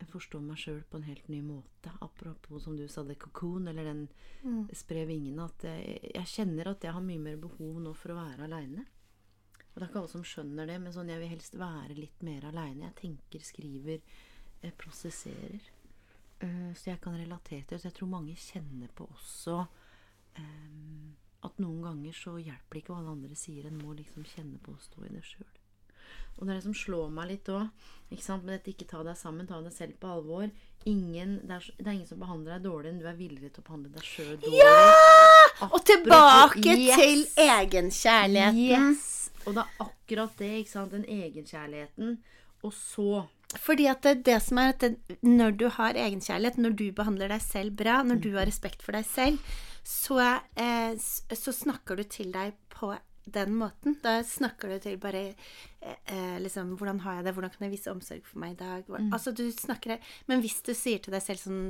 forstå 0.08 0.40
meg 0.44 0.60
sjøl 0.62 0.84
på 0.88 1.00
en 1.00 1.08
helt 1.10 1.28
ny 1.34 1.40
måte. 1.44 1.92
Apropos 2.06 2.64
som 2.64 2.78
du 2.78 2.86
sa, 2.88 3.02
det 3.04 3.18
kokon, 3.20 3.68
eller 3.68 3.90
den 3.90 4.06
spre 4.78 5.04
vingene. 5.10 5.50
At 5.50 5.66
jeg, 5.68 5.98
jeg 6.14 6.32
kjenner 6.36 6.72
at 6.72 6.86
jeg 6.86 6.96
har 6.96 7.04
mye 7.04 7.24
mer 7.26 7.40
behov 7.42 7.82
nå 7.84 7.96
for 7.98 8.14
å 8.14 8.20
være 8.22 8.46
aleine. 8.46 8.86
Og 9.70 9.76
det 9.76 9.82
er 9.82 9.90
ikke 9.90 10.02
alle 10.04 10.14
som 10.14 10.26
skjønner 10.26 10.70
det, 10.70 10.78
men 10.84 10.94
sånn, 10.96 11.12
jeg 11.12 11.22
vil 11.24 11.34
helst 11.34 11.58
være 11.60 11.98
litt 11.98 12.24
mer 12.26 12.48
aleine. 12.50 12.88
Jeg 12.90 12.98
tenker, 13.02 13.44
skriver, 13.46 14.06
jeg 14.62 14.78
prosesserer. 14.80 15.70
Uh, 16.40 16.72
så 16.78 16.94
jeg 16.94 17.02
kan 17.04 17.18
relatere 17.20 17.66
til 17.66 17.76
det. 17.76 17.82
Så 17.82 17.90
jeg 17.90 17.98
tror 18.00 18.14
mange 18.14 18.38
kjenner 18.40 18.94
på 18.96 19.10
også 19.10 19.58
eh, 20.40 21.10
at 21.46 21.62
noen 21.64 21.82
ganger 21.86 22.16
så 22.16 22.36
hjelper 22.40 22.76
det 22.76 22.82
ikke 22.84 22.94
hva 22.94 23.00
alle 23.04 23.14
andre 23.16 23.36
sier. 23.40 23.68
En 23.70 23.80
må 23.80 23.94
liksom 23.96 24.26
kjenne 24.28 24.60
på 24.64 24.74
å 24.76 24.82
stå 24.84 25.06
i 25.08 25.14
det 25.14 25.24
sjøl. 25.24 25.48
Og 26.40 26.46
det 26.48 26.54
er 26.54 26.58
det 26.60 26.66
som 26.66 26.76
slår 26.78 27.10
meg 27.12 27.30
litt 27.34 27.50
òg. 27.52 27.70
Med 28.10 28.50
dette 28.50 28.72
ikke 28.72 28.88
ta 28.90 29.04
deg 29.06 29.18
sammen, 29.20 29.48
ta 29.48 29.60
deg 29.62 29.74
selv 29.76 29.98
på 30.02 30.08
alvor. 30.10 30.48
Ingen, 30.88 31.36
det, 31.46 31.58
er, 31.60 31.66
det 31.78 31.86
er 31.88 31.96
ingen 31.98 32.08
som 32.10 32.22
behandler 32.22 32.56
deg 32.56 32.64
dårligere 32.70 32.94
enn 32.96 33.02
du 33.04 33.08
er 33.12 33.18
villig 33.20 33.50
til 33.52 33.62
å 33.62 33.66
behandle 33.68 33.92
deg 33.94 34.06
sjøl 34.08 34.36
dårlig. 34.40 34.62
ja, 34.62 35.68
Og 35.68 35.80
tilbake 35.90 36.76
Yes! 36.80 37.02
til 37.02 37.26
egenkjærligheten. 37.46 38.62
Yes! 38.96 39.08
Og 39.46 39.56
det 39.58 39.64
er 39.66 39.84
akkurat 39.86 40.40
det, 40.40 40.52
ikke 40.64 40.74
sant. 40.74 40.96
Den 40.96 41.06
egenkjærligheten. 41.08 42.18
Og 42.64 42.74
så 42.76 43.26
Fordi 43.60 43.86
at 43.90 44.04
det, 44.06 44.16
det 44.28 44.40
som 44.46 44.60
er 44.62 44.74
at 44.76 44.84
det, 44.84 45.20
når 45.26 45.56
du 45.58 45.68
har 45.74 45.98
egenkjærlighet, 45.98 46.58
når 46.62 46.76
du 46.80 46.86
behandler 46.96 47.32
deg 47.34 47.42
selv 47.42 47.76
bra, 47.80 48.02
når 48.06 48.20
du 48.24 48.32
har 48.36 48.46
respekt 48.50 48.84
for 48.86 48.94
deg 48.98 49.08
selv, 49.10 49.40
så, 49.84 50.20
eh, 50.56 50.96
så 50.98 51.54
snakker 51.56 52.00
du 52.00 52.04
til 52.04 52.32
deg 52.36 52.58
på 52.74 52.94
den 53.34 53.56
måten. 53.56 53.98
Da 54.04 54.20
snakker 54.26 54.74
du 54.74 54.80
til 54.84 54.98
bare 55.02 55.22
eh, 55.30 56.00
eh, 56.06 56.38
liksom 56.42 56.76
Hvordan 56.80 57.02
har 57.06 57.20
jeg 57.20 57.28
det? 57.28 57.36
Hvordan 57.38 57.54
kan 57.54 57.68
jeg 57.68 57.76
vise 57.76 57.94
omsorg 57.94 58.26
for 58.28 58.42
meg 58.42 58.56
i 58.56 58.60
dag? 58.64 58.90
Mm. 58.90 59.14
Altså, 59.14 59.32
du 59.36 59.46
snakker 59.54 60.00
Men 60.28 60.44
hvis 60.44 60.62
du 60.66 60.74
sier 60.74 61.02
til 61.04 61.16
deg 61.16 61.24
selv 61.26 61.44
sånn 61.44 61.64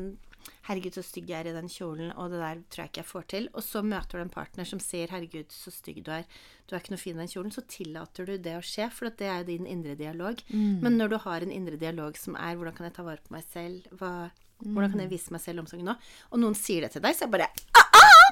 Herregud, 0.69 0.95
så 0.95 1.03
stygg 1.03 1.29
jeg 1.29 1.43
er 1.43 1.49
i 1.51 1.53
den 1.53 1.67
kjolen, 1.69 2.13
og 2.15 2.31
det 2.31 2.39
der 2.39 2.61
tror 2.71 2.81
jeg 2.81 2.89
ikke 2.89 3.01
jeg 3.01 3.07
får 3.09 3.25
til. 3.33 3.47
Og 3.59 3.63
så 3.65 3.81
møter 3.85 4.17
du 4.17 4.23
en 4.23 4.31
partner 4.31 4.65
som 4.65 4.79
sier 4.81 5.11
'herregud, 5.11 5.51
så 5.51 5.69
stygg 5.69 5.99
du 6.05 6.11
er', 6.15 6.25
du 6.65 6.73
er 6.73 6.79
ikke 6.79 6.93
noe 6.95 7.01
fin 7.01 7.17
i 7.17 7.19
den 7.19 7.29
kjolen. 7.29 7.51
Så 7.51 7.65
tillater 7.67 8.25
du 8.25 8.37
det 8.37 8.55
å 8.55 8.63
skje, 8.63 8.87
for 8.89 9.11
det 9.11 9.27
er 9.27 9.41
jo 9.41 9.49
din 9.51 9.67
indre 9.67 9.97
dialog. 9.99 10.41
Men 10.49 10.97
når 10.97 11.09
du 11.11 11.17
har 11.25 11.43
en 11.43 11.51
indre 11.51 11.77
dialog 11.77 12.17
som 12.17 12.35
er 12.39 12.55
'hvordan 12.55 12.75
kan 12.75 12.87
jeg 12.87 12.95
ta 12.95 13.03
vare 13.03 13.21
på 13.21 13.35
meg 13.35 13.43
selv', 13.51 13.83
Hva, 13.91 14.31
'hvordan 14.63 14.91
kan 14.91 15.01
jeg 15.01 15.09
vise 15.11 15.31
meg 15.31 15.41
selv 15.41 15.59
omsorg 15.59 15.83
nå', 15.83 15.97
og 16.31 16.39
noen 16.39 16.55
sier 16.55 16.81
det 16.81 16.91
til 16.91 17.01
deg, 17.01 17.15
så 17.15 17.25
er 17.25 17.27
jeg 17.27 17.35
bare 17.35 17.51
ah, 17.75 17.88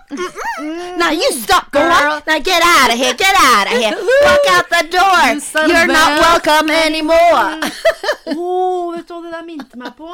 mm, 0.09 0.17
mm. 0.17 0.97
Now 0.97 1.11
you 1.11 1.31
stop, 1.31 1.71
girl! 1.71 2.21
Now 2.27 2.39
get 2.39 2.61
out 2.63 2.93
of 2.93 2.97
here! 2.97 3.13
Get 3.13 3.35
out 3.35 3.67
of 3.67 3.73
here! 3.73 3.95
Walk 4.25 4.45
out 4.49 4.69
the 4.69 4.83
door! 4.89 5.67
You're 5.67 5.87
not 5.87 6.19
welcome 6.19 6.69
anymore! 6.69 7.61
oh, 8.37 8.93
vet 8.95 9.07
du 9.07 9.13
hva 9.13 9.23
det 9.25 9.33
der 9.33 9.47
minte 9.47 9.79
meg 9.79 9.95
på? 9.97 10.11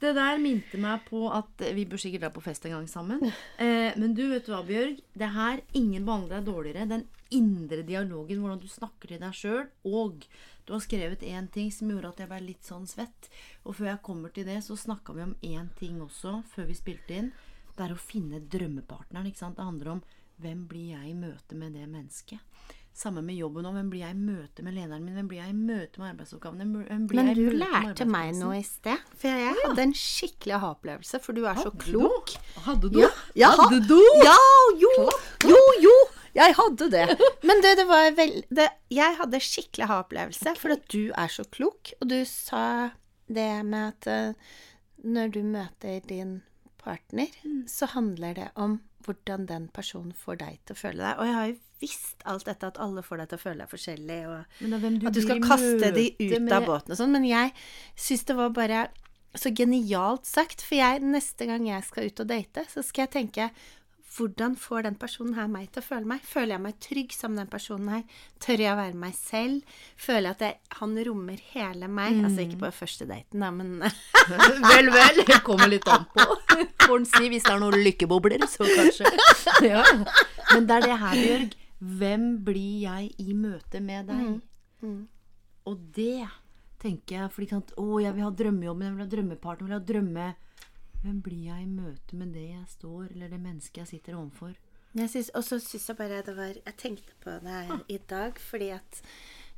Det 0.00 0.14
der 0.16 0.38
minte 0.40 0.78
meg 0.80 1.02
på 1.08 1.26
at 1.28 1.64
Vi 1.76 1.84
bør 1.88 2.00
sikkert 2.00 2.24
dra 2.24 2.30
på 2.32 2.42
fest 2.44 2.64
en 2.64 2.78
gang 2.78 2.86
sammen. 2.88 3.26
Eh, 3.60 3.90
men 4.00 4.14
du, 4.16 4.24
vet 4.30 4.46
du 4.46 4.54
hva, 4.54 4.62
Bjørg? 4.66 5.00
Det 5.12 5.32
her 5.34 5.60
ingen 5.76 6.06
behandler 6.06 6.40
deg 6.40 6.48
dårligere. 6.48 6.88
Den 6.88 7.04
indre 7.36 7.84
dialogen, 7.86 8.40
hvordan 8.40 8.62
du 8.62 8.68
snakker 8.70 9.12
til 9.12 9.20
deg 9.20 9.36
sjøl. 9.36 9.66
Og 9.84 10.24
du 10.64 10.72
har 10.72 10.82
skrevet 10.84 11.26
én 11.26 11.50
ting 11.52 11.68
som 11.74 11.90
gjorde 11.92 12.14
at 12.14 12.24
jeg 12.24 12.30
ble 12.32 12.40
litt 12.46 12.66
sånn 12.66 12.88
svett. 12.88 13.28
Og 13.66 13.76
før 13.76 13.92
jeg 13.92 14.04
kommer 14.06 14.32
til 14.32 14.48
det, 14.48 14.62
så 14.64 14.78
snakka 14.78 15.16
vi 15.16 15.26
om 15.26 15.36
én 15.44 15.68
ting 15.78 16.00
også, 16.00 16.40
før 16.54 16.70
vi 16.70 16.78
spilte 16.78 17.20
inn. 17.20 17.32
Det 17.80 17.86
er 17.88 17.94
å 17.96 18.00
finne 18.00 18.42
drømmepartneren. 18.52 19.30
ikke 19.30 19.40
sant? 19.40 19.56
Det 19.56 19.64
handler 19.64 19.94
om 19.94 20.02
hvem 20.40 20.66
blir 20.68 20.90
jeg 20.92 21.10
i 21.10 21.16
møte 21.16 21.56
med 21.56 21.72
det 21.76 21.86
mennesket. 21.88 22.42
Samme 23.00 23.22
med 23.24 23.38
jobben 23.38 23.64
òg. 23.64 23.76
Hvem 23.78 23.88
blir 23.92 24.02
jeg 24.02 24.12
i 24.16 24.20
møte 24.20 24.64
med 24.66 24.74
lederen 24.76 25.04
min? 25.06 25.14
Hvem 25.16 25.28
blir 25.30 25.40
jeg 25.40 25.54
i 25.54 25.56
møte 25.56 26.02
med 26.02 26.10
arbeidsoppgavene? 26.10 26.66
Men 26.68 27.30
du 27.38 27.46
lærte 27.56 28.04
meg 28.08 28.34
noe 28.36 28.58
i 28.58 28.64
sted. 28.66 29.00
For 29.16 29.30
jeg 29.40 29.56
hadde 29.62 29.84
en 29.86 29.94
skikkelig 29.96 30.56
aha-opplevelse, 30.58 31.20
for 31.24 31.38
du 31.38 31.46
er 31.48 31.60
så 31.62 31.72
klok. 31.72 32.34
du? 32.34 32.60
Hadde 32.66 32.90
du? 32.92 32.98
Ja, 33.00 33.10
ja, 33.38 33.52
Hadde 33.56 33.80
du? 33.88 33.96
Ja, 34.26 34.36
jo, 34.82 34.92
jo, 35.48 35.62
jo. 35.86 35.94
Jeg 36.36 36.54
hadde 36.60 36.90
det. 36.92 37.06
Men 37.48 37.64
det, 37.64 37.72
det 37.80 37.86
var 37.88 38.10
vel 38.18 38.36
det, 38.54 38.68
Jeg 38.92 39.16
hadde 39.22 39.40
skikkelig 39.42 39.86
aha-opplevelse, 39.88 40.54
for 40.60 40.76
at 40.76 40.84
du 40.92 41.08
er 41.16 41.32
så 41.32 41.46
klok. 41.48 41.94
Og 42.02 42.12
du 42.12 42.20
sa 42.28 42.90
det 43.30 43.50
med 43.64 43.94
at 43.94 44.10
eh, 44.10 44.54
når 45.06 45.32
du 45.34 45.42
møter 45.46 46.02
din 46.10 46.40
partner, 46.82 47.28
Mm. 47.44 47.66
så 47.68 47.86
handler 47.88 48.34
det 48.34 48.50
om 48.56 48.80
hvordan 49.04 49.46
den 49.46 49.68
personen 49.68 50.12
får 50.12 50.38
deg 50.38 50.58
til 50.66 50.74
å 50.76 50.78
føle 50.78 50.98
deg. 50.98 51.18
Og 51.18 51.24
jeg 51.26 51.34
har 51.34 51.46
jo 51.48 51.56
visst 51.80 52.22
alt 52.26 52.44
dette, 52.44 52.66
at 52.66 52.78
alle 52.78 53.02
får 53.02 53.16
deg 53.22 53.28
til 53.28 53.38
å 53.38 53.40
føle 53.40 53.58
deg 53.58 53.70
forskjellig. 53.70 54.20
og 54.28 55.00
du 55.00 55.06
at 55.06 55.14
du 55.14 55.20
skal 55.22 55.40
kaste 55.40 55.94
de 55.94 56.10
ut 56.20 56.40
med- 56.42 56.52
av 56.52 56.66
båten 56.66 56.90
og 56.90 56.98
sånn. 56.98 57.10
Men 57.12 57.24
jeg 57.24 57.52
syns 57.96 58.24
det 58.24 58.36
var 58.36 58.50
bare 58.50 58.88
så 59.34 59.54
genialt 59.54 60.26
sagt. 60.26 60.60
For 60.60 60.74
jeg, 60.74 61.00
neste 61.02 61.46
gang 61.46 61.64
jeg 61.66 61.84
skal 61.84 62.04
ut 62.04 62.20
og 62.20 62.26
date, 62.26 62.66
så 62.68 62.82
skal 62.84 63.06
jeg 63.06 63.10
tenke 63.32 63.50
hvordan 64.10 64.56
får 64.58 64.82
den 64.88 64.96
personen 64.98 65.36
her 65.36 65.46
meg 65.50 65.68
til 65.70 65.82
å 65.82 65.86
føle 65.86 66.08
meg? 66.10 66.24
Føler 66.26 66.56
jeg 66.56 66.62
meg 66.64 66.78
trygg 66.82 67.12
sammen 67.14 67.36
med 67.38 67.44
den 67.44 67.52
personen 67.52 67.92
her? 67.94 68.24
Tør 68.42 68.62
jeg 68.64 68.72
å 68.72 68.78
være 68.80 68.98
meg 68.98 69.14
selv? 69.14 69.76
Føler 70.00 70.26
jeg 70.26 70.34
at 70.34 70.42
jeg, 70.46 70.56
han 70.80 70.96
rommer 71.06 71.44
hele 71.52 71.90
meg? 72.00 72.18
Altså 72.26 72.42
ikke 72.42 72.58
på 72.64 72.72
første 72.80 73.06
daten, 73.06 73.44
da, 73.44 73.52
men 73.54 73.78
Vel, 74.72 74.90
vel. 74.94 75.22
Det 75.28 75.38
kommer 75.46 75.70
litt 75.70 75.86
an 75.90 76.08
på. 76.10 76.26
Får 76.82 76.96
en 76.96 77.08
si 77.12 77.30
hvis 77.30 77.46
det 77.46 77.54
er 77.54 77.62
noen 77.62 77.78
lykkebobler, 77.86 78.46
så 78.50 78.66
kanskje. 78.66 79.14
Ja. 79.70 79.84
Men 80.54 80.66
det 80.66 80.76
er 80.80 80.86
det 80.88 80.98
her, 81.04 81.16
Bjørg. 81.20 81.56
Hvem 82.00 82.28
blir 82.44 82.76
jeg 82.88 83.10
i 83.22 83.34
møte 83.36 83.80
med 83.84 84.10
deg? 84.10 84.38
Og 85.70 85.82
det 85.94 86.26
tenker 86.80 87.18
jeg 87.18 87.32
fordi 87.34 87.50
sant, 87.52 87.74
Å, 87.78 87.86
jeg 88.02 88.16
vil 88.16 88.24
ha 88.24 88.30
drømmejobben, 88.32 88.86
jeg 88.86 88.96
vil 88.96 89.04
ha 89.04 89.10
drømmepartner, 89.14 89.66
jeg 89.66 89.70
vil 89.70 89.78
ha 89.78 89.84
drømme... 89.94 90.30
Hvem 91.00 91.20
blir 91.24 91.46
jeg 91.48 91.64
i 91.64 91.70
møte 91.70 92.16
med 92.18 92.34
det 92.36 92.48
jeg 92.50 92.66
står, 92.68 93.12
eller 93.14 93.30
det 93.32 93.40
mennesket 93.40 93.82
jeg 93.84 93.90
sitter 93.94 94.18
overfor? 94.18 94.52
Og 95.38 95.44
så 95.46 95.60
syns 95.62 95.86
jeg 95.88 95.96
bare 95.96 96.22
det 96.26 96.34
var 96.34 96.50
Jeg 96.50 96.76
tenkte 96.76 97.14
på 97.22 97.36
det 97.44 97.52
her 97.54 97.84
i 97.88 97.98
dag 98.10 98.38
fordi 98.42 98.72
at 98.74 99.00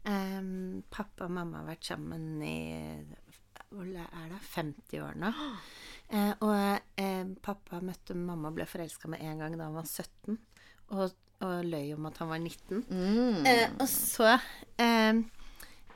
um, 0.05 0.82
pappa 0.93 1.24
og 1.24 1.32
mamma 1.32 1.62
har 1.62 1.70
vært 1.72 1.88
sammen 1.88 2.43
i 2.45 2.57
hvor 3.72 3.88
er 3.88 4.28
det, 4.28 4.38
50 4.53 5.01
år 5.01 5.14
nå. 5.16 5.30
Eh, 6.12 6.32
og 6.45 7.01
eh, 7.01 7.22
pappa 7.40 7.78
møtte 7.80 8.12
mamma 8.12 8.51
og 8.51 8.59
ble 8.59 8.66
forelska 8.68 9.09
med 9.09 9.22
en 9.24 9.38
gang 9.40 9.55
da 9.57 9.64
han 9.64 9.78
var 9.78 9.88
17. 9.88 10.36
Og, 10.93 11.14
og 11.40 11.55
løy 11.64 11.95
om 11.95 12.09
at 12.11 12.20
han 12.20 12.28
var 12.28 12.43
19. 12.43 12.82
Eh, 13.49 13.64
og 13.80 13.88
så 13.88 14.34
eh, 14.76 15.22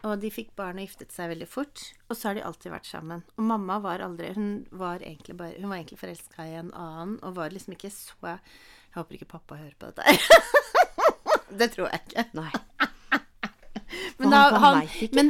Og 0.06 0.20
de 0.22 0.28
fikk 0.30 0.52
barn 0.58 0.78
og 0.78 0.84
giftet 0.86 1.10
seg 1.14 1.30
veldig 1.32 1.48
fort. 1.50 1.82
Og 2.06 2.14
så 2.18 2.28
har 2.30 2.36
de 2.38 2.44
alltid 2.46 2.70
vært 2.70 2.86
sammen. 2.86 3.24
Og 3.36 3.46
mamma 3.48 3.78
var 3.82 4.04
aldri 4.04 4.28
Hun 4.36 4.50
var 4.70 5.02
egentlig, 5.02 5.34
bare, 5.40 5.56
hun 5.58 5.72
var 5.72 5.80
egentlig 5.80 5.98
forelska 5.98 6.46
i 6.46 6.54
en 6.60 6.70
annen, 6.76 7.16
og 7.26 7.34
var 7.38 7.50
liksom 7.54 7.74
ikke 7.74 7.90
så 7.94 8.14
Jeg 8.36 8.38
håper 9.00 9.18
ikke 9.18 9.30
pappa 9.34 9.58
hører 9.58 9.74
på 9.80 9.90
dette. 9.90 10.04
Det 11.58 11.70
tror 11.72 11.88
jeg 11.92 12.02
ikke. 12.06 12.24
Nei. 12.36 12.50
Men, 14.18 14.30
da, 14.32 14.36
han- 14.50 14.60
han 14.60 14.74
han, 14.76 14.82
ikke. 14.88 15.14
men, 15.14 15.28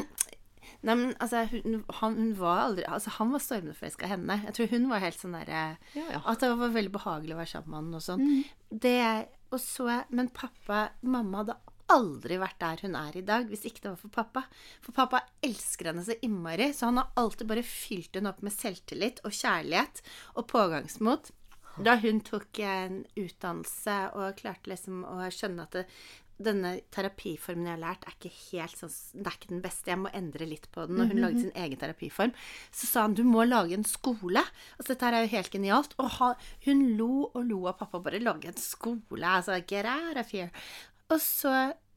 nei, 0.87 0.95
men 0.95 1.11
altså, 1.21 1.43
hun, 1.51 1.81
han, 1.99 2.15
hun 2.17 2.29
var 2.39 2.61
aldri 2.65 2.85
Altså, 2.89 3.11
han 3.19 3.33
var 3.35 3.43
stormende 3.43 3.75
forelska 3.77 4.07
i 4.07 4.11
henne. 4.15 4.37
Jeg 4.47 4.55
tror 4.57 4.71
hun 4.73 4.87
var 4.91 5.03
helt 5.03 5.19
sånn 5.21 5.35
derre 5.37 5.63
Ja, 5.97 6.05
ja. 6.15 6.21
At 6.31 6.41
det 6.45 6.51
var 6.57 6.73
veldig 6.75 6.93
behagelig 6.95 7.35
å 7.35 7.41
være 7.41 7.51
sammen 7.53 7.73
med 7.73 7.81
han 7.81 7.99
og 7.99 8.05
sånn. 8.07 8.23
Mm. 8.23 8.79
Det 8.87 8.95
Og 9.55 9.61
så 9.63 9.89
Men 10.15 10.31
pappa 10.35 10.85
Mamma 11.03 11.43
hadde 11.43 11.59
aldri 11.93 12.39
vært 12.41 12.59
der 12.63 12.83
hun 12.87 12.99
er 12.99 13.17
i 13.19 13.25
dag 13.27 13.49
hvis 13.51 13.65
ikke 13.69 13.85
det 13.85 13.93
var 13.93 14.03
for 14.03 14.15
pappa. 14.17 14.45
For 14.85 14.97
pappa 14.97 15.23
elsker 15.45 15.91
henne 15.91 16.05
så 16.07 16.19
innmari, 16.27 16.73
så 16.75 16.91
han 16.91 17.01
har 17.03 17.15
alltid 17.21 17.51
bare 17.51 17.67
fylt 17.67 18.19
henne 18.19 18.33
opp 18.33 18.45
med 18.47 18.55
selvtillit 18.55 19.23
og 19.27 19.35
kjærlighet 19.37 20.03
og 20.35 20.49
pågangsmot. 20.53 21.33
Da 21.77 21.99
hun 22.01 22.23
tok 22.25 22.59
en 22.65 23.03
utdannelse 23.21 23.97
og 24.17 24.39
klarte 24.39 24.73
liksom 24.73 25.03
å 25.05 25.19
skjønne 25.33 25.67
at 25.67 25.77
det, 25.77 25.85
denne 26.37 26.73
terapiformen 26.93 27.65
jeg 27.65 27.77
har 27.77 27.81
lært, 27.81 28.03
er 28.05 28.17
ikke 28.17 28.33
helt 28.51 28.77
sånn 28.77 28.93
Det 28.93 29.31
er 29.31 29.37
ikke 29.39 29.53
den 29.55 29.63
beste, 29.65 29.89
jeg 29.89 30.01
må 30.03 30.11
endre 30.17 30.49
litt 30.49 30.67
på 30.73 30.85
den. 30.89 31.01
Og 31.01 31.13
hun 31.13 31.23
lagde 31.23 31.45
sin 31.45 31.55
egen 31.57 31.81
terapiform. 31.81 32.35
Så 32.69 32.89
sa 32.91 33.07
han 33.07 33.17
du 33.17 33.23
må 33.25 33.47
lage 33.47 33.77
en 33.77 33.87
skole. 33.89 34.43
Altså 34.77 34.93
dette 34.93 35.09
her 35.09 35.17
er 35.17 35.25
jo 35.25 35.33
helt 35.33 35.55
genialt. 35.55 35.97
Og 36.03 36.11
ha, 36.19 36.35
hun 36.67 36.85
lo 36.99 37.31
og 37.31 37.41
lo 37.47 37.63
av 37.71 37.79
pappa. 37.81 38.03
Bare 38.05 38.21
lage 38.21 38.53
en 38.53 38.61
skole. 38.61 39.25
Altså 39.25 39.57
get 39.65 39.89
out 39.89 40.21
of 40.21 40.33
here. 40.35 40.51
Og 41.11 41.21
så 41.23 41.53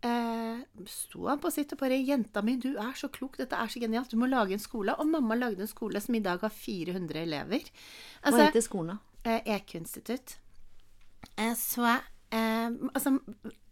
eh, 0.06 0.60
sto 0.86 1.26
han 1.28 1.40
på 1.42 1.50
sitt 1.52 1.74
og 1.74 1.80
bare 1.82 1.98
'Jenta 1.98 2.44
mi, 2.46 2.56
du 2.62 2.76
er 2.78 2.94
så 2.96 3.10
klok. 3.10 3.38
Dette 3.38 3.56
er 3.58 3.68
så 3.68 3.80
genialt. 3.82 4.12
Du 4.12 4.18
må 4.18 4.30
lage 4.30 4.54
en 4.54 4.60
skole.' 4.62 4.96
Og 5.00 5.08
mamma 5.08 5.36
lagde 5.36 5.62
en 5.66 5.68
skole 5.72 6.02
som 6.02 6.16
i 6.16 6.20
dag 6.20 6.40
har 6.42 6.50
400 6.54 7.22
elever. 7.24 7.60
Hva 8.22 8.30
Altså, 8.30 8.46
heter 8.46 8.62
skolen, 8.62 8.98
da? 9.26 9.32
eh, 9.32 9.42
EQ-institutt. 9.58 10.38
Eh, 11.38 11.56
så 11.56 12.00
eh, 12.36 12.70
altså, 12.94 13.16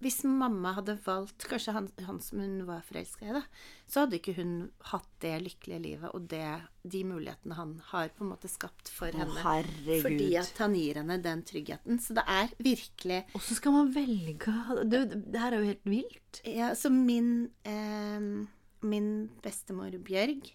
hvis 0.04 0.20
mamma 0.30 0.74
hadde 0.78 0.96
valgt 1.06 1.46
kanskje 1.50 1.74
han, 1.76 1.88
han 2.06 2.20
som 2.24 2.42
hun 2.42 2.60
var 2.68 2.84
forelska 2.86 3.28
i, 3.28 3.34
da, 3.36 3.42
så 3.90 4.04
hadde 4.04 4.20
ikke 4.20 4.36
hun 4.38 4.54
hatt 4.92 5.10
det 5.24 5.34
lykkelige 5.46 5.82
livet 5.84 6.14
og 6.14 6.28
det, 6.32 6.46
de 6.88 7.02
mulighetene 7.08 7.58
han 7.58 7.74
har 7.92 8.12
på 8.16 8.26
en 8.26 8.32
måte 8.34 8.52
skapt 8.52 8.92
for 8.94 9.14
henne. 9.14 9.40
herregud. 9.44 10.04
Fordi 10.06 10.30
at 10.42 10.62
han 10.64 10.78
gir 10.78 11.02
henne 11.02 11.20
den 11.24 11.44
tryggheten. 11.48 12.02
Så 12.04 12.18
det 12.18 12.26
er 12.30 12.54
virkelig 12.62 13.24
Og 13.34 13.44
så 13.44 13.58
skal 13.58 13.76
man 13.76 13.92
velge 13.96 14.54
du, 14.86 15.00
Det 15.10 15.42
her 15.42 15.52
er 15.52 15.60
jo 15.62 15.72
helt 15.74 15.90
vilt. 15.90 16.42
ja, 16.46 16.74
Så 16.78 16.94
min, 16.94 17.50
eh, 17.66 18.48
min 18.82 19.12
bestemor 19.44 19.98
Bjørg, 19.98 20.52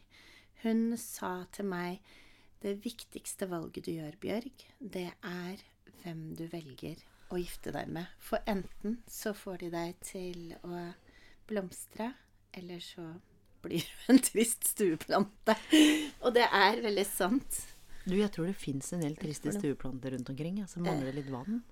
hun 0.62 0.92
sa 0.96 1.44
til 1.52 1.66
meg 1.66 2.02
det 2.62 2.76
viktigste 2.84 3.48
valget 3.50 3.88
du 3.88 3.96
gjør, 3.96 4.14
Bjørg, 4.22 4.66
det 4.78 5.08
er 5.26 5.64
hvem 6.02 6.28
du 6.38 6.46
velger 6.46 7.00
å 7.32 7.40
gifte 7.40 7.72
deg 7.74 7.90
med. 7.92 8.10
For 8.22 8.42
enten 8.50 9.00
så 9.10 9.32
får 9.36 9.64
de 9.64 9.70
deg 9.72 9.98
til 10.04 10.54
å 10.62 10.86
blomstre, 11.48 12.12
eller 12.56 12.80
så 12.84 13.06
blir 13.62 13.84
du 13.86 14.12
en 14.12 14.22
trist 14.22 14.66
stueplante. 14.72 15.56
Og 16.22 16.32
det 16.36 16.48
er 16.48 16.82
veldig 16.84 17.06
sant. 17.08 17.62
Du, 18.02 18.16
jeg 18.18 18.32
tror 18.34 18.48
det 18.50 18.56
fins 18.58 18.90
en 18.94 19.04
del 19.04 19.14
triste 19.18 19.52
stueplanter 19.54 20.16
rundt 20.16 20.30
omkring. 20.32 20.58
Ja, 20.62 20.66
så 20.70 20.82
mangler 20.82 21.12
det 21.12 21.20
litt 21.20 21.30
vann. 21.30 21.62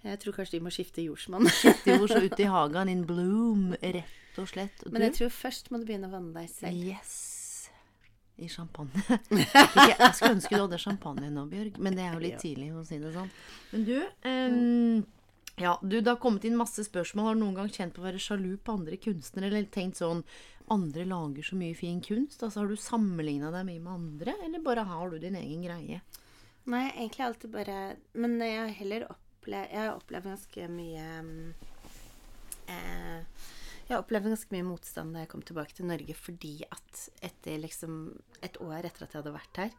Jeg 0.00 0.20
tror 0.22 0.36
kanskje 0.38 0.56
de 0.56 0.62
må 0.64 0.72
skifte 0.72 1.02
jordsmonn. 1.04 1.48
skifte 1.52 1.98
går 2.00 2.08
så 2.08 2.22
ut 2.24 2.40
i 2.40 2.48
hagen 2.54 2.88
in 2.88 3.02
bloom, 3.08 3.74
rett 3.82 4.38
og 4.40 4.48
slett. 4.48 4.86
Og 4.86 4.94
Men 4.94 5.08
jeg 5.08 5.18
tror 5.18 5.34
først 5.34 5.68
må 5.72 5.82
du 5.82 5.84
begynne 5.88 6.08
å 6.08 6.14
vanne 6.14 6.32
deg 6.38 6.48
selv. 6.54 6.86
Yes. 6.94 7.39
I 8.40 8.48
champagne. 8.48 9.04
Ikke, 9.30 9.94
jeg 9.94 10.12
skulle 10.16 10.34
ønske 10.36 10.56
du 10.56 10.62
hadde 10.62 10.80
champagne 10.80 11.30
nå, 11.32 11.46
Bjørg, 11.50 11.80
men 11.82 11.96
det 11.96 12.04
er 12.06 12.14
jo 12.14 12.22
litt 12.24 12.40
tidlig 12.42 12.70
å 12.74 12.84
si 12.88 13.00
det 13.02 13.12
sånn. 13.14 13.32
Men 13.72 13.84
du, 13.88 13.96
um, 14.24 15.02
ja, 15.60 15.74
du, 15.82 15.98
det 16.00 16.08
har 16.08 16.20
kommet 16.22 16.46
inn 16.48 16.56
masse 16.58 16.84
spørsmål. 16.86 17.26
Har 17.26 17.36
du 17.36 17.42
noen 17.44 17.58
gang 17.58 17.68
kjent 17.72 17.94
på 17.96 18.02
å 18.02 18.08
være 18.08 18.22
sjalu 18.22 18.54
på 18.64 18.78
andre 18.78 18.96
kunstnere, 19.00 19.50
eller 19.50 19.68
tenkt 19.72 20.00
sånn 20.00 20.24
andre 20.70 21.04
lager 21.08 21.44
så 21.44 21.58
mye 21.60 21.76
fin 21.76 22.00
kunst? 22.04 22.42
Altså, 22.42 22.62
Har 22.62 22.70
du 22.70 22.80
sammenligna 22.80 23.52
deg 23.54 23.66
mye 23.68 23.84
med 23.84 23.92
andre, 23.92 24.36
eller 24.46 24.64
bare 24.64 24.86
har 24.88 25.10
du 25.10 25.18
din 25.20 25.38
egen 25.38 25.66
greie? 25.66 26.00
Nei, 26.70 26.86
egentlig 26.92 27.24
alltid 27.24 27.50
bare 27.54 27.76
Men 28.12 28.36
jeg 28.44 28.58
har 28.58 28.74
heller 28.76 29.06
opplevd 29.08 29.72
Jeg 29.72 29.80
har 29.80 29.94
opplevd 29.96 30.28
ganske 30.28 30.66
mye 30.68 31.06
um, 31.24 31.30
eh, 32.68 33.46
Jeg 33.90 33.98
opplevde 33.98 34.30
ganske 34.30 34.54
mye 34.54 34.68
motstand 34.68 35.16
da 35.16 35.24
jeg 35.24 35.30
kom 35.32 35.42
tilbake 35.42 35.74
til 35.74 35.88
Norge, 35.90 36.14
fordi 36.14 36.52
at 36.70 37.00
etter 37.26 37.58
liksom 37.58 37.96
et 38.46 38.58
år 38.62 38.86
etter 38.86 39.02
at 39.02 39.14
jeg 39.14 39.18
hadde 39.18 39.34
vært 39.34 39.62
her, 39.64 39.72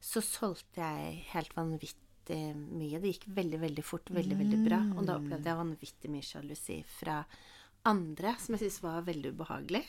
så 0.00 0.22
solgte 0.24 0.80
jeg 0.80 1.18
helt 1.34 1.52
vanvittig 1.56 2.38
mye. 2.56 3.00
Det 3.02 3.12
gikk 3.12 3.26
veldig, 3.36 3.60
veldig 3.66 3.84
fort, 3.84 4.08
veldig, 4.14 4.38
veldig 4.40 4.62
bra. 4.64 4.80
Og 4.96 5.04
da 5.04 5.18
opplevde 5.20 5.52
jeg 5.52 5.60
vanvittig 5.60 6.12
mye 6.14 6.24
sjalusi 6.24 6.78
fra 6.96 7.18
andre, 7.88 8.34
som 8.40 8.56
jeg 8.56 8.64
syntes 8.64 8.80
var 8.86 9.04
veldig 9.06 9.34
ubehagelig. 9.36 9.84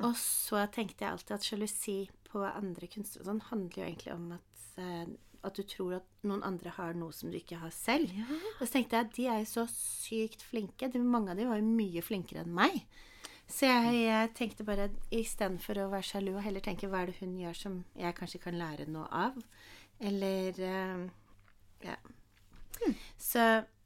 Og 0.00 0.16
så 0.18 0.64
tenkte 0.74 1.04
jeg 1.04 1.12
alltid 1.12 1.36
at 1.36 1.46
sjalusi 1.46 1.98
på 2.26 2.42
andre 2.48 2.88
kunstnere 2.90 3.28
sånn 3.28 3.44
handler 3.50 3.78
jo 3.78 3.86
egentlig 3.86 4.14
om 4.16 4.32
at, 4.34 4.64
eh, 4.80 5.12
at 5.44 5.56
du 5.58 5.64
tror 5.68 5.98
at 5.98 6.26
noen 6.26 6.44
andre 6.46 6.72
har 6.76 6.96
noe 6.98 7.14
som 7.14 7.30
du 7.32 7.38
ikke 7.38 7.60
har 7.60 7.72
selv. 7.74 8.12
Og 8.58 8.64
så 8.64 8.70
tenkte 8.76 8.96
jeg 8.96 9.06
at 9.06 9.16
de 9.16 9.26
er 9.30 9.42
jo 9.42 9.50
så 9.50 9.64
sykt 9.70 10.44
flinke. 10.44 10.88
De, 10.90 11.00
mange 11.00 11.32
av 11.32 11.40
dem 11.40 11.50
var 11.52 11.60
jo 11.60 11.68
mye 11.68 12.02
flinkere 12.04 12.44
enn 12.44 12.54
meg. 12.56 12.80
Så 13.50 13.68
jeg, 13.68 13.96
jeg 14.06 14.30
tenkte 14.38 14.64
bare 14.64 14.88
istedenfor 15.12 15.82
å 15.82 15.88
være 15.92 16.08
sjalu, 16.08 16.32
og 16.38 16.44
heller 16.46 16.64
tenke 16.64 16.88
hva 16.88 17.02
er 17.04 17.12
det 17.12 17.18
hun 17.20 17.34
gjør 17.42 17.58
som 17.58 17.80
jeg 18.00 18.16
kanskje 18.16 18.40
kan 18.46 18.56
lære 18.56 18.88
noe 18.90 19.08
av? 19.12 19.40
Eller 20.00 20.60
uh, 20.64 21.04
Ja. 21.84 21.98
Så 23.20 23.42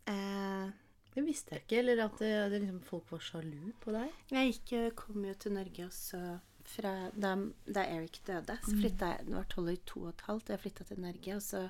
uh, 0.08 0.68
Det 1.14 1.24
visste 1.26 1.56
jeg 1.56 1.66
ikke. 1.66 1.80
Eller 1.82 2.04
at 2.06 2.20
det, 2.22 2.32
det 2.52 2.62
liksom, 2.62 2.82
folk 2.86 3.10
var 3.12 3.24
sjalu 3.24 3.72
på 3.82 3.94
deg. 3.96 4.14
Jeg 4.30 4.54
gikk, 4.54 4.76
kom 5.02 5.26
jo 5.26 5.34
til 5.34 5.58
Norge 5.58 5.88
også 5.90 6.22
fra 6.68 6.92
da, 7.14 7.34
da 7.66 7.84
Eric 7.88 8.20
døde. 8.26 8.58
Så 8.64 8.74
flytta 8.78 9.12
jeg 9.14 9.26
Det 9.28 9.34
var 9.36 9.46
tolv 9.52 9.70
i 9.72 9.76
to 9.88 10.00
og 10.06 10.10
et 10.14 10.26
halvt, 10.28 10.48
og 10.50 10.54
jeg 10.56 10.62
flytta 10.66 10.84
til 10.90 11.00
Norge. 11.00 11.36
Og 11.36 11.42
så 11.42 11.62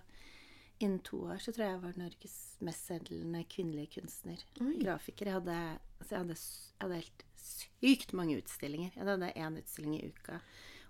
innen 0.81 1.01
to 1.07 1.21
år 1.27 1.41
så 1.43 1.53
tror 1.53 1.65
jeg 1.65 1.73
jeg 1.77 1.83
var 1.83 1.97
Norges 1.99 2.37
mestselgende 2.67 3.45
kvinnelige 3.51 3.93
kunstner. 3.99 4.43
Grafiker. 4.83 5.27
Jeg 5.31 5.35
hadde, 5.41 5.59
altså 5.99 6.15
jeg, 6.15 6.21
hadde, 6.25 6.39
jeg 6.39 6.83
hadde 6.87 7.01
helt 7.03 7.25
sykt 7.49 8.13
mange 8.19 8.39
utstillinger. 8.43 8.91
Jeg 8.97 9.07
hadde 9.09 9.33
én 9.35 9.59
utstilling 9.63 9.95
i 9.99 10.09
uka 10.13 10.39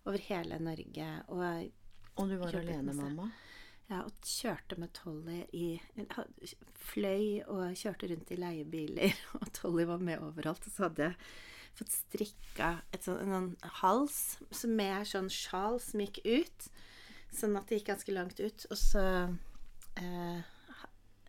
over 0.05 0.19
hele 0.29 0.59
Norge. 0.59 1.11
Og 1.29 1.71
Og 2.19 2.29
du 2.29 2.37
var 2.41 2.55
alene, 2.59 2.93
mamma. 2.95 3.31
ja, 3.91 4.03
og 4.03 4.13
kjørte 4.27 4.77
med 4.81 4.93
Tolly 4.93 5.43
i 5.53 5.81
Fløy 6.75 7.43
og 7.47 7.77
kjørte 7.79 8.09
rundt 8.11 8.31
i 8.35 8.37
leiebiler, 8.41 9.15
og 9.41 9.53
Tolly 9.57 9.85
var 9.89 9.99
med 10.03 10.19
overalt. 10.25 10.67
Og 10.67 10.73
så 10.75 10.89
hadde 10.89 11.03
jeg 11.11 11.15
fått 11.79 11.95
strikka 11.95 12.69
et 12.93 13.05
sånt 13.07 13.23
en 13.23 13.33
sånn 13.35 13.73
hals 13.81 14.19
som 14.51 14.75
med 14.79 15.07
sånn 15.09 15.31
sjal 15.33 15.79
som 15.83 16.03
gikk 16.05 16.21
ut. 16.27 16.69
Sånn 17.35 17.57
at 17.59 17.69
det 17.69 17.79
gikk 17.81 17.91
ganske 17.93 18.15
langt 18.17 18.39
ut. 18.41 18.67
Og 18.73 18.79
så 18.81 19.03
eh, 20.01 20.39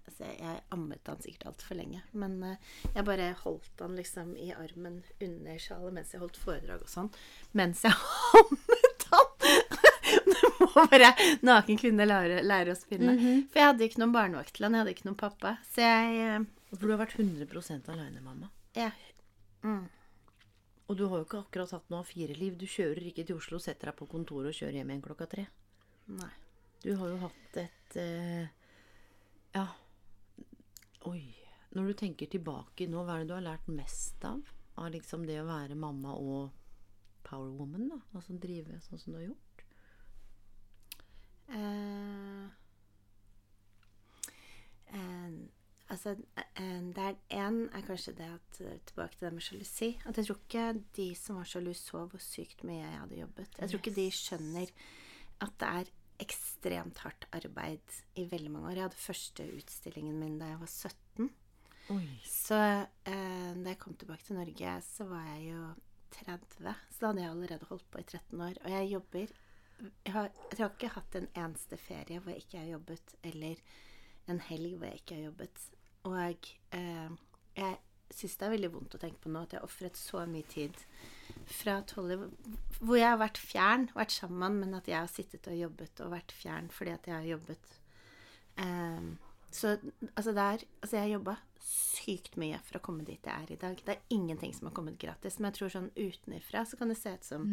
altså 0.10 0.30
Jeg 0.40 0.62
ammet 0.76 1.08
han 1.12 1.22
sikkert 1.24 1.46
altfor 1.52 1.78
lenge. 1.80 2.02
Men 2.18 2.38
eh, 2.44 2.72
jeg 2.96 3.06
bare 3.08 3.30
holdt 3.44 3.84
han 3.84 3.96
liksom 4.00 4.32
i 4.40 4.50
armen 4.56 5.02
under 5.22 5.60
sjalet 5.62 5.96
mens 6.00 6.14
jeg 6.16 6.24
holdt 6.24 6.40
foredrag 6.42 6.82
og 6.86 6.92
sånn. 6.92 7.12
Mens 7.58 7.84
jeg 7.88 7.94
ammet 8.42 9.08
han! 9.12 9.28
Du 10.30 10.66
må 10.66 10.84
bare 10.90 11.12
Naken 11.46 11.78
kvinne 11.80 12.06
lære, 12.08 12.42
lære 12.44 12.74
å 12.74 12.78
spinne. 12.78 13.14
For 13.52 13.60
jeg 13.62 13.68
hadde 13.70 13.86
ikke 13.86 14.02
noen 14.02 14.14
barnevakt 14.16 14.56
til 14.58 14.66
han, 14.66 14.76
jeg 14.76 14.84
hadde 14.84 14.94
ikke 14.96 15.08
noen 15.08 15.20
pappa. 15.20 15.54
Så 15.70 15.84
jeg 15.86 16.18
eh, 16.26 16.48
For 16.74 16.84
du 16.88 16.94
har 16.96 17.02
vært 17.04 17.16
100 17.20 17.94
aleine, 17.94 18.24
mamma. 18.26 18.50
jeg, 18.76 18.96
Og 20.90 20.98
du 20.98 21.06
har 21.06 21.22
jo 21.22 21.26
ikke 21.28 21.44
akkurat 21.44 21.74
hatt 21.76 21.92
noe 21.94 22.02
A4-liv. 22.02 22.56
Du 22.58 22.66
kjører 22.66 23.12
ikke 23.12 23.26
til 23.28 23.38
Oslo, 23.38 23.60
setter 23.62 23.92
deg 23.92 23.98
på 24.00 24.08
kontoret 24.10 24.50
og 24.50 24.58
kjører 24.58 24.80
hjem 24.80 24.90
igjen 24.90 25.04
klokka 25.06 25.28
tre. 25.30 25.46
Nei. 26.10 26.32
Du 26.82 26.94
har 26.98 27.12
jo 27.12 27.20
hatt 27.22 27.60
et 27.62 28.00
uh, 28.00 28.48
Ja. 29.54 29.68
Oi. 31.10 31.22
Når 31.78 31.92
du 31.92 31.98
tenker 32.02 32.30
tilbake 32.32 32.88
nå, 32.90 33.04
hva 33.06 33.20
er 33.20 33.22
det 33.22 33.30
du 33.30 33.36
har 33.36 33.46
lært 33.46 33.68
mest 33.70 34.24
av? 34.26 34.42
Av 34.82 34.90
liksom 34.90 35.28
det 35.30 35.38
å 35.44 35.46
være 35.46 35.78
mamma 35.78 36.16
og 36.18 36.50
powerwoman, 37.28 37.92
da? 37.92 38.00
Altså 38.18 38.40
drive 38.42 38.80
sånn 38.88 39.02
som 39.02 39.14
du 39.14 39.20
har 39.20 39.28
gjort? 39.28 39.64
Eh, 41.50 42.46
eh, 44.98 45.38
altså, 45.90 46.16
eh, 46.38 46.82
det 46.96 47.06
er 47.06 47.20
én 47.36 47.60
er 47.76 47.86
kanskje 47.86 48.16
det 48.18 48.30
at 48.30 48.62
eh, 48.62 48.80
Tilbake 48.86 49.18
til 49.18 49.28
det 49.28 49.34
med 49.34 49.46
sjalusi. 49.46 49.90
At 50.06 50.18
jeg 50.18 50.30
tror 50.30 50.40
ikke 50.44 50.84
de 50.96 51.08
som 51.16 51.40
var 51.40 51.50
sjalu, 51.50 51.74
så 51.74 52.06
hvor 52.06 52.24
sykt 52.24 52.64
mye 52.64 52.84
jeg 52.84 53.00
hadde 53.00 53.22
jobbet. 53.22 53.60
Jeg 53.60 53.70
tror 53.70 53.82
ikke 53.84 53.96
de 53.96 54.08
skjønner 54.12 54.74
at 55.42 55.60
det 55.60 55.72
er 55.82 55.92
ekstremt 56.20 57.00
hardt 57.06 57.28
arbeid 57.36 58.00
i 58.20 58.26
veldig 58.32 58.52
mange 58.52 58.68
år. 58.68 58.78
Jeg 58.78 58.88
hadde 58.90 59.04
første 59.04 59.46
utstillingen 59.56 60.20
min 60.20 60.40
da 60.40 60.52
jeg 60.52 60.60
var 60.60 60.72
17. 60.72 61.30
Oi. 61.90 62.08
Så 62.28 62.58
eh, 62.60 63.52
da 63.56 63.72
jeg 63.72 63.80
kom 63.82 63.96
tilbake 63.98 64.26
til 64.26 64.38
Norge, 64.38 64.74
så 64.86 65.08
var 65.10 65.24
jeg 65.34 65.54
jo 65.54 65.68
30. 66.20 66.74
Så 66.92 67.00
da 67.02 67.12
hadde 67.12 67.24
jeg 67.24 67.32
allerede 67.32 67.70
holdt 67.70 67.88
på 67.92 68.02
i 68.02 68.06
13 68.06 68.42
år. 68.42 68.60
Og 68.64 68.72
jeg 68.72 68.92
jobber 68.94 69.38
Jeg 69.80 70.12
har, 70.12 70.30
jeg 70.52 70.60
har 70.60 70.74
ikke 70.76 70.88
hatt 70.92 71.16
en 71.16 71.28
eneste 71.40 71.78
ferie 71.80 72.20
hvor 72.20 72.34
jeg 72.34 72.44
ikke 72.44 72.60
har 72.60 72.66
jobbet, 72.68 73.14
eller 73.24 73.62
en 74.28 74.42
helg 74.50 74.74
hvor 74.76 74.90
jeg 74.90 75.00
ikke 75.00 75.16
har 75.16 75.22
jobbet. 75.30 75.62
Og 76.08 76.52
eh, 76.76 77.10
jeg 77.60 77.80
syns 78.16 78.38
det 78.40 78.48
er 78.48 78.56
veldig 78.56 78.72
vondt 78.74 78.96
å 78.98 79.02
tenke 79.02 79.22
på 79.24 79.32
nå 79.32 79.44
at 79.46 79.54
jeg 79.54 79.62
har 79.62 79.68
ofret 79.68 80.00
så 80.00 80.24
mye 80.30 80.48
tid 80.50 80.78
fra 81.50 81.80
Tolly, 81.88 82.18
hvor 82.80 82.98
jeg 82.98 83.10
har 83.10 83.20
vært 83.22 83.42
fjern, 83.42 83.90
vært 83.94 84.16
sammen, 84.16 84.60
men 84.64 84.78
at 84.78 84.90
jeg 84.90 84.98
har 84.98 85.12
sittet 85.12 85.50
og 85.50 85.58
jobbet 85.58 86.02
og 86.06 86.14
vært 86.16 86.34
fjern 86.36 86.70
fordi 86.74 86.96
at 86.96 87.10
jeg 87.10 87.16
har 87.18 87.28
jobbet. 87.36 87.76
Eh, 88.64 89.10
så 89.50 89.78
altså 90.14 90.32
det 90.38 90.44
er 90.46 90.64
Altså, 90.82 90.96
jeg 90.96 91.02
har 91.02 91.14
jobba 91.18 91.36
sykt 91.60 92.38
mye 92.40 92.60
for 92.64 92.78
å 92.80 92.84
komme 92.86 93.04
dit 93.06 93.26
jeg 93.26 93.34
er 93.34 93.52
i 93.52 93.58
dag. 93.60 93.82
Det 93.86 93.96
er 93.96 94.14
ingenting 94.16 94.54
som 94.56 94.70
har 94.70 94.76
kommet 94.78 95.00
gratis. 95.02 95.38
Men 95.38 95.50
jeg 95.50 95.58
tror 95.58 95.74
sånn 95.74 95.90
utenifra 95.98 96.64
så 96.66 96.80
kan 96.80 96.94
det 96.94 96.98
se 97.00 97.14
ut 97.18 97.28
som 97.28 97.50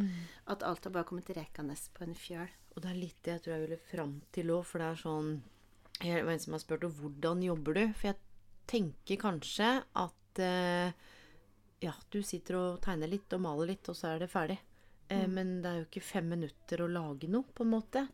at 0.47 0.62
alt 0.62 0.86
har 0.86 0.94
bare 0.94 1.09
kommet 1.09 1.32
rekende 1.34 1.74
på 1.97 2.05
en 2.07 2.14
fjøl. 2.14 2.53
Og 2.76 2.84
det 2.84 2.92
er 2.92 3.01
litt 3.01 3.18
det 3.24 3.34
jeg 3.34 3.44
tror 3.44 3.55
jeg 3.55 3.64
ville 3.64 3.80
fram 3.90 4.14
til 4.36 4.53
òg, 4.55 4.62
for 4.68 4.82
det 4.82 4.88
er 4.92 5.03
sånn 5.03 5.30
Jeg 6.05 6.26
en 6.28 6.42
som 6.42 6.53
har 6.53 6.61
spurt 6.61 6.84
om 6.84 6.92
hvordan 6.92 7.42
jobber 7.42 7.78
du? 7.78 7.84
For 7.97 8.11
jeg 8.11 8.20
tenker 8.69 9.21
kanskje 9.21 9.71
at 10.03 10.41
eh, 10.43 10.95
ja, 11.85 11.93
du 12.11 12.23
sitter 12.25 12.59
og 12.61 12.81
tegner 12.85 13.11
litt 13.11 13.33
og 13.37 13.43
maler 13.45 13.73
litt, 13.73 13.89
og 13.91 13.99
så 13.99 14.12
er 14.12 14.25
det 14.25 14.33
ferdig. 14.33 14.59
Mm. 15.11 15.35
Men 15.35 15.51
det 15.62 15.71
er 15.71 15.81
jo 15.81 15.89
ikke 15.89 16.07
fem 16.09 16.31
minutter 16.35 16.83
å 16.83 16.91
lage 16.91 17.29
noe, 17.31 17.47
på 17.55 17.67
en 17.67 17.75
måte. 17.77 18.07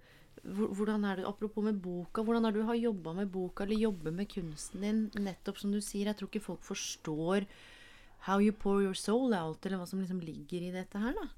Hvordan 0.42 1.06
er 1.06 1.20
det, 1.20 1.28
Apropos 1.28 1.64
med 1.64 1.78
boka, 1.80 2.24
hvordan 2.26 2.44
er 2.44 2.54
det 2.54 2.64
du 2.64 2.68
har 2.68 2.78
jobba 2.78 3.14
med 3.20 3.30
boka, 3.32 3.64
eller 3.64 3.86
jobber 3.86 4.14
med 4.16 4.30
kunsten 4.32 4.84
din? 4.84 5.04
Nettopp 5.22 5.60
som 5.62 5.72
du 5.72 5.80
sier, 5.80 6.10
jeg 6.10 6.18
tror 6.18 6.32
ikke 6.32 6.48
folk 6.48 6.66
forstår 6.66 7.46
how 8.26 8.38
you 8.42 8.52
pour 8.52 8.82
your 8.82 8.98
soul 8.98 9.34
out, 9.34 9.64
eller 9.64 9.80
hva 9.80 9.86
som 9.88 10.02
liksom 10.02 10.20
ligger 10.22 10.66
i 10.66 10.74
dette 10.74 10.98
her, 10.98 11.14
da. 11.16 11.30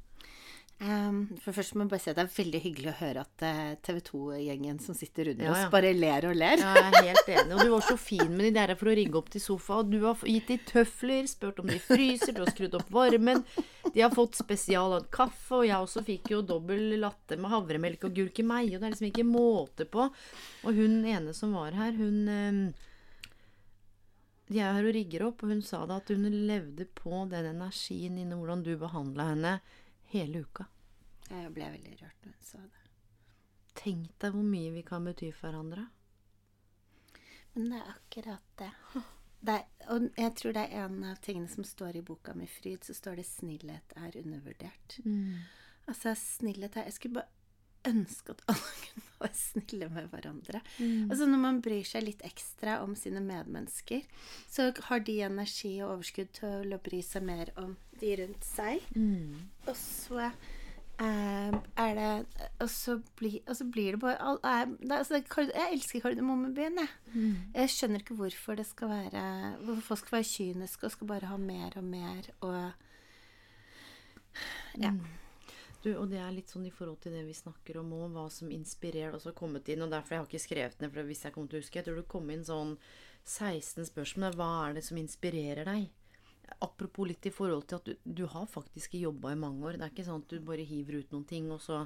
Ehm, 0.83 1.21
for 1.39 1.55
først 1.55 1.77
må 1.79 1.85
jeg 1.85 1.91
bare 1.93 2.03
si 2.03 2.11
at 2.11 2.17
det 2.19 2.25
er 2.25 2.33
veldig 2.35 2.61
hyggelig 2.65 2.89
å 2.91 2.97
høre 2.99 3.23
at 3.23 3.43
uh, 3.47 3.75
TV 3.87 4.01
2-gjengen 4.09 4.81
som 4.83 4.97
sitter 4.99 5.31
under 5.31 5.47
Ja, 5.47 5.53
ja. 5.55 5.67
oss, 5.69 5.71
bare 5.73 5.93
ler 5.95 6.27
og 6.29 6.35
ler. 6.37 6.59
Ja, 6.61 6.73
jeg 6.75 6.89
er 6.99 7.09
helt 7.13 7.31
enig. 7.31 7.55
Og 7.55 7.63
du 7.63 7.71
var 7.77 7.85
så 7.87 7.97
fin 8.01 8.33
med 8.35 8.49
de 8.49 8.51
der 8.57 8.73
for 8.81 8.91
å 8.91 8.97
rigge 8.99 9.21
opp 9.21 9.31
til 9.33 9.45
sofa. 9.45 9.79
Og 9.81 9.93
du 9.93 10.01
har 10.03 10.25
gitt 10.29 10.51
de 10.51 10.57
tøfler, 10.67 11.29
spurt 11.31 11.61
om 11.63 11.71
de 11.71 11.79
fryser, 11.83 12.35
du 12.35 12.43
har 12.43 12.51
skrudd 12.53 12.75
opp 12.81 12.91
varmen. 12.95 13.45
De 13.95 14.03
har 14.03 14.11
fått 14.15 14.35
spesial 14.41 14.97
av 14.99 15.07
kaffe, 15.15 15.61
og 15.61 15.69
jeg 15.69 15.79
også 15.79 16.03
fikk 16.09 16.33
jo 16.35 16.43
dobbel 16.43 16.99
latte 17.01 17.39
med 17.39 17.55
havremelk 17.55 18.09
og 18.09 18.19
gurkemeie. 18.19 18.75
Og 18.75 18.81
det 18.83 18.89
er 18.91 18.97
liksom 18.97 19.09
ikke 19.13 19.29
måte 19.29 19.87
på. 19.87 20.09
Og 20.67 20.81
hun 20.83 20.99
ene 21.07 21.37
som 21.39 21.55
var 21.55 21.79
her, 21.79 21.95
hun 21.95 22.19
um, 22.27 22.61
De 24.51 24.59
er 24.61 24.75
her 24.77 24.91
og 24.91 24.93
rigger 24.99 25.23
opp, 25.31 25.41
og 25.47 25.55
hun 25.55 25.63
sa 25.65 25.85
da 25.89 26.03
at 26.03 26.11
hun 26.13 26.27
levde 26.51 26.85
på 26.99 27.23
den 27.31 27.47
energien 27.55 28.19
innen 28.19 28.37
hvordan 28.43 28.67
du 28.67 28.75
behandla 28.83 29.31
henne 29.31 29.55
hele 30.13 30.45
uka. 30.45 30.67
Jeg 31.31 31.53
ble 31.57 31.69
veldig 31.77 31.99
rørt 32.03 32.25
når 32.27 32.37
hun 32.37 32.47
sa 32.47 32.63
det. 32.63 32.83
Tenk 33.75 34.15
deg 34.23 34.37
hvor 34.37 34.47
mye 34.47 34.73
vi 34.75 34.85
kan 34.87 35.07
bety 35.07 35.31
for 35.35 35.51
hverandre. 35.51 35.89
Men 37.55 37.71
det 37.71 37.81
er 37.81 37.93
akkurat 37.93 38.57
det. 38.59 38.71
det 39.47 39.55
er, 39.61 39.67
og 39.95 40.09
jeg 40.19 40.35
tror 40.41 40.57
det 40.57 40.65
er 40.65 40.85
en 40.85 41.05
av 41.11 41.21
tingene 41.23 41.51
som 41.51 41.67
står 41.67 42.01
i 42.01 42.05
boka 42.07 42.35
mi, 42.35 42.47
Fryd, 42.51 42.83
så 42.85 42.95
står 42.95 43.21
det 43.21 43.27
'snillhet 43.27 43.95
er 43.97 44.19
undervurdert'. 44.23 44.99
Altså, 45.87 46.15
snillhet 46.15 46.77
er 46.77 46.85
Jeg 46.85 46.93
skulle 46.93 47.15
bare 47.21 47.33
ønske 47.85 48.33
at 48.33 48.43
alle 48.49 48.75
kunne 48.85 49.21
være 49.21 49.35
snille 49.35 49.89
med 49.89 50.09
hverandre. 50.09 50.61
Altså, 51.11 51.27
når 51.27 51.39
man 51.39 51.61
bryr 51.63 51.85
seg 51.85 52.07
litt 52.07 52.25
ekstra 52.25 52.79
om 52.83 52.95
sine 52.97 53.21
medmennesker, 53.21 54.03
så 54.49 54.73
har 54.89 55.05
de 55.05 55.21
energi 55.23 55.83
og 55.83 55.99
overskudd 55.99 56.33
til 56.41 56.75
å 56.75 56.83
bry 56.85 57.03
seg 57.03 57.23
mer 57.23 57.53
om 57.61 57.77
de 58.05 58.13
rundt 58.23 58.45
seg. 58.47 58.85
Og 59.67 59.75
så 59.81 60.21
eh, 60.29 61.57
er 61.81 61.95
det 61.99 62.11
Og 62.63 62.69
så, 62.71 62.99
bli, 63.19 63.41
og 63.49 63.57
så 63.59 63.65
blir 63.67 63.97
det 63.97 64.01
bare 64.05 64.21
all, 64.23 64.39
er, 64.47 64.69
det, 64.77 64.91
er- 64.93 64.99
altså, 65.01 65.17
det, 65.19 65.25
kard- 65.33 65.51
Jeg 65.57 65.73
elsker 65.81 66.05
Kardemommebyen, 66.05 66.79
jeg. 66.85 66.93
Jeg 67.57 67.73
skjønner 67.75 68.05
ikke 68.05 68.15
hvorfor 68.21 68.57
det 68.61 68.67
skal 68.69 68.93
være 68.93 69.25
Hvorfor 69.65 69.83
folk 69.91 70.05
skal 70.05 70.19
være 70.21 70.31
kyniske 70.37 70.87
og 70.87 70.95
skal 70.95 71.11
bare 71.17 71.33
ha 71.33 71.37
mer 71.41 71.79
og 71.81 71.85
mer 71.85 72.31
og 72.41 72.73
Ja. 74.79 74.91
Du, 75.85 75.91
og 76.01 76.09
det 76.09 76.17
er 76.19 76.31
litt 76.33 76.49
sånn 76.51 76.65
i 76.67 76.73
forhold 76.73 76.97
til 77.05 77.13
det 77.13 77.27
vi 77.27 77.35
snakker 77.37 77.77
om 77.83 77.91
òg, 77.93 78.07
hva 78.15 78.23
som 78.33 78.49
inspirerer 78.51 79.13
oss 79.19 79.27
har 79.29 79.35
kommet 79.37 79.69
inn. 79.69 79.83
Og 79.85 79.91
derfor 79.93 80.15
jeg 80.17 80.23
har 80.23 80.31
ikke 80.31 80.41
skrevet 80.47 80.81
ned, 80.81 80.93
for 80.95 81.05
hvis 81.11 81.25
jeg 81.27 81.35
kommer 81.35 81.51
til 81.53 81.59
å 81.61 81.63
huske 81.63 81.77
Jeg 81.79 81.85
tror 81.91 81.99
det 82.01 82.07
kom 82.09 82.31
inn 82.33 82.45
sånn 82.47 82.73
16 83.29 83.85
spørsmål. 83.91 84.35
Hva 84.39 84.49
er 84.71 84.79
det 84.79 84.85
som 84.87 84.97
inspirerer 85.01 85.69
deg? 85.69 85.91
Apropos 86.65 87.07
litt 87.09 87.27
i 87.27 87.33
forhold 87.35 87.67
til 87.69 87.77
at 87.81 87.85
du, 87.89 87.95
du 88.05 88.25
har 88.31 88.47
faktisk 88.51 88.95
jobba 88.99 89.33
i 89.33 89.39
mange 89.41 89.65
år. 89.67 89.79
Det 89.79 89.87
er 89.87 89.95
ikke 89.95 90.07
sånn 90.07 90.25
at 90.25 90.33
du 90.35 90.41
bare 90.45 90.65
hiver 90.67 91.01
ut 91.01 91.13
noen 91.15 91.25
ting, 91.29 91.51
og 91.55 91.61
så 91.65 91.85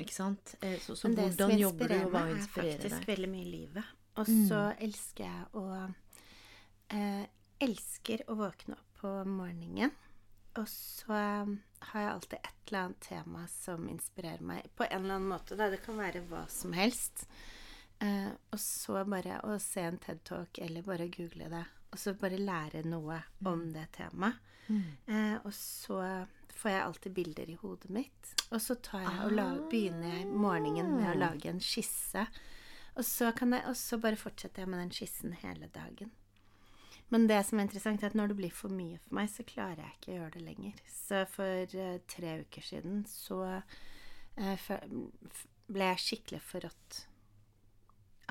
Ikke 0.00 0.14
sant? 0.14 0.54
Eh, 0.62 0.78
Så, 0.80 0.96
så 0.96 1.08
det 1.12 1.28
som 1.36 1.50
hvordan 1.50 1.58
jobber 1.60 1.88
du, 1.88 1.94
inspirerer 1.94 2.06
og 2.06 2.14
hva 2.14 2.22
meg, 2.26 2.38
er 2.40 2.46
faktisk 2.56 3.08
veldig 3.08 3.28
mye 3.30 3.48
livet. 3.50 3.90
Og 4.18 4.26
så 4.28 4.62
elsker 4.82 5.24
jeg 5.24 5.44
å 5.56 5.66
eh, 6.90 7.26
Elsker 7.62 8.24
å 8.26 8.34
våkne 8.40 8.74
opp 8.74 9.02
på 9.02 9.10
morgenen. 9.28 9.92
Og 10.58 10.66
så 10.68 11.12
har 11.12 12.00
jeg 12.02 12.10
alltid 12.12 12.38
et 12.38 12.66
eller 12.66 12.80
annet 12.80 13.00
tema 13.06 13.44
som 13.48 13.86
inspirerer 13.88 14.42
meg 14.44 14.66
på 14.76 14.84
en 14.84 15.04
eller 15.04 15.14
annen 15.20 15.30
måte. 15.30 15.56
Da. 15.56 15.70
Det 15.72 15.78
kan 15.84 15.96
være 16.00 16.24
hva 16.28 16.42
som 16.50 16.74
helst. 16.76 17.24
Eh, 18.02 18.32
og 18.50 18.58
så 18.60 19.04
bare 19.06 19.38
å 19.46 19.54
se 19.62 19.84
en 19.86 20.00
TED-talk 20.02 20.58
eller 20.64 20.82
bare 20.82 21.06
google 21.14 21.48
det. 21.52 21.62
Og 21.92 21.98
så 22.00 22.14
bare 22.16 22.38
lære 22.40 22.82
noe 22.88 23.18
om 23.48 23.66
det 23.74 23.86
temaet. 23.98 24.38
Eh, 25.06 25.34
og 25.44 25.52
så 25.52 25.98
får 26.56 26.70
jeg 26.70 26.82
alltid 26.86 27.12
bilder 27.16 27.50
i 27.52 27.56
hodet 27.60 27.90
mitt. 27.92 28.32
Og 28.50 28.60
så 28.62 28.74
tar 28.80 29.02
jeg 29.04 29.20
og 29.26 29.32
la, 29.36 29.46
begynner 29.68 30.14
jeg 30.18 30.26
morgenen 30.30 30.94
med 30.96 31.10
å 31.10 31.18
lage 31.20 31.50
en 31.50 31.60
skisse. 31.60 32.24
Og 32.96 33.04
så, 33.04 33.32
kan 33.36 33.52
jeg, 33.52 33.64
og 33.68 33.76
så 33.76 33.98
bare 34.00 34.16
fortsetter 34.20 34.62
jeg 34.64 34.70
med 34.72 34.80
den 34.84 34.92
skissen 34.96 35.32
hele 35.42 35.68
dagen. 35.74 36.10
Men 37.12 37.26
det 37.28 37.42
som 37.44 37.58
er 37.60 37.66
interessant, 37.66 38.00
er 38.02 38.08
at 38.12 38.16
når 38.16 38.32
det 38.32 38.36
blir 38.38 38.52
for 38.56 38.72
mye 38.72 38.96
for 39.04 39.18
meg, 39.18 39.28
så 39.28 39.44
klarer 39.44 39.82
jeg 39.84 39.96
ikke 39.98 40.12
å 40.12 40.16
gjøre 40.16 40.34
det 40.38 40.44
lenger. 40.46 40.78
Så 40.88 41.22
for 41.28 41.76
uh, 41.76 41.98
tre 42.08 42.38
uker 42.46 42.64
siden 42.64 43.02
så 43.08 43.42
f- 44.36 45.44
ble 45.68 45.90
jeg 45.92 46.00
skikkelig 46.06 46.40
forrådt 46.48 47.02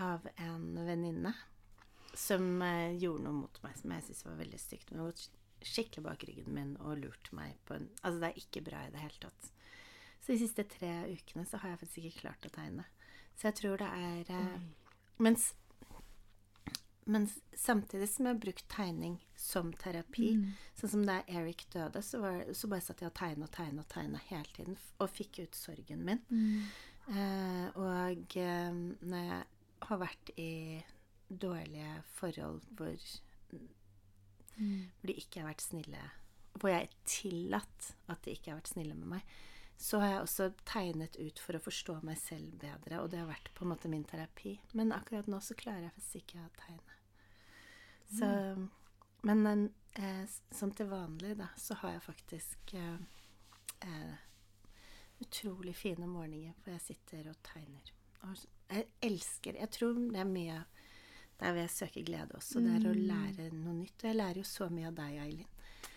av 0.02 0.26
en 0.42 0.66
venninne 0.88 1.36
som 2.18 2.62
eh, 2.62 2.98
gjorde 3.00 3.26
noe 3.26 3.44
mot 3.44 3.62
meg 3.64 3.78
som 3.80 3.94
jeg 3.96 4.08
syntes 4.08 4.26
var 4.28 4.42
veldig 4.42 4.60
stygt. 4.60 4.92
Hun 4.92 5.04
har 5.04 5.12
gått 5.12 5.30
skikkelig 5.62 6.04
bak 6.08 6.24
ryggen 6.26 6.54
min 6.56 6.76
og 6.82 7.00
lurt 7.04 7.32
meg 7.38 7.58
på 7.68 7.78
en 7.78 7.90
Altså, 8.02 8.20
det 8.20 8.30
er 8.32 8.42
ikke 8.42 8.66
bra 8.66 8.84
i 8.86 8.92
det 8.94 9.04
hele 9.04 9.22
tatt. 9.22 9.50
Så 10.22 10.34
de 10.34 10.42
siste 10.42 10.66
tre 10.70 10.92
ukene 11.10 11.46
så 11.50 11.62
har 11.62 11.74
jeg 11.74 11.82
faktisk 11.84 12.06
ikke 12.06 12.22
klart 12.26 12.46
å 12.46 12.54
tegne. 12.54 12.86
Så 13.38 13.50
jeg 13.50 13.58
tror 13.62 13.82
det 13.82 13.90
er 13.90 14.32
eh, 14.38 14.60
mens, 15.22 15.48
mens 17.10 17.40
samtidig 17.58 18.10
som 18.10 18.28
jeg 18.28 18.36
har 18.36 18.44
brukt 18.44 18.68
tegning 18.70 19.18
som 19.38 19.72
terapi, 19.74 20.36
sånn 20.78 20.94
som 20.96 21.06
da 21.08 21.22
Eric 21.28 21.66
døde, 21.74 22.04
så, 22.06 22.22
var, 22.22 22.44
så 22.54 22.70
bare 22.70 22.86
satt 22.86 23.02
jeg 23.02 23.10
og 23.10 23.18
tegna 23.18 23.48
og 23.48 23.56
tegna 23.56 23.86
og 23.86 23.90
tegna 23.90 24.22
hele 24.30 24.56
tiden 24.58 24.78
og 25.02 25.10
fikk 25.10 25.42
ut 25.42 25.58
sorgen 25.58 26.06
min. 26.06 26.22
Eh, 27.10 27.68
og 27.82 28.38
eh, 28.38 28.74
når 29.02 29.26
jeg 29.26 29.44
har 29.90 29.98
vært 30.04 30.34
i 30.38 30.52
dårlige 31.40 32.02
forhold 32.18 32.62
hvor, 32.78 33.06
hvor 34.58 35.08
de 35.08 35.16
ikke 35.18 35.42
har 35.42 35.50
vært 35.52 35.64
snille 35.64 36.02
Hvor 36.60 36.70
jeg 36.70 36.88
er 36.88 36.96
tillatt 37.08 37.94
at 38.12 38.24
de 38.26 38.36
ikke 38.36 38.52
har 38.52 38.60
vært 38.60 38.74
snille 38.74 38.96
med 38.98 39.08
meg, 39.16 39.36
så 39.82 40.00
har 40.02 40.12
jeg 40.12 40.22
også 40.22 40.50
tegnet 40.68 41.16
ut 41.18 41.40
for 41.42 41.58
å 41.58 41.64
forstå 41.64 41.96
meg 42.06 42.20
selv 42.22 42.58
bedre, 42.62 43.00
og 43.02 43.10
det 43.10 43.22
har 43.22 43.30
vært 43.30 43.50
på 43.56 43.64
en 43.66 43.72
måte 43.72 43.90
min 43.90 44.04
terapi. 44.06 44.60
Men 44.78 44.92
akkurat 44.94 45.30
nå 45.32 45.40
så 45.42 45.56
klarer 45.58 45.88
jeg 45.88 45.96
faktisk 45.96 46.20
ikke 46.20 46.44
å 46.44 46.52
tegne. 46.60 46.98
Så, 48.12 48.28
men 49.26 49.48
en, 49.48 49.64
eh, 49.96 50.28
som 50.52 50.74
til 50.76 50.92
vanlig, 50.92 51.38
da, 51.40 51.48
så 51.58 51.80
har 51.82 51.96
jeg 51.96 52.04
faktisk 52.04 52.76
eh, 52.78 53.00
eh, 53.88 54.20
utrolig 55.24 55.74
fine 55.76 56.10
morgener 56.10 56.54
hvor 56.62 56.76
jeg 56.76 56.86
sitter 56.90 57.32
og 57.32 57.42
tegner. 57.48 57.94
Og 58.28 58.38
jeg 58.70 58.88
elsker 59.02 59.58
Jeg 59.58 59.74
tror 59.74 59.98
det 59.98 60.20
er 60.20 60.30
mye 60.30 60.60
der 61.42 61.56
vil 61.56 61.64
jeg 61.66 61.74
søker 61.74 62.06
glede 62.06 62.38
også. 62.38 62.62
Det 62.62 62.76
er 62.78 62.86
å 62.92 62.94
lære 62.94 63.48
noe 63.58 63.74
nytt. 63.80 63.98
Og 64.04 64.08
jeg 64.12 64.16
lærer 64.20 64.38
jo 64.44 64.48
så 64.48 64.70
mye 64.70 64.88
av 64.92 64.96
deg, 65.02 65.18
Eileen. 65.26 65.50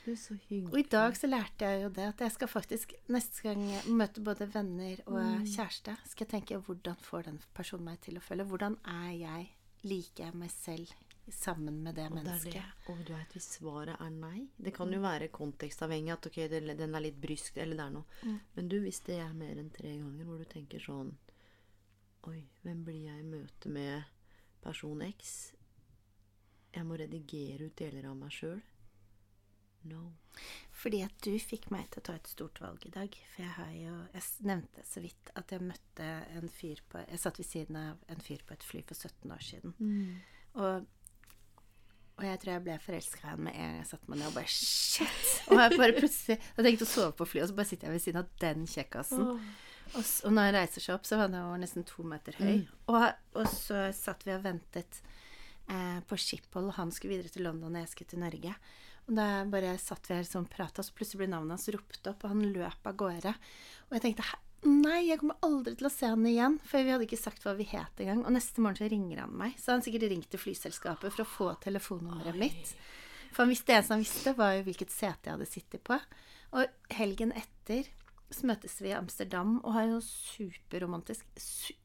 Du 0.05 0.11
er 0.13 0.17
så 0.21 0.35
hyggelig. 0.49 0.73
Og 0.73 0.79
i 0.81 0.87
dag 0.93 1.17
så 1.17 1.29
lærte 1.29 1.69
jeg 1.69 1.83
jo 1.83 1.89
det 1.97 2.05
at 2.11 2.21
jeg 2.25 2.33
skal 2.35 2.49
faktisk 2.49 2.93
neste 3.13 3.43
gang 3.45 3.63
jeg 3.69 3.93
møter 4.01 4.25
både 4.25 4.49
venner 4.53 5.01
og 5.07 5.47
kjæreste, 5.49 5.95
skal 6.09 6.25
jeg 6.27 6.33
tenke 6.35 6.59
hvordan 6.67 6.97
får 7.05 7.29
den 7.31 7.39
personen 7.57 7.85
meg 7.93 8.01
til 8.05 8.17
å 8.21 8.25
føle? 8.25 8.45
Hvordan 8.49 8.77
er 8.85 9.11
jeg? 9.21 9.49
Liker 9.85 10.25
jeg 10.31 10.37
meg 10.41 10.51
selv 10.53 10.93
sammen 11.33 11.79
med 11.85 11.95
det 11.97 12.05
Og 12.05 12.11
er 12.11 12.15
mennesket? 12.19 12.53
det. 12.57 12.93
Og 12.93 13.01
du 13.05 13.13
vet, 13.15 13.33
hvis 13.37 13.49
svaret 13.59 13.97
er 14.01 14.11
nei 14.13 14.47
Det 14.61 14.75
kan 14.77 14.93
jo 14.93 15.01
være 15.01 15.29
kontekstavhengig 15.33 16.13
at 16.13 16.27
ok, 16.29 16.37
det- 16.53 16.77
den 16.79 16.95
er 16.95 17.01
litt 17.01 17.21
brysk, 17.21 17.57
eller 17.57 17.77
det 17.77 17.85
er 17.85 17.91
noe. 17.91 18.41
Men 18.57 18.69
du, 18.69 18.81
hvis 18.81 19.01
det 19.05 19.19
er 19.21 19.33
mer 19.33 19.57
enn 19.61 19.71
tre 19.71 19.89
ganger 19.99 20.25
hvor 20.25 20.39
du 20.39 20.45
tenker 20.45 20.81
sånn 20.81 21.15
Oi, 22.27 22.43
hvem 22.63 22.85
blir 22.85 23.03
jeg 23.05 23.21
i 23.21 23.29
møte 23.29 23.69
med 23.69 24.05
person 24.65 25.03
X? 25.07 25.35
Jeg 26.75 26.87
må 26.89 26.97
redigere 26.99 27.69
ut 27.69 27.77
deler 27.79 28.09
av 28.11 28.17
meg 28.19 28.33
sjøl. 28.35 28.63
No. 29.85 30.01
Fordi 30.73 31.03
at 31.05 31.15
du 31.23 31.35
fikk 31.39 31.69
meg 31.71 31.91
til 31.93 32.01
å 32.01 32.05
ta 32.09 32.15
et 32.17 32.29
stort 32.31 32.57
valg 32.63 32.83
i 32.89 32.93
dag. 32.95 33.15
For 33.35 33.45
jeg 33.45 33.53
har 33.59 33.73
jo 33.77 33.95
Jeg 34.15 34.49
nevnte 34.49 34.85
så 34.89 35.03
vidt 35.05 35.31
at 35.37 35.53
jeg 35.53 35.61
møtte 35.61 36.07
en 36.39 36.49
fyr 36.49 36.81
på 36.89 37.03
Jeg 37.05 37.21
satt 37.21 37.39
ved 37.39 37.49
siden 37.51 37.77
av 37.77 38.01
en 38.09 38.25
fyr 38.25 38.43
på 38.49 38.57
et 38.57 38.65
fly 38.65 38.81
for 38.89 38.97
17 38.97 39.35
år 39.37 39.45
siden. 39.45 39.77
Og, 40.55 40.65
og 40.65 40.87
Og 42.17 42.25
jeg 42.25 42.41
tror 42.41 42.53
jeg 42.53 42.63
ble 42.63 42.79
forelska 42.79 43.21
i 43.27 43.31
han 43.33 43.41
med 43.43 43.55
en 43.59 43.63
gang 43.69 43.77
jeg 43.81 43.87
satte 43.91 44.11
meg 44.11 44.21
ned 44.21 44.29
og 44.31 44.35
bare 44.39 44.51
shit! 44.55 45.31
Og 45.51 45.61
jeg 45.61 45.79
bare 45.79 45.97
plutselig 45.99 46.37
Jeg 46.41 46.67
tenkte 46.69 46.87
å 46.87 46.93
sove 46.95 47.13
på 47.19 47.27
flyet, 47.27 47.45
og 47.45 47.51
så 47.53 47.57
bare 47.59 47.71
sitter 47.73 47.89
jeg 47.91 47.97
ved 47.97 48.05
siden 48.05 48.21
av 48.23 48.29
den 48.41 48.67
kjekkasen. 48.71 49.25
Og, 49.93 50.01
og 50.01 50.33
når 50.33 50.49
han 50.49 50.57
reiser 50.59 50.85
seg 50.85 50.97
opp, 50.97 51.05
så 51.09 51.19
var 51.21 51.29
han 51.29 51.37
jo 51.39 51.59
nesten 51.61 51.87
to 51.87 52.07
meter 52.09 52.39
høy. 52.41 52.65
Og, 52.91 53.05
og 53.37 53.51
så 53.53 53.87
satt 53.95 54.25
vi 54.27 54.35
og 54.35 54.43
ventet 54.47 55.03
eh, 55.69 56.01
på 56.09 56.19
Schiphol, 56.19 56.71
og 56.71 56.79
han 56.79 56.93
skulle 56.95 57.17
videre 57.17 57.35
til 57.35 57.47
London, 57.47 57.75
og 57.75 57.85
jeg 57.85 57.93
skulle 57.93 58.15
til 58.15 58.25
Norge. 58.25 58.57
Og 59.05 59.19
da 59.19 59.29
bare 59.53 59.77
satt 59.81 60.09
vi 60.09 60.17
her 60.17 60.27
sånn 60.27 60.49
prata, 60.51 60.83
så 60.83 60.95
plutselig 60.97 61.25
ble 61.25 61.31
navnet 61.35 61.59
hans 61.59 61.69
ropt 61.75 62.09
opp, 62.11 62.25
og 62.25 62.33
han 62.33 62.43
løp 62.55 62.89
av 62.89 62.99
gårde. 63.05 63.35
Og 63.91 63.97
jeg 63.99 64.05
tenkte 64.07 64.27
nei, 64.65 65.11
jeg 65.11 65.21
kommer 65.21 65.41
aldri 65.45 65.75
til 65.77 65.89
å 65.89 65.93
se 65.93 66.09
han 66.09 66.25
igjen, 66.29 66.59
for 66.65 66.85
vi 66.85 66.95
hadde 66.95 67.05
ikke 67.05 67.21
sagt 67.21 67.45
hva 67.45 67.53
vi 67.59 67.67
het 67.69 68.01
engang. 68.01 68.23
Og 68.25 68.33
neste 68.33 68.65
morgen 68.65 68.81
så 68.81 68.89
ringer 68.89 69.25
han 69.25 69.35
meg. 69.37 69.59
Så 69.61 69.75
han 69.75 69.85
sikkert 69.85 70.09
ringt 70.09 70.31
til 70.33 70.41
flyselskapet 70.41 71.13
for 71.13 71.25
å 71.25 71.29
få 71.29 71.51
telefonnummeret 71.65 72.39
mitt. 72.41 72.73
For 73.35 73.45
han 73.45 73.53
visste, 73.53 73.69
det 73.69 73.77
eneste 73.77 73.97
han 73.97 74.05
visste, 74.07 74.35
var 74.39 74.55
jo 74.57 74.65
hvilket 74.69 74.95
sete 74.95 75.29
jeg 75.29 75.37
hadde 75.37 75.51
sittet 75.51 75.85
på. 75.85 75.99
Og 76.55 76.97
helgen 76.97 77.35
etter 77.37 77.91
så 78.35 78.49
møtes 78.51 78.77
vi 78.83 78.91
i 78.91 78.97
Amsterdam 78.97 79.59
og 79.63 79.75
har 79.77 79.89
en 79.89 80.03
superromantisk, 80.05 81.27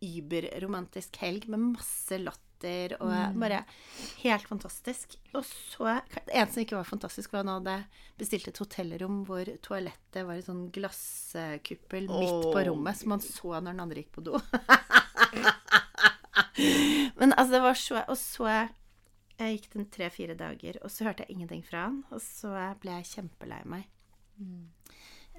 überromantisk 0.04 1.20
helg 1.22 1.50
med 1.50 1.60
masse 1.78 2.20
latter 2.22 2.47
og 3.00 3.38
bare 3.39 3.62
helt 4.20 4.47
fantastisk. 4.50 5.16
Og 5.32 5.45
så 5.47 6.02
Det 6.12 6.34
eneste 6.34 6.58
som 6.58 6.64
ikke 6.66 6.76
var 6.76 6.89
fantastisk, 6.89 7.32
var 7.32 7.39
at 7.39 7.47
han 7.47 7.54
hadde 7.62 7.78
bestilt 8.20 8.50
et 8.52 8.60
hotellrom 8.60 9.22
hvor 9.30 9.45
toalettet 9.64 10.26
var 10.28 10.36
en 10.36 10.47
sånn 10.50 10.66
glasskuppel 10.76 12.10
midt 12.10 12.50
på 12.52 12.66
rommet, 12.68 13.00
som 13.00 13.16
man 13.16 13.24
så 13.24 13.56
når 13.60 13.72
den 13.72 13.86
andre 13.86 14.04
gikk 14.04 14.12
på 14.18 14.26
do. 14.28 14.41
Men 17.20 17.32
altså, 17.38 17.54
det 17.54 17.64
var 17.64 17.78
så 17.80 18.04
Og 18.10 18.18
så 18.20 18.50
jeg 19.39 19.56
gikk 19.56 19.70
den 19.72 19.88
tre-fire 19.88 20.36
dager, 20.36 20.82
og 20.84 20.91
så 20.91 21.08
hørte 21.08 21.24
jeg 21.24 21.38
ingenting 21.38 21.62
fra 21.64 21.86
han. 21.88 22.02
Og 22.12 22.20
så 22.20 22.52
ble 22.82 22.97
jeg 22.97 23.08
kjempelei 23.14 23.62
meg. 23.72 23.86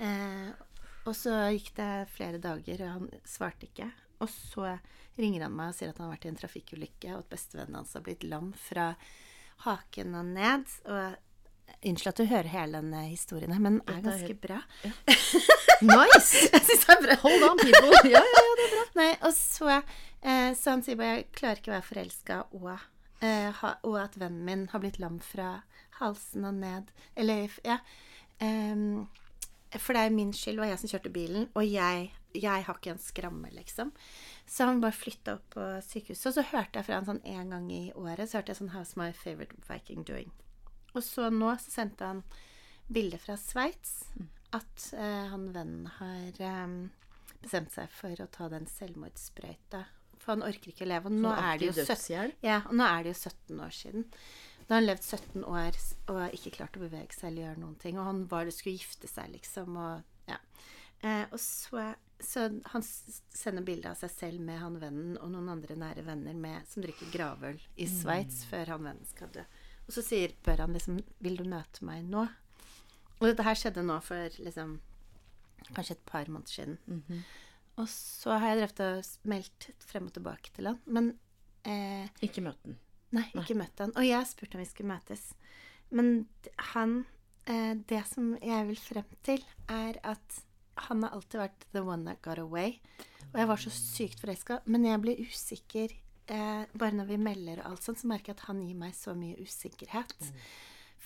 Eh, 0.01 0.49
og 1.09 1.17
så 1.17 1.35
gikk 1.55 1.73
det 1.79 1.91
flere 2.13 2.41
dager, 2.43 2.85
og 2.85 2.95
han 2.99 3.25
svarte 3.29 3.69
ikke. 3.69 3.89
Og 4.21 4.29
så 4.29 4.75
ringer 5.21 5.47
han 5.47 5.57
meg 5.57 5.73
og 5.73 5.79
sier 5.79 5.93
at 5.93 5.99
han 6.01 6.09
har 6.09 6.15
vært 6.17 6.29
i 6.29 6.31
en 6.33 6.39
trafikkulykke, 6.41 7.15
og 7.15 7.25
at 7.25 7.33
bestevennen 7.33 7.81
hans 7.81 7.97
har 7.97 8.05
blitt 8.05 8.27
lam 8.29 8.53
fra 8.69 8.93
haken 9.65 10.17
og 10.21 10.31
ned. 10.37 10.79
Og 10.91 11.19
Unnskyld 11.87 12.11
at 12.11 12.19
du 12.19 12.27
hører 12.29 12.51
hele 12.51 12.81
denne 12.83 13.03
historien 13.07 13.53
her, 13.55 13.63
men 13.63 13.79
den 13.79 13.97
er 13.97 14.05
ganske 14.05 14.37
bra. 14.43 14.61
bra. 14.83 15.17
Nice! 15.81 16.43
Jeg 16.53 16.61
syns 16.67 16.83
det 16.85 16.93
er 16.93 17.03
bra. 17.07 17.15
Hold 17.23 17.45
on, 17.47 17.61
people. 17.63 18.01
Ja, 18.11 18.21
ja, 18.21 18.41
ja, 18.45 18.51
det 18.59 18.65
er 18.67 18.73
bra. 18.75 18.83
Nei, 18.99 19.11
og 19.25 19.33
så, 19.33 19.79
eh, 20.21 20.51
så 20.59 20.75
han 20.75 20.83
sier 20.85 20.99
bare 21.01 21.15
jeg 21.15 21.29
klarer 21.39 21.63
ikke 21.63 21.73
å 21.73 21.77
være 21.79 21.87
forelska, 21.87 22.41
og, 22.59 22.69
eh, 23.25 23.49
ha, 23.63 23.71
og 23.89 23.97
at 24.03 24.19
vennen 24.21 24.45
min 24.45 24.67
har 24.75 24.83
blitt 24.83 25.01
lam 25.01 25.17
fra 25.25 25.63
halsen 26.03 26.45
og 26.51 26.59
ned. 26.61 26.93
Eller, 27.17 27.55
ja. 27.65 27.79
ehm, 28.45 29.07
for 29.79 29.95
det 29.95 30.03
er 30.03 30.15
min 30.15 30.33
skyld, 30.35 30.59
det 30.59 30.65
var 30.65 30.73
jeg 30.73 30.83
som 30.83 30.91
kjørte 30.91 31.13
bilen, 31.15 31.47
og 31.55 31.67
jeg, 31.67 32.11
jeg 32.35 32.67
har 32.67 32.79
ikke 32.79 32.95
en 32.95 33.03
skramme, 33.03 33.51
liksom. 33.55 33.93
Så 34.51 34.67
han 34.67 34.83
bare 34.83 34.97
flytta 34.97 35.37
opp 35.39 35.47
på 35.55 35.67
sykehuset. 35.87 36.27
Og 36.33 36.37
så 36.39 36.47
hørte 36.51 36.81
jeg 36.81 36.89
fra 36.89 36.99
han 36.99 37.07
sånn 37.07 37.23
en 37.37 37.55
gang 37.55 37.69
i 37.71 37.85
året, 37.95 38.27
så 38.27 38.41
hørte 38.41 38.51
jeg 38.55 38.61
sånn 38.63 38.73
How's 38.75 38.97
my 38.99 39.13
favorite 39.15 39.55
Viking 39.69 40.03
doing? 40.09 40.33
Og 40.91 41.05
så 41.07 41.29
nå 41.31 41.53
så 41.63 41.71
sendte 41.77 42.09
han 42.09 42.25
bilde 42.91 43.21
fra 43.23 43.37
Sveits 43.39 44.11
at 44.57 44.89
eh, 44.99 45.27
han 45.31 45.47
vennen 45.55 45.87
har 46.01 46.43
eh, 46.43 46.75
bestemt 47.41 47.71
seg 47.75 47.91
for 47.95 48.23
å 48.23 48.29
ta 48.35 48.49
den 48.51 48.67
selvmordssprøyta. 48.67 49.85
For 50.21 50.35
han 50.35 50.45
orker 50.45 50.73
ikke 50.73 50.85
å 50.85 50.91
leve. 50.91 51.11
Og 51.13 51.23
nå, 51.23 51.31
er 51.33 51.61
det, 51.61 51.71
jo 51.71 51.75
aktiv 51.77 51.95
17, 51.95 52.35
ja, 52.45 52.61
og 52.67 52.75
nå 52.77 52.89
er 52.89 53.07
det 53.07 53.15
jo 53.15 53.21
17 53.31 53.63
år 53.65 53.77
siden. 53.77 54.09
Da 54.71 54.77
har 54.77 54.85
han 54.85 54.87
levd 54.87 55.03
17 55.03 55.45
år 55.51 55.77
og 56.13 56.35
ikke 56.37 56.53
klart 56.55 56.77
å 56.79 56.85
bevege 56.85 57.11
seg 57.11 57.33
eller 57.33 57.43
gjøre 57.43 57.59
noen 57.59 57.79
ting. 57.83 57.97
Og 57.99 58.05
han 58.07 58.21
var 58.31 58.47
det 58.47 58.53
skulle 58.55 58.77
gifte 58.79 59.09
seg, 59.11 59.33
liksom. 59.33 59.75
Og, 59.83 60.05
ja. 60.31 60.37
eh, 61.03 61.25
og 61.27 61.41
så, 61.43 61.89
så 62.23 62.45
han 62.71 62.85
sender 62.87 63.65
bilde 63.67 63.91
av 63.91 63.99
seg 63.99 64.13
selv 64.15 64.45
med 64.47 64.61
han 64.63 64.77
vennen 64.79 65.17
og 65.19 65.33
noen 65.33 65.49
andre 65.57 65.75
nære 65.75 66.05
venner 66.07 66.39
med, 66.39 66.69
som 66.71 66.85
drikker 66.85 67.11
gravøl 67.11 67.59
i 67.83 67.89
Sveits 67.91 68.45
før 68.47 68.71
han 68.77 68.87
vennen 68.87 69.09
skal 69.11 69.33
dø. 69.35 69.43
Og 69.89 69.97
så 69.97 70.05
sier, 70.07 70.37
spør 70.39 70.63
han 70.63 70.77
liksom 70.77 71.01
Vil 71.19 71.41
du 71.41 71.43
møte 71.51 71.83
meg 71.89 72.05
nå? 72.07 72.23
Og 73.19 73.25
dette 73.27 73.47
her 73.49 73.59
skjedde 73.59 73.83
nå 73.83 73.97
for 74.07 74.37
liksom 74.39 74.77
kanskje 75.75 75.97
et 75.97 76.05
par 76.13 76.31
måneder 76.31 76.55
siden. 76.55 76.79
Og 77.75 77.91
så 77.91 78.39
har 78.39 78.53
jeg 78.53 78.61
drevet 78.61 78.85
og 78.87 79.27
meldt 79.35 79.67
frem 79.83 80.07
og 80.07 80.15
tilbake 80.15 80.55
til 80.55 80.71
han. 80.71 80.79
Men 80.87 81.11
eh, 81.67 82.07
Ikke 82.23 82.47
møtt 82.47 82.63
den. 82.63 82.79
Nei, 83.17 83.27
ikke 83.35 83.57
møtt 83.59 83.81
han. 83.83 83.93
Og 83.99 84.07
jeg 84.07 84.29
spurte 84.31 84.59
om 84.59 84.63
vi 84.63 84.69
skulle 84.71 84.93
møtes. 84.93 85.25
Men 85.91 86.13
han 86.75 87.01
eh, 87.51 87.75
Det 87.75 88.05
som 88.07 88.37
jeg 88.39 88.69
vil 88.69 88.79
frem 88.79 89.17
til, 89.27 89.43
er 89.69 89.99
at 90.07 90.39
han 90.87 91.03
har 91.05 91.13
alltid 91.17 91.41
vært 91.43 91.67
the 91.75 91.83
one 91.85 92.07
that 92.07 92.23
got 92.23 92.39
away. 92.39 92.79
Og 93.33 93.37
jeg 93.43 93.49
var 93.51 93.61
så 93.61 93.73
sykt 93.75 94.23
forelska, 94.23 94.61
men 94.71 94.87
jeg 94.89 95.03
blir 95.03 95.21
usikker 95.27 95.93
eh, 96.31 96.63
Bare 96.73 96.97
når 96.97 97.11
vi 97.11 97.19
melder 97.21 97.61
og 97.61 97.73
alt 97.73 97.85
sånt, 97.85 98.01
så 98.01 98.09
merker 98.11 98.33
jeg 98.33 98.39
at 98.41 98.47
han 98.49 98.63
gir 98.65 98.79
meg 98.79 98.95
så 98.97 99.15
mye 99.19 99.39
usikkerhet. 99.43 100.17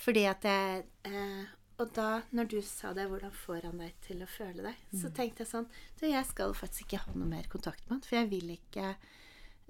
Fordi 0.05 0.25
at 0.29 0.45
jeg 0.47 0.85
eh, 1.09 1.43
Og 1.81 1.89
da, 1.91 2.21
når 2.31 2.47
du 2.53 2.61
sa 2.63 2.93
det, 2.95 3.09
hvordan 3.11 3.33
får 3.35 3.65
han 3.67 3.81
deg 3.83 3.93
til 4.05 4.21
å 4.23 4.29
føle 4.29 4.63
deg? 4.63 4.85
Så 4.95 5.09
tenkte 5.17 5.43
jeg 5.43 5.51
sånn 5.51 5.67
Du, 5.99 6.05
jeg 6.07 6.25
skal 6.29 6.53
faktisk 6.55 6.85
ikke 6.87 7.03
ha 7.03 7.15
noe 7.17 7.27
mer 7.27 7.49
kontakt 7.51 7.83
med 7.89 7.97
han, 7.97 8.05
for 8.05 8.15
jeg 8.21 8.29
vil 8.31 8.53
ikke 8.55 8.93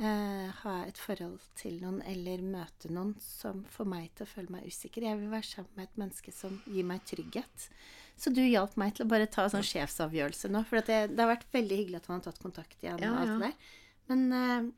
eh, 0.02 0.48
ha 0.62 0.76
et 0.86 1.00
forhold 1.00 1.44
til 1.60 1.78
noen 1.82 2.02
eller 2.08 2.44
møte 2.44 2.92
noen 2.94 3.14
som 3.24 3.64
får 3.72 3.90
meg 3.92 4.10
til 4.16 4.28
å 4.28 4.32
føle 4.32 4.56
meg 4.56 4.68
usikker. 4.70 5.08
Jeg 5.08 5.20
vil 5.22 5.32
være 5.34 5.50
sammen 5.50 5.78
med 5.80 5.90
et 5.90 6.02
menneske 6.04 6.34
som 6.36 6.58
gir 6.66 6.88
meg 6.88 7.06
trygghet. 7.08 7.70
Så 8.16 8.32
du 8.32 8.42
hjalp 8.46 8.78
meg 8.80 8.96
til 8.96 9.06
å 9.06 9.12
bare 9.12 9.28
ta 9.28 9.48
sånn 9.52 9.66
sjefsavgjørelse 9.66 10.52
nå. 10.52 10.64
For 10.70 10.80
at 10.80 10.92
det, 10.92 11.00
det 11.16 11.24
har 11.24 11.34
vært 11.34 11.50
veldig 11.52 11.80
hyggelig 11.82 12.00
at 12.00 12.10
han 12.12 12.20
har 12.22 12.28
tatt 12.30 12.44
kontakt 12.44 12.84
igjen 12.84 13.02
Ja, 13.04 13.12
og 13.12 13.22
alt 13.22 13.32
ja. 13.32 13.36
det 13.36 13.50
der. 13.50 13.72
Men 14.12 14.26
eh, 14.40 14.70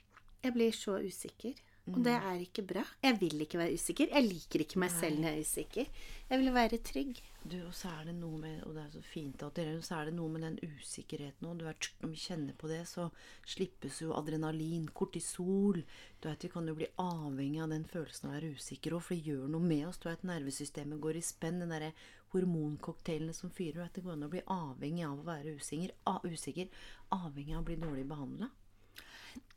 jeg 0.47 0.55
blir 0.55 0.77
så 0.77 0.97
usikker. 1.03 1.59
Og 1.87 2.03
det 2.03 2.13
er 2.17 2.41
ikke 2.43 2.63
bra. 2.67 2.81
Jeg 3.03 3.15
vil 3.21 3.41
ikke 3.45 3.59
være 3.61 3.75
usikker. 3.79 4.09
Jeg 4.11 4.25
liker 4.25 4.63
ikke 4.63 4.79
meg 4.81 4.91
selv 4.91 5.21
når 5.21 5.29
jeg 5.29 5.37
er 5.37 5.45
usikker. 5.47 5.91
Jeg 6.27 6.41
vil 6.41 6.51
være 6.53 6.79
trygg. 6.83 7.21
Du, 7.47 7.55
og 7.63 7.71
så 7.77 7.93
er 7.93 8.09
det 8.09 8.15
noe 8.17 8.35
med 8.41 8.63
Og 8.67 8.73
det 8.75 8.81
er 8.81 8.89
så 8.91 9.01
fint 9.07 9.43
at 9.45 9.55
dere 9.55 9.77
Så 9.85 9.95
er 9.95 10.09
det 10.09 10.17
noe 10.17 10.27
med 10.33 10.43
den 10.43 10.57
usikkerheten 10.59 11.47
òg. 11.47 11.61
Når 11.63 12.11
vi 12.11 12.19
kjenner 12.19 12.57
på 12.59 12.67
det, 12.67 12.81
så 12.89 13.07
slippes 13.47 14.01
jo 14.03 14.11
adrenalin, 14.17 14.89
kortisol 14.91 15.79
Du 16.19 16.27
vet, 16.27 16.43
Vi 16.43 16.51
kan 16.51 16.67
jo 16.67 16.75
bli 16.75 16.91
avhengig 16.99 17.63
av 17.63 17.71
den 17.71 17.87
følelsen 17.87 18.27
av 18.27 18.33
å 18.33 18.35
være 18.35 18.51
usikker 18.59 18.97
òg, 18.97 19.05
for 19.07 19.15
det 19.15 19.31
gjør 19.31 19.47
noe 19.55 19.71
med 19.71 19.87
oss. 19.87 20.01
Du 20.03 20.09
vet, 20.09 20.27
Nervesystemet 20.27 20.99
går 20.99 21.21
i 21.21 21.25
spenn. 21.29 21.63
Den 21.63 21.71
derre 21.71 21.93
hormoncocktailene 22.35 23.33
som 23.33 23.53
fyrer. 23.53 23.79
Du 23.79 23.83
Vet, 23.85 23.95
det 23.95 24.03
går 24.03 24.17
an 24.17 24.27
å 24.27 24.33
bli 24.35 24.43
avhengig 24.43 25.07
av 25.07 25.21
å 25.23 25.27
være 25.31 25.55
usikker. 25.55 25.95
Usikker 26.27 26.67
avhengig 27.15 27.55
av 27.55 27.63
å 27.63 27.69
bli 27.71 27.79
dårlig 27.79 28.07
behandla. 28.11 28.51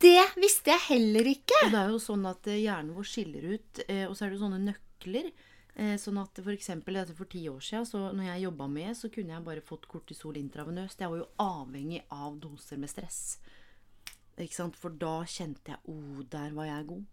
Det 0.00 0.22
visste 0.40 0.72
jeg 0.72 0.80
heller 0.88 1.26
ikke! 1.30 1.58
Og 1.66 1.72
det 1.74 1.80
er 1.82 1.90
jo 1.92 2.00
sånn 2.02 2.26
at 2.30 2.46
eh, 2.50 2.60
hjernen 2.64 2.94
vår 2.96 3.08
skiller 3.10 3.46
ut, 3.54 3.80
eh, 3.86 4.06
og 4.08 4.14
så 4.16 4.24
er 4.26 4.30
det 4.32 4.38
jo 4.38 4.44
sånne 4.46 4.60
nøkler. 4.64 5.30
eh, 5.76 5.94
Sånn 6.00 6.18
at 6.22 6.40
for 6.42 6.52
eksempel 6.54 6.96
dette 6.98 7.14
for 7.16 7.28
ti 7.30 7.42
år 7.52 7.60
siden, 7.64 7.86
så 7.88 8.02
når 8.16 8.30
jeg 8.32 8.44
jobba 8.46 8.66
med, 8.68 8.94
så 8.96 9.10
kunne 9.12 9.34
jeg 9.36 9.44
bare 9.46 9.64
fått 9.64 9.86
kortisol 9.90 10.36
intravenøst. 10.40 11.00
Jeg 11.04 11.12
var 11.12 11.20
jo 11.22 11.28
avhengig 11.44 12.02
av 12.12 12.38
doser 12.42 12.80
med 12.80 12.90
stress. 12.92 13.38
Ikke 14.40 14.56
sant? 14.56 14.76
For 14.80 14.90
da 14.96 15.18
kjente 15.28 15.74
jeg 15.74 15.80
oh, 15.92 16.22
der 16.32 16.54
var 16.56 16.70
jeg 16.70 16.86
god. 16.88 17.04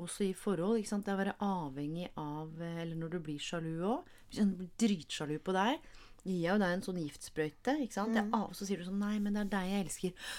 Også 0.00 0.24
i 0.24 0.32
forhold. 0.32 0.78
ikke 0.80 0.88
sant? 0.88 1.04
Det 1.04 1.12
å 1.12 1.18
være 1.20 1.34
avhengig 1.44 2.06
av 2.16 2.54
Eller 2.64 2.94
når 2.96 3.10
du 3.12 3.18
blir 3.26 3.42
sjalu 3.44 3.74
òg. 3.84 4.06
Blir 4.32 4.70
dritsjalu 4.80 5.34
på 5.44 5.52
deg, 5.52 5.82
gir 6.24 6.38
jeg 6.38 6.48
jo 6.54 6.60
deg 6.62 6.72
en 6.78 6.84
sånn 6.86 7.00
giftsprøyte. 7.02 7.74
ikke 7.84 7.92
sant? 7.98 8.16
Jeg, 8.16 8.30
så 8.56 8.64
sier 8.64 8.80
du 8.80 8.86
sånn 8.88 9.02
Nei, 9.02 9.18
men 9.20 9.36
det 9.36 9.42
er 9.44 9.50
deg 9.52 9.68
jeg 9.74 9.84
elsker. 9.84 10.30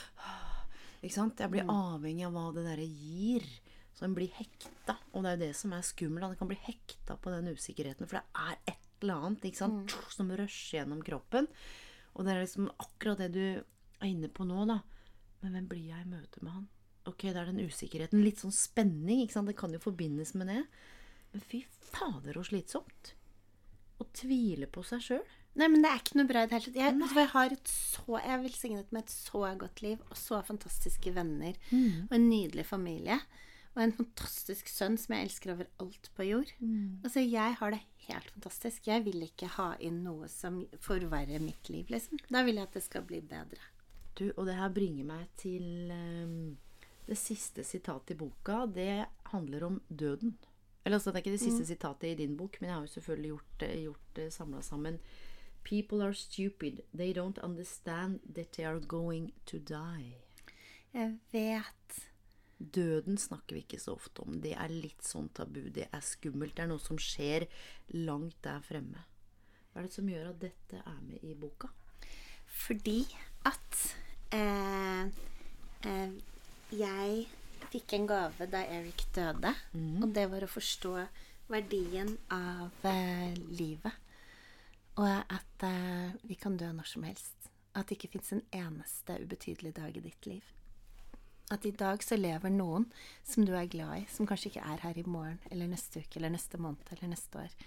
Ikke 1.04 1.18
sant? 1.18 1.42
Jeg 1.44 1.52
blir 1.52 1.68
avhengig 1.68 2.26
av 2.28 2.36
hva 2.36 2.48
det 2.56 2.64
derre 2.66 2.88
gir. 2.88 3.46
Så 3.94 4.08
en 4.08 4.16
blir 4.16 4.32
hekta. 4.38 4.96
Og 5.14 5.24
det 5.24 5.30
er 5.30 5.36
jo 5.38 5.44
det 5.44 5.52
som 5.60 5.76
er 5.76 5.86
skummelt. 5.86 6.26
En 6.30 6.40
kan 6.40 6.50
bli 6.50 6.60
hekta 6.64 7.18
på 7.20 7.34
den 7.34 7.52
usikkerheten. 7.54 8.08
For 8.08 8.20
det 8.20 8.24
er 8.40 8.74
et 8.74 9.04
eller 9.04 9.28
annet 9.28 9.50
ikke 9.50 9.60
sant? 9.66 9.98
som 10.14 10.32
rusher 10.32 10.80
gjennom 10.80 11.04
kroppen. 11.06 11.50
Og 12.14 12.26
det 12.26 12.34
er 12.34 12.46
liksom 12.46 12.72
akkurat 12.80 13.20
det 13.20 13.34
du 13.36 13.44
er 13.44 14.08
inne 14.08 14.30
på 14.32 14.48
nå, 14.48 14.64
da. 14.70 14.80
Men 15.44 15.58
hvem 15.58 15.68
blir 15.74 15.92
jeg 15.92 16.06
i 16.06 16.10
møte 16.10 16.42
med 16.42 16.56
han? 16.56 16.66
Ok, 17.10 17.28
det 17.28 17.36
er 17.36 17.52
den 17.52 17.68
usikkerheten. 17.68 18.24
Litt 18.24 18.40
sånn 18.40 18.56
spenning. 18.56 19.26
ikke 19.26 19.36
sant? 19.36 19.52
Det 19.52 19.60
kan 19.60 19.76
jo 19.76 19.84
forbindes 19.84 20.34
med 20.40 20.48
det. 20.48 20.62
Men 21.34 21.44
fy 21.44 21.66
fader, 21.92 22.38
så 22.40 22.48
slitsomt. 22.48 23.14
Å 24.00 24.08
tvile 24.16 24.70
på 24.72 24.86
seg 24.88 25.04
sjøl. 25.04 25.26
Nei, 25.56 25.68
men 25.70 25.84
det 25.84 25.90
er 25.92 26.00
ikke 26.02 26.18
noe 26.18 26.28
bra 26.30 26.42
i 26.44 26.48
det 26.50 26.56
hele 26.58 26.66
tatt. 26.66 26.76
Jeg, 26.82 27.16
jeg 27.16 27.28
har 27.30 27.52
et 27.54 27.68
så 27.70 28.20
Jeg 28.20 28.32
er 28.34 28.42
velsignet 28.42 28.92
med 28.92 29.04
et 29.04 29.10
så 29.14 29.42
godt 29.62 29.82
liv 29.86 30.00
og 30.10 30.18
så 30.18 30.40
fantastiske 30.48 31.14
venner 31.14 31.54
og 32.10 32.16
en 32.18 32.30
nydelig 32.30 32.66
familie. 32.66 33.20
Og 33.76 33.82
en 33.82 33.92
fantastisk 33.98 34.68
sønn 34.70 34.98
som 35.02 35.16
jeg 35.16 35.26
elsker 35.26 35.54
over 35.56 35.66
alt 35.82 36.10
på 36.16 36.26
jord. 36.28 36.50
Altså, 37.04 37.20
jeg 37.26 37.56
har 37.58 37.72
det 37.74 37.80
helt 38.08 38.30
fantastisk. 38.36 38.86
Jeg 38.88 39.04
vil 39.06 39.22
ikke 39.26 39.48
ha 39.56 39.76
inn 39.80 40.04
noe 40.04 40.28
som 40.30 40.68
forverrer 40.80 41.40
mitt 41.42 41.70
liv, 41.74 41.86
liksom. 41.90 42.20
Da 42.30 42.44
vil 42.46 42.56
jeg 42.60 42.64
at 42.70 42.74
det 42.78 42.84
skal 42.86 43.02
bli 43.10 43.22
bedre. 43.22 43.58
Du, 44.14 44.28
og 44.38 44.46
det 44.46 44.54
her 44.60 44.70
bringer 44.70 45.04
meg 45.10 45.26
til 45.42 45.90
um, 45.90 46.58
det 47.08 47.18
siste 47.18 47.64
sitatet 47.66 48.14
i 48.14 48.20
boka. 48.20 48.66
Det 48.70 49.06
handler 49.32 49.64
om 49.66 49.82
døden. 49.90 50.36
Eller 50.86 51.00
altså, 51.00 51.10
det 51.10 51.22
er 51.22 51.26
ikke 51.26 51.38
det 51.40 51.42
siste 51.48 51.66
sitatet 51.66 52.12
i 52.12 52.16
din 52.26 52.38
bok, 52.38 52.58
men 52.62 52.70
jeg 52.70 52.76
har 52.78 52.86
jo 52.86 52.94
selvfølgelig 52.94 53.30
gjort, 53.34 53.54
det- 53.60 53.84
gjort 53.88 54.14
det 54.16 54.30
samla 54.34 54.62
sammen. 54.62 55.00
People 55.64 56.04
are 56.04 56.14
stupid. 56.14 56.84
They 56.94 57.14
don't 57.14 57.40
understand 57.40 58.20
that 58.36 58.54
they 58.54 58.66
are 58.66 58.80
going 58.80 59.32
to 59.46 59.60
die. 59.60 60.20
Jeg 60.94 61.18
vet. 61.32 62.00
Døden 62.58 63.18
snakker 63.18 63.58
vi 63.58 63.64
ikke 63.64 63.80
så 63.82 63.96
ofte 63.98 64.24
om. 64.24 64.38
Det 64.44 64.54
er 64.56 64.72
litt 64.72 65.04
sånn 65.04 65.30
tabu. 65.36 65.66
Det 65.74 65.88
er 65.92 66.04
skummelt. 66.06 66.56
Det 66.56 66.66
er 66.66 66.70
noe 66.72 66.84
som 66.84 67.00
skjer 67.02 67.48
langt 67.96 68.38
der 68.46 68.62
fremme. 68.64 69.06
Hva 69.72 69.82
er 69.82 69.88
det 69.88 69.96
som 69.96 70.10
gjør 70.10 70.30
at 70.30 70.42
dette 70.44 70.84
er 70.84 71.00
med 71.02 71.24
i 71.26 71.34
boka? 71.34 71.72
Fordi 72.64 73.00
at 73.50 73.80
eh, 74.38 75.08
eh, 75.90 76.14
jeg 76.78 77.26
fikk 77.74 77.96
en 77.98 78.06
gave 78.08 78.48
da 78.52 78.62
Eric 78.70 79.08
døde, 79.16 79.56
og 80.04 80.14
det 80.14 80.28
var 80.30 80.46
å 80.46 80.52
forstå 80.52 80.94
verdien 81.50 82.14
av 82.34 82.86
eh, 82.86 83.34
livet. 83.58 84.03
Og 85.02 85.10
at 85.10 85.66
uh, 85.66 86.14
vi 86.28 86.38
kan 86.38 86.58
dø 86.58 86.70
når 86.72 86.90
som 86.90 87.06
helst. 87.08 87.50
At 87.74 87.90
det 87.90 87.98
ikke 87.98 88.14
fins 88.18 88.36
en 88.36 88.44
eneste 88.54 89.18
ubetydelig 89.24 89.74
dag 89.76 89.96
i 89.98 90.04
ditt 90.06 90.28
liv. 90.30 90.52
At 91.52 91.66
i 91.66 91.74
dag 91.76 92.04
så 92.06 92.16
lever 92.16 92.54
noen 92.54 92.86
som 93.26 93.46
du 93.46 93.56
er 93.58 93.70
glad 93.70 94.04
i, 94.04 94.06
som 94.10 94.28
kanskje 94.30 94.52
ikke 94.52 94.68
er 94.74 94.84
her 94.86 95.00
i 95.00 95.06
morgen 95.06 95.42
eller 95.52 95.68
neste 95.70 96.02
uke 96.02 96.20
eller 96.20 96.34
neste 96.34 96.62
måned 96.62 96.94
eller 96.94 97.12
neste 97.12 97.42
år. 97.42 97.58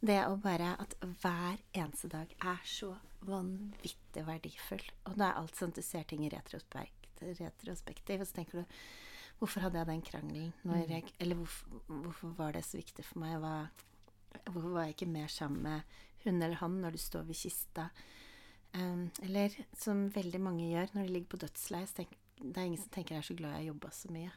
Det 0.00 0.16
å 0.24 0.38
bare 0.38 0.76
at 0.78 0.94
hver 1.02 1.58
eneste 1.74 2.08
dag 2.12 2.32
er 2.38 2.62
så 2.66 2.92
vanvittig 3.26 4.24
verdifull. 4.26 4.86
Og 5.10 5.18
det 5.18 5.26
er 5.26 5.38
alt 5.40 5.58
sånn 5.58 5.74
at 5.74 5.80
du 5.80 5.84
ser 5.84 6.06
ting 6.08 6.22
i 6.24 6.32
retrospekt, 6.32 7.22
retrospektiv, 7.42 8.22
og 8.22 8.30
så 8.30 8.40
tenker 8.40 8.62
du 8.62 8.80
Hvorfor 9.38 9.62
hadde 9.62 9.78
jeg 9.78 9.86
den 9.86 10.00
krangelen? 10.02 10.54
Når 10.66 10.88
jeg, 10.90 11.10
eller 11.22 11.38
hvorfor, 11.38 11.82
hvorfor 11.86 12.32
var 12.34 12.56
det 12.56 12.64
så 12.66 12.74
viktig 12.80 13.04
for 13.06 13.20
meg? 13.22 13.36
Hva, 13.38 13.68
hvorfor 14.48 14.72
var 14.74 14.88
jeg 14.88 14.96
ikke 14.96 15.06
mer 15.12 15.30
sammen 15.30 15.62
med 15.62 16.00
hun 16.28 16.42
eller 16.42 16.60
han 16.62 16.78
når 16.82 16.96
du 16.96 17.02
står 17.02 17.26
ved 17.28 17.40
kista? 17.40 17.88
Um, 18.76 19.08
eller 19.24 19.54
som 19.76 20.06
veldig 20.12 20.40
mange 20.44 20.68
gjør 20.68 20.92
når 20.94 21.06
de 21.06 21.14
ligger 21.14 21.32
på 21.34 21.40
dødsleiet. 21.46 22.02
Det 22.38 22.52
er 22.54 22.68
ingen 22.68 22.80
som 22.80 22.92
tenker 22.94 23.16
jeg 23.16 23.24
er 23.24 23.30
så 23.30 23.38
glad 23.38 23.56
jeg 23.56 23.70
jobba 23.72 23.92
så 23.94 24.12
mye. 24.14 24.34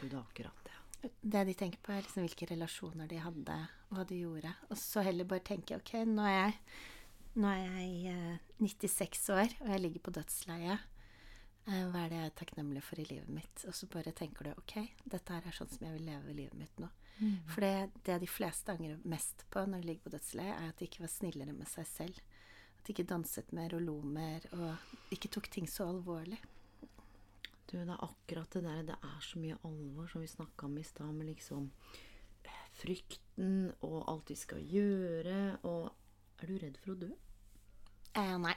Det 0.00 0.10
er 0.10 0.18
akkurat 0.22 0.64
det. 0.66 0.80
Det 1.20 1.44
de 1.44 1.54
tenker 1.54 1.80
på, 1.84 1.92
er 1.92 2.00
liksom 2.00 2.24
hvilke 2.24 2.48
relasjoner 2.48 3.08
de 3.10 3.20
hadde, 3.20 3.58
og 3.90 3.98
hva 3.98 4.06
de 4.08 4.22
gjorde. 4.22 4.54
Og 4.72 4.80
så 4.80 5.04
heller 5.04 5.28
bare 5.28 5.44
tenke 5.44 5.76
ok, 5.76 5.92
nå 6.08 6.24
er 6.24 6.36
jeg, 6.38 6.56
nå 7.36 7.50
er 7.50 7.60
jeg 7.60 8.14
eh, 8.14 8.50
96 8.64 9.28
år, 9.36 9.56
og 9.60 9.72
jeg 9.74 9.82
ligger 9.84 10.04
på 10.06 10.14
dødsleiet. 10.16 10.86
Eh, 11.68 11.84
hva 11.92 12.04
er 12.04 12.12
det 12.12 12.20
jeg 12.22 12.30
er 12.30 12.36
takknemlig 12.40 12.82
for 12.84 13.00
i 13.00 13.06
livet 13.08 13.30
mitt? 13.36 13.66
Og 13.68 13.76
så 13.76 13.88
bare 13.92 14.14
tenker 14.16 14.48
du 14.48 14.54
ok, 14.56 14.78
dette 15.04 15.36
her 15.36 15.48
er 15.48 15.56
sånn 15.56 15.70
som 15.72 15.84
jeg 15.86 15.98
vil 15.98 16.08
leve 16.08 16.36
livet 16.36 16.56
mitt 16.60 16.80
nå. 16.82 16.88
For 17.48 17.62
det, 17.62 17.90
det 18.06 18.18
de 18.24 18.28
fleste 18.28 18.74
angrer 18.74 18.98
mest 19.08 19.44
på 19.52 19.62
når 19.66 19.82
de 19.82 19.90
ligger 19.90 20.08
på 20.08 20.14
dødsleiet, 20.16 20.56
er 20.56 20.72
at 20.72 20.80
de 20.80 20.88
ikke 20.88 21.04
var 21.04 21.12
snillere 21.12 21.54
med 21.54 21.68
seg 21.70 21.86
selv. 21.88 22.18
At 22.78 22.86
de 22.86 22.94
ikke 22.94 23.06
danset 23.08 23.52
mer 23.56 23.76
og 23.76 23.84
lo 23.86 23.94
mer, 24.02 24.44
og 24.56 25.14
ikke 25.14 25.30
tok 25.32 25.48
ting 25.52 25.68
så 25.70 25.86
alvorlig. 25.92 26.40
Du, 27.70 27.78
det 27.78 27.86
er 27.86 28.04
akkurat 28.04 28.50
det 28.52 28.64
der. 28.66 28.82
Det 28.90 28.98
er 28.98 29.20
så 29.24 29.40
mye 29.40 29.56
alvor, 29.64 30.10
som 30.10 30.24
vi 30.24 30.30
snakka 30.30 30.66
om 30.68 30.76
i 30.78 30.86
stad, 30.86 31.14
med 31.14 31.30
liksom 31.30 31.70
eh, 32.44 32.64
frykten 32.82 33.72
og 33.86 33.96
alt 34.10 34.34
vi 34.34 34.38
skal 34.38 34.62
gjøre, 34.74 35.42
og 35.62 35.92
Er 36.42 36.50
du 36.50 36.56
redd 36.58 36.76
for 36.82 36.92
å 36.92 36.98
dø? 36.98 37.08
Eh, 38.18 38.32
nei. 38.42 38.56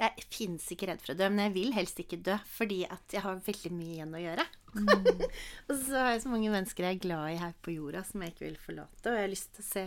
Jeg 0.00 0.24
fins 0.32 0.68
ikke 0.72 0.86
redd 0.88 1.02
for 1.02 1.12
å 1.12 1.18
dø, 1.18 1.26
men 1.28 1.48
jeg 1.48 1.54
vil 1.58 1.74
helst 1.76 1.98
ikke 2.00 2.20
dø, 2.24 2.36
fordi 2.48 2.84
at 2.88 3.12
jeg 3.12 3.24
har 3.24 3.42
veldig 3.44 3.72
mye 3.74 3.96
igjen 3.96 4.14
å 4.16 4.22
gjøre. 4.22 4.46
og 5.68 5.72
så 5.76 5.94
har 5.96 6.12
jeg 6.14 6.24
så 6.24 6.32
mange 6.32 6.52
mennesker 6.52 6.86
jeg 6.86 6.98
er 6.98 7.06
glad 7.06 7.32
i 7.32 7.40
her 7.40 7.56
på 7.64 7.74
jorda, 7.74 8.04
som 8.06 8.24
jeg 8.24 8.34
ikke 8.34 8.46
vil 8.46 8.60
forlate. 8.60 9.02
Og 9.06 9.16
jeg 9.16 9.26
har 9.26 9.32
lyst 9.32 9.50
til 9.56 9.64
å 9.64 9.70
se 9.70 9.86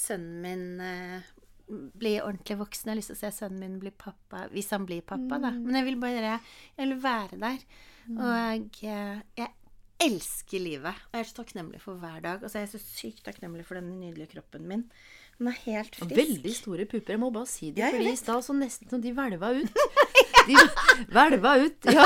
sønnen 0.00 0.42
min 0.44 0.66
eh, 0.86 1.30
bli 1.70 2.16
ordentlig 2.22 2.58
voksen. 2.60 2.88
Jeg 2.88 2.94
har 2.94 3.00
lyst 3.00 3.12
til 3.12 3.18
å 3.18 3.22
se 3.22 3.32
sønnen 3.38 3.62
min 3.62 3.78
bli 3.82 3.94
pappa, 3.94 4.46
hvis 4.54 4.72
han 4.74 4.88
blir 4.88 5.06
pappa, 5.06 5.38
da. 5.42 5.54
Men 5.54 5.80
jeg 5.80 5.88
vil 5.92 6.00
bare 6.02 6.34
jeg 6.34 6.82
vil 6.82 6.98
være 7.02 7.40
der. 7.40 7.64
Og 8.10 8.30
jeg, 8.82 9.22
jeg 9.38 9.50
elsker 10.00 10.62
livet. 10.62 11.00
Og 11.10 11.16
jeg 11.18 11.24
er 11.24 11.28
så 11.28 11.38
takknemlig 11.40 11.80
for 11.82 12.00
hver 12.00 12.20
dag. 12.24 12.42
Og 12.42 12.50
så 12.50 12.60
er 12.60 12.66
jeg 12.66 12.74
så 12.74 12.82
sykt 12.82 13.24
takknemlig 13.26 13.66
for 13.68 13.78
den 13.78 13.92
nydelige 14.00 14.34
kroppen 14.34 14.66
min. 14.68 14.86
Den 15.40 15.48
er 15.52 15.58
helt 15.64 15.96
frisk. 15.96 16.16
Veldig 16.16 16.54
store 16.56 16.86
pupper. 16.88 17.14
Jeg 17.14 17.22
må 17.22 17.30
bare 17.32 17.48
si 17.48 17.70
det, 17.76 17.86
fordi 17.94 18.12
i 18.12 18.18
stad 18.18 18.44
så 18.44 18.56
nesten 18.56 18.90
som 18.92 19.02
de 19.04 19.14
hvelva 19.16 19.52
ut. 19.56 19.84
De 20.50 20.56
hvelva 21.14 21.54
ut. 21.62 21.88
Ja. 21.96 22.04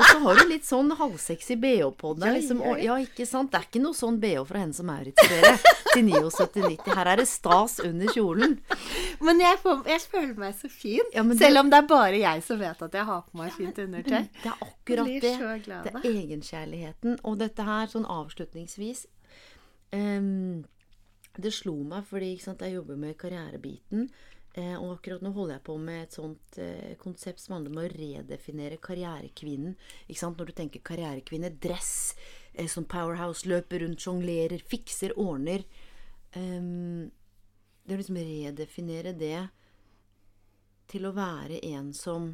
Og 0.00 0.04
så 0.06 0.18
har 0.22 0.38
du 0.38 0.48
litt 0.48 0.64
sånn 0.66 0.90
halvsexy 0.96 1.56
bh 1.60 1.90
på 2.00 2.12
deg. 2.18 2.36
Liksom. 2.38 2.60
ja, 2.82 2.94
ikke 3.02 3.26
sant? 3.28 3.50
Det 3.52 3.58
er 3.60 3.66
ikke 3.68 3.82
noe 3.82 3.96
sånn 3.96 4.16
bh 4.22 4.44
fra 4.48 4.62
henne 4.62 4.76
som 4.76 4.88
Maurits 4.88 5.28
dere. 5.28 5.52
Til 5.90 6.06
79-90. 6.08 6.94
Her 6.96 7.10
er 7.12 7.20
det 7.20 7.26
stas 7.28 7.78
under 7.84 8.10
kjolen. 8.14 8.56
Men 9.20 9.42
jeg, 9.42 9.58
får, 9.62 9.82
jeg 9.90 10.04
føler 10.12 10.34
meg 10.40 10.54
så 10.60 10.70
fin. 10.72 11.04
Ja, 11.14 11.24
det- 11.26 11.38
selv 11.42 11.62
om 11.64 11.70
det 11.72 11.80
er 11.82 11.88
bare 11.90 12.20
jeg 12.22 12.44
som 12.46 12.60
vet 12.62 12.82
at 12.86 12.96
jeg 13.00 13.08
har 13.10 13.22
på 13.28 13.40
meg 13.42 13.52
fint 13.58 13.78
undertøy. 13.84 14.26
Det 14.40 14.52
er 14.54 14.66
akkurat 14.68 15.10
det. 15.26 15.34
Det 15.84 15.94
er 15.94 16.10
egenkjærligheten. 16.14 17.18
Og 17.28 17.38
dette 17.42 17.66
her, 17.66 17.90
sånn 17.92 18.06
avslutningsvis 18.08 19.06
um, 19.92 20.64
Det 21.40 21.52
slo 21.54 21.76
meg 21.86 22.06
fordi 22.08 22.32
sant, 22.42 22.62
jeg 22.64 22.74
jobber 22.78 22.98
med 23.00 23.16
karrierebiten. 23.20 24.08
Eh, 24.58 24.74
og 24.74 24.96
akkurat 24.96 25.22
nå 25.22 25.30
holder 25.30 25.56
jeg 25.58 25.64
på 25.68 25.76
med 25.78 26.00
et 26.02 26.16
sånt 26.16 26.56
eh, 26.58 26.96
konsept 26.98 27.38
som 27.38 27.54
handler 27.54 27.70
om 27.70 27.82
å 27.84 27.90
redefinere 27.92 28.80
karrierekvinnen. 28.82 29.76
Ikke 30.08 30.22
sant? 30.24 30.40
Når 30.40 30.50
du 30.50 30.56
tenker 30.58 30.82
karrierekvinne, 30.90 31.52
dress, 31.62 32.16
eh, 32.54 32.66
sånn 32.70 32.88
powerhouse, 32.90 33.46
løper 33.46 33.84
rundt, 33.84 34.02
sjonglerer, 34.02 34.62
fikser, 34.72 35.14
ordner. 35.20 35.62
Ehm, 36.34 37.10
det 37.86 37.94
å 37.94 38.02
liksom 38.02 38.18
redefinere 38.18 39.14
det 39.18 39.48
til 40.90 41.06
å 41.06 41.14
være 41.14 41.62
en 41.70 41.94
som 41.94 42.32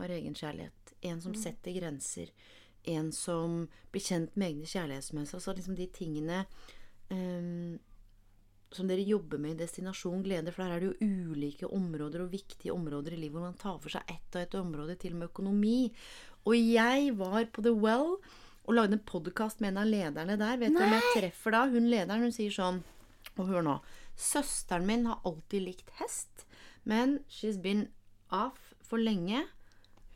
har 0.00 0.10
egen 0.10 0.34
kjærlighet. 0.34 0.94
En 1.06 1.22
som 1.22 1.34
setter 1.38 1.78
grenser. 1.78 2.34
En 2.90 3.12
som 3.14 3.68
blir 3.94 4.02
kjent 4.02 4.34
med 4.34 4.50
egne 4.50 4.66
kjærlighetsmønster. 4.66 5.38
Altså 5.38 5.54
liksom 5.54 5.78
de 5.78 5.86
tingene 5.94 6.42
ehm, 7.14 7.78
som 8.74 8.88
dere 8.90 9.04
jobber 9.06 9.38
med 9.40 9.54
i 9.54 9.60
Destinasjon 9.62 10.24
glede, 10.24 10.52
for 10.52 10.64
der 10.64 10.74
er 10.74 10.82
det 10.82 10.88
jo 10.90 11.10
ulike 11.32 11.68
områder 11.70 12.24
og 12.24 12.32
viktige 12.32 12.74
områder 12.74 13.14
i 13.14 13.20
livet 13.20 13.38
hvor 13.38 13.46
man 13.46 13.60
tar 13.60 13.78
for 13.82 13.92
seg 13.92 14.10
ett 14.10 14.34
og 14.34 14.42
ett 14.42 14.56
område, 14.58 14.96
til 15.00 15.14
og 15.14 15.20
med 15.20 15.30
økonomi. 15.30 15.78
Og 16.46 16.56
jeg 16.58 17.14
var 17.18 17.46
på 17.52 17.62
The 17.62 17.74
Well 17.74 18.16
og 18.66 18.74
lagde 18.74 18.98
en 18.98 19.06
podkast 19.06 19.62
med 19.62 19.74
en 19.74 19.82
av 19.84 19.90
lederne 19.90 20.38
der. 20.40 20.58
Vet 20.58 20.74
du 20.74 20.80
hvem 20.82 20.96
jeg 20.96 21.10
treffer 21.14 21.54
da? 21.54 21.64
Hun 21.70 21.90
lederen, 21.90 22.26
hun 22.26 22.34
sier 22.34 22.54
sånn 22.54 22.82
Og 23.36 23.50
hør 23.50 23.64
nå. 23.66 23.74
Søsteren 24.16 24.86
min 24.88 25.04
har 25.06 25.20
alltid 25.28 25.66
likt 25.66 25.90
hest, 25.98 26.46
men 26.88 27.18
she's 27.28 27.58
been 27.60 27.90
off 28.32 28.72
for 28.80 29.02
lenge. 29.02 29.42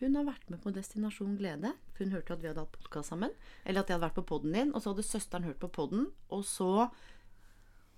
Hun 0.01 0.17
har 0.17 0.25
vært 0.25 0.49
med 0.49 0.63
på 0.65 0.73
Destinasjon 0.73 1.37
glede. 1.37 1.75
for 1.93 2.07
Hun 2.07 2.15
hørte 2.15 2.33
at 2.33 2.41
vi 2.41 2.49
hadde 2.49 2.63
hatt 2.65 2.73
podkast 2.73 3.13
sammen. 3.13 3.35
Eller 3.67 3.83
at 3.83 3.91
jeg 3.91 3.99
hadde 3.99 4.07
vært 4.07 4.17
på 4.17 4.29
poden 4.31 4.55
din. 4.57 4.71
Og 4.73 4.81
så 4.81 4.95
hadde 4.95 5.05
søsteren 5.05 5.45
hørt 5.45 5.61
på 5.61 5.69
poden. 5.69 6.07
Og 6.33 6.47
så 6.49 6.89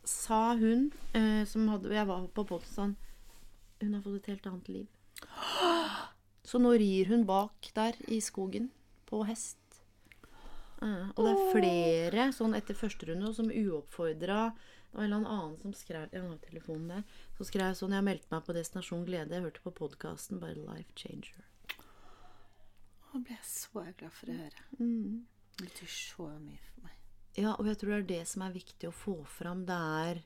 sa 0.04 0.54
hun, 0.54 0.90
eh, 1.14 1.44
som 1.46 1.68
hadde 1.68 1.94
Jeg 1.94 2.06
var 2.06 2.26
på 2.34 2.60
sånn 2.66 2.96
Hun 3.80 3.94
har 3.94 4.02
fått 4.02 4.22
et 4.22 4.30
helt 4.34 4.46
annet 4.46 4.68
liv. 4.68 4.86
Så 6.44 6.58
nå 6.58 6.72
rir 6.78 7.06
hun 7.06 7.24
bak 7.26 7.70
der 7.74 7.96
i 8.10 8.20
skogen 8.20 8.70
på 9.06 9.22
hest. 9.26 9.58
Eh, 10.82 11.08
og 11.14 11.24
det 11.24 11.32
er 11.32 11.52
flere 11.54 12.28
sånn 12.34 12.56
etter 12.58 12.74
første 12.74 13.06
runde 13.06 13.30
som 13.34 13.50
uoppfordra 13.50 14.50
Det 14.50 14.96
var 14.96 15.04
en 15.04 15.12
eller 15.12 15.30
annen 15.30 15.58
som 15.62 15.74
skrev 15.76 16.08
Jeg 16.12 16.22
har 16.26 16.38
telefonen 16.42 16.88
der. 16.96 17.04
Så 17.38 17.46
skrev 17.48 17.70
jeg 17.70 17.80
sånn 17.80 17.96
Jeg 17.96 18.06
meldte 18.08 18.34
meg 18.34 18.46
på 18.46 18.56
Destinasjon 18.56 19.06
glede. 19.06 19.34
Jeg 19.34 19.46
hørte 19.46 19.64
på 19.64 19.74
podkasten. 19.82 20.42
Bare 20.42 20.58
life 20.58 20.92
changer. 20.98 21.46
Nå 23.12 23.22
ble 23.22 23.36
jeg 23.36 23.46
så 23.46 23.86
glad 23.92 24.12
for 24.16 24.32
å 24.32 24.40
høre. 24.40 24.66
Det 24.78 25.68
betyr 25.68 25.94
så 25.94 26.28
mye 26.40 26.60
for 26.66 26.88
meg. 26.88 27.01
Ja, 27.38 27.54
og 27.56 27.66
jeg 27.66 27.78
tror 27.80 27.94
det 27.94 27.98
er 27.98 28.08
det 28.10 28.22
som 28.28 28.44
er 28.44 28.54
viktig 28.54 28.88
å 28.90 28.94
få 28.94 29.16
fram. 29.24 29.64
Det 29.68 29.76
er 29.76 30.22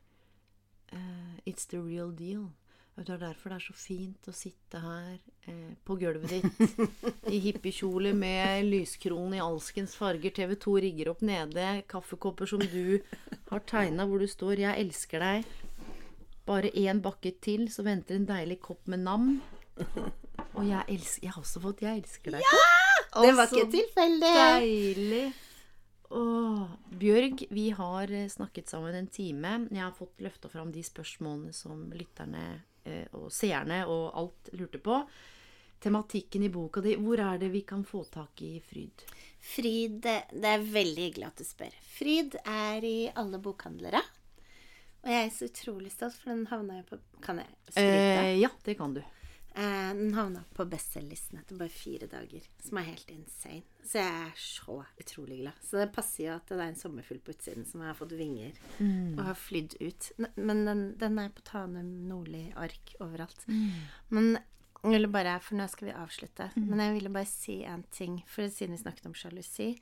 uh, 0.93 1.35
It's 1.47 1.69
the 1.71 1.79
real 1.79 2.11
deal. 2.15 2.49
Det 2.97 3.13
er 3.13 3.21
derfor 3.21 3.53
det 3.53 3.59
er 3.59 3.65
så 3.67 3.75
fint 3.77 4.29
å 4.31 4.33
sitte 4.33 4.79
her 4.81 5.19
eh, 5.45 5.75
på 5.85 5.99
gulvet 6.01 6.31
ditt 6.33 6.87
i 7.35 7.43
hippiekjole 7.45 8.15
med 8.17 8.65
lyskronen 8.71 9.35
i 9.37 9.43
alskens 9.45 9.93
farger. 9.99 10.33
TV 10.33 10.55
2 10.57 10.77
rigger 10.81 11.11
opp 11.13 11.21
nede. 11.21 11.67
Kaffekopper 11.93 12.49
som 12.49 12.65
du 12.65 13.03
har 13.51 13.65
tegna 13.69 14.09
hvor 14.09 14.25
du 14.25 14.27
står 14.27 14.65
'Jeg 14.65 14.81
elsker 14.81 15.21
deg'. 15.21 15.45
Bare 16.49 16.73
én 16.73 17.03
bakke 17.05 17.35
til, 17.37 17.69
så 17.69 17.85
venter 17.85 18.17
en 18.17 18.25
deilig 18.33 18.63
kopp 18.65 18.89
med 18.89 19.05
nam. 19.05 19.43
Og 20.57 20.65
jeg, 20.65 20.85
elsker, 20.89 21.29
jeg 21.29 21.35
har 21.37 21.43
også 21.43 21.61
fått 21.61 21.85
'Jeg 21.85 22.01
elsker 22.01 22.39
deg'. 22.39 22.49
Det 23.13 23.37
var 23.37 23.53
ikke 23.53 23.71
tilfeldig! 23.77 24.37
Deilig. 24.41 25.27
Åh, 26.11 26.63
Bjørg, 26.91 27.47
vi 27.51 27.71
har 27.71 28.13
eh, 28.13 28.29
snakket 28.29 28.69
sammen 28.69 28.95
en 28.95 29.09
time. 29.11 29.55
Jeg 29.71 29.83
har 29.83 29.95
fått 29.97 30.21
løfta 30.23 30.49
fram 30.49 30.71
de 30.73 30.83
spørsmålene 30.87 31.55
som 31.57 31.89
lytterne 31.95 32.45
eh, 32.87 33.07
og 33.17 33.33
seerne 33.35 33.83
og 33.91 34.13
alt 34.15 34.53
lurte 34.55 34.79
på. 34.79 35.01
tematikken 35.83 36.43
i 36.43 36.49
boka 36.49 36.81
di. 36.81 36.95
Hvor 36.97 37.21
er 37.21 37.39
det 37.39 37.51
vi 37.53 37.61
kan 37.61 37.85
få 37.85 38.05
tak 38.05 38.43
i 38.43 38.61
Fryd? 38.65 39.03
Fryd 39.41 39.99
Det 40.03 40.49
er 40.49 40.63
veldig 40.63 41.03
hyggelig 41.09 41.27
at 41.27 41.43
du 41.43 41.45
spør. 41.45 41.75
Fryd 41.99 42.39
er 42.45 42.85
i 42.85 43.11
alle 43.15 43.39
bokhandlere. 43.39 44.01
Og 45.07 45.13
jeg 45.13 45.27
er 45.27 45.35
så 45.35 45.47
utrolig 45.51 45.93
stolt, 45.93 46.17
for 46.19 46.33
den 46.33 46.47
havna 46.51 46.81
jo 46.81 46.87
på 46.89 46.99
Kan 47.23 47.39
jeg 47.39 47.53
skryte? 47.69 48.23
Eh, 48.23 48.39
ja, 48.41 48.51
det 48.65 48.75
kan 48.79 48.95
du. 48.97 49.03
Eh, 49.57 49.95
den 49.97 50.15
havna 50.15 50.43
på 50.53 50.67
bestselgerlisten 50.69 51.39
etter 51.41 51.57
bare 51.57 51.73
fire 51.73 52.07
dager, 52.13 52.45
som 52.61 52.77
er 52.77 52.91
helt 52.91 53.13
insane. 53.15 53.63
Så 53.87 54.03
jeg 54.03 54.17
er 54.27 54.35
så 54.37 54.75
utrolig 55.01 55.39
glad. 55.41 55.63
Så 55.65 55.79
det 55.81 55.87
passer 55.95 56.27
jo 56.27 56.35
at 56.35 56.51
det 56.51 56.59
er 56.59 56.73
en 56.73 56.77
sommerfugl 56.77 57.23
på 57.25 57.33
utsiden 57.33 57.65
som 57.65 57.85
har 57.87 57.97
fått 57.97 58.13
vinger 58.19 58.59
og 59.17 59.23
har 59.31 59.39
flydd 59.39 59.79
ut. 59.81 60.11
Men 60.35 60.65
den, 60.67 60.83
den 61.01 61.21
er 61.23 61.33
på 61.33 61.45
Tanum 61.47 61.89
Nordli-ark 62.11 62.97
overalt. 63.01 63.47
Men 64.11 64.37
ville 64.85 65.09
bare, 65.11 65.39
for 65.43 65.59
nå 65.59 65.67
skal 65.71 65.89
vi 65.89 65.95
avslutte, 65.97 66.51
men 66.59 66.83
jeg 66.83 66.97
ville 66.99 67.13
bare 67.13 67.29
si 67.29 67.61
en 67.67 67.85
ting, 67.95 68.21
for 68.31 68.49
siden 68.53 68.77
vi 68.77 68.83
snakket 68.83 69.09
om 69.09 69.17
sjalusi. 69.17 69.73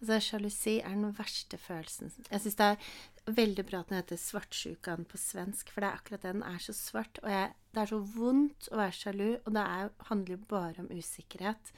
Altså, 0.00 0.18
sjalusi 0.22 0.76
er 0.80 0.96
den 0.96 1.14
verste 1.16 1.58
følelsen. 1.60 2.12
Jeg 2.28 2.42
syns 2.42 2.58
det 2.58 2.68
er 2.72 3.34
veldig 3.38 3.64
bra 3.68 3.82
at 3.82 3.90
den 3.90 4.00
heter 4.00 4.20
svartsjukan 4.20 5.06
på 5.10 5.20
svensk, 5.20 5.70
for 5.70 5.84
det 5.84 5.90
er 5.90 6.00
akkurat 6.00 6.24
det. 6.24 6.34
Den 6.34 6.46
er 6.46 6.62
så 6.62 6.74
svart, 6.76 7.20
og 7.22 7.30
jeg, 7.30 7.52
det 7.72 7.84
er 7.84 7.92
så 7.92 8.00
vondt 8.16 8.70
å 8.72 8.80
være 8.80 8.98
sjalu, 8.98 9.28
og 9.36 9.52
det 9.56 9.62
er, 9.76 9.92
handler 10.10 10.34
jo 10.36 10.42
bare 10.50 10.82
om 10.82 10.90
usikkerhet. 10.90 11.72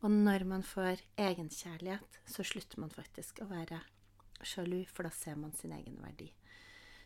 Og 0.00 0.10
når 0.10 0.46
man 0.48 0.64
får 0.64 1.02
egenkjærlighet, 1.20 2.20
så 2.30 2.46
slutter 2.46 2.80
man 2.82 2.92
faktisk 2.94 3.42
å 3.44 3.50
være 3.50 3.82
sjalu, 4.42 4.82
for 4.88 5.06
da 5.06 5.12
ser 5.14 5.36
man 5.38 5.52
sin 5.56 5.74
egen 5.76 6.00
verdi. 6.02 6.30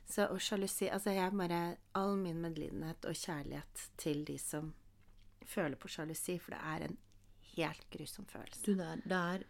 Så 0.05 0.27
og 0.29 0.41
sjalusi 0.45 0.91
Altså, 0.93 1.15
jeg 1.17 1.33
bare 1.33 1.77
All 1.97 2.19
min 2.21 2.43
medlidenhet 2.45 3.07
og 3.09 3.17
kjærlighet 3.17 3.87
til 3.97 4.25
de 4.29 4.37
som 4.39 4.75
føler 5.49 5.79
på 5.81 5.91
sjalusi, 5.93 6.39
for 6.43 6.57
det 6.57 6.63
er 6.75 6.87
en 6.89 6.97
helt 7.55 7.85
grusom 7.93 8.27
følelse. 8.31 8.65
Du, 8.65 8.75
det 8.79 8.87
er, 8.87 9.05
det 9.05 9.21
er, 9.21 9.45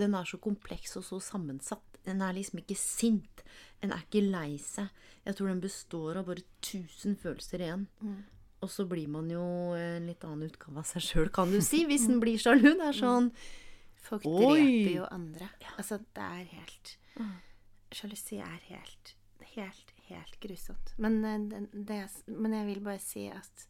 den 0.00 0.16
er 0.16 0.28
så 0.28 0.40
kompleks 0.42 0.96
og 1.00 1.04
så 1.06 1.20
sammensatt. 1.22 2.00
Den 2.06 2.22
er 2.22 2.36
liksom 2.36 2.60
ikke 2.62 2.78
sint. 2.78 3.42
Den 3.82 3.92
er 3.94 4.04
ikke 4.04 4.22
lei 4.24 4.56
seg. 4.62 4.88
Jeg 5.26 5.38
tror 5.38 5.50
den 5.50 5.62
består 5.64 6.20
av 6.20 6.28
bare 6.28 6.44
tusen 6.64 7.16
følelser 7.18 7.64
igjen. 7.64 7.86
Og 8.64 8.70
så 8.72 8.86
blir 8.88 9.08
man 9.12 9.28
jo 9.30 9.42
en 9.76 10.06
litt 10.08 10.24
annen 10.24 10.48
utgave 10.48 10.80
av 10.80 10.88
seg 10.88 11.04
sjøl, 11.04 11.30
kan 11.34 11.50
du 11.52 11.58
si, 11.64 11.84
hvis 11.88 12.06
den 12.08 12.22
blir 12.22 12.40
sjalu. 12.40 12.72
Det 12.78 12.90
er 12.92 12.96
sånn 12.96 13.30
Folk 14.06 14.26
Oi! 14.28 14.38
dreper 14.38 14.92
jo 14.94 15.06
andre. 15.10 15.48
Altså, 15.74 15.98
det 16.14 16.24
er 16.38 16.44
helt 16.52 16.92
Sjalusi 17.96 18.38
er 18.42 18.60
helt, 18.68 19.12
helt, 19.54 19.92
helt 20.08 20.38
grusomt. 20.42 20.92
Men, 21.00 21.20
det, 21.50 21.62
det, 21.88 22.00
men 22.26 22.54
jeg 22.54 22.66
vil 22.68 22.80
bare 22.84 23.02
si 23.02 23.26
at 23.32 23.66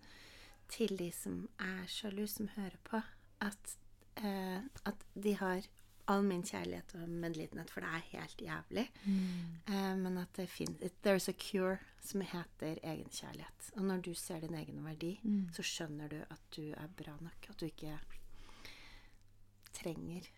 til 0.69 0.97
de 0.99 1.11
som 1.13 1.49
er 1.63 1.87
sjalu, 1.91 2.27
som 2.27 2.49
hører 2.57 2.77
på, 2.85 3.01
at, 3.41 3.77
eh, 4.17 4.63
at 4.85 5.05
de 5.15 5.35
har 5.37 5.67
all 6.07 6.23
min 6.23 6.43
kjærlighet 6.47 6.95
og 6.95 7.09
medlidenhet, 7.09 7.71
for 7.71 7.83
det 7.83 7.89
er 7.89 8.11
helt 8.13 8.43
jævlig. 8.43 8.85
Eh, 9.67 9.97
men 9.99 10.19
at 10.19 10.33
det 10.37 10.49
finnes 10.49 10.93
There's 11.03 11.29
a 11.29 11.33
cure 11.33 11.79
som 12.01 12.21
heter 12.21 12.79
egenkjærlighet. 12.83 13.73
Og 13.77 13.83
når 13.83 14.01
du 14.07 14.15
ser 14.15 14.41
din 14.41 14.55
egen 14.55 14.85
verdi, 14.85 15.21
så 15.53 15.63
skjønner 15.63 16.09
du 16.09 16.21
at 16.31 16.43
du 16.57 16.71
er 16.73 16.87
bra 16.97 17.17
nok. 17.21 17.51
At 17.51 17.61
du 17.61 17.67
ikke 17.67 17.99
trenger 19.73 20.29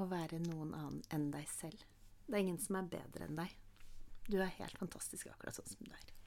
å 0.00 0.06
være 0.08 0.38
noen 0.38 0.74
annen 0.74 1.02
enn 1.12 1.30
deg 1.30 1.48
selv. 1.48 1.84
Det 2.26 2.34
er 2.34 2.44
ingen 2.46 2.58
som 2.58 2.76
er 2.76 2.88
bedre 2.88 3.26
enn 3.26 3.36
deg. 3.36 3.52
Du 4.30 4.38
er 4.40 4.52
helt 4.60 4.78
fantastisk 4.78 5.26
akkurat 5.26 5.54
sånn 5.54 5.66
som 5.66 5.84
du 5.84 5.92
er. 5.92 6.19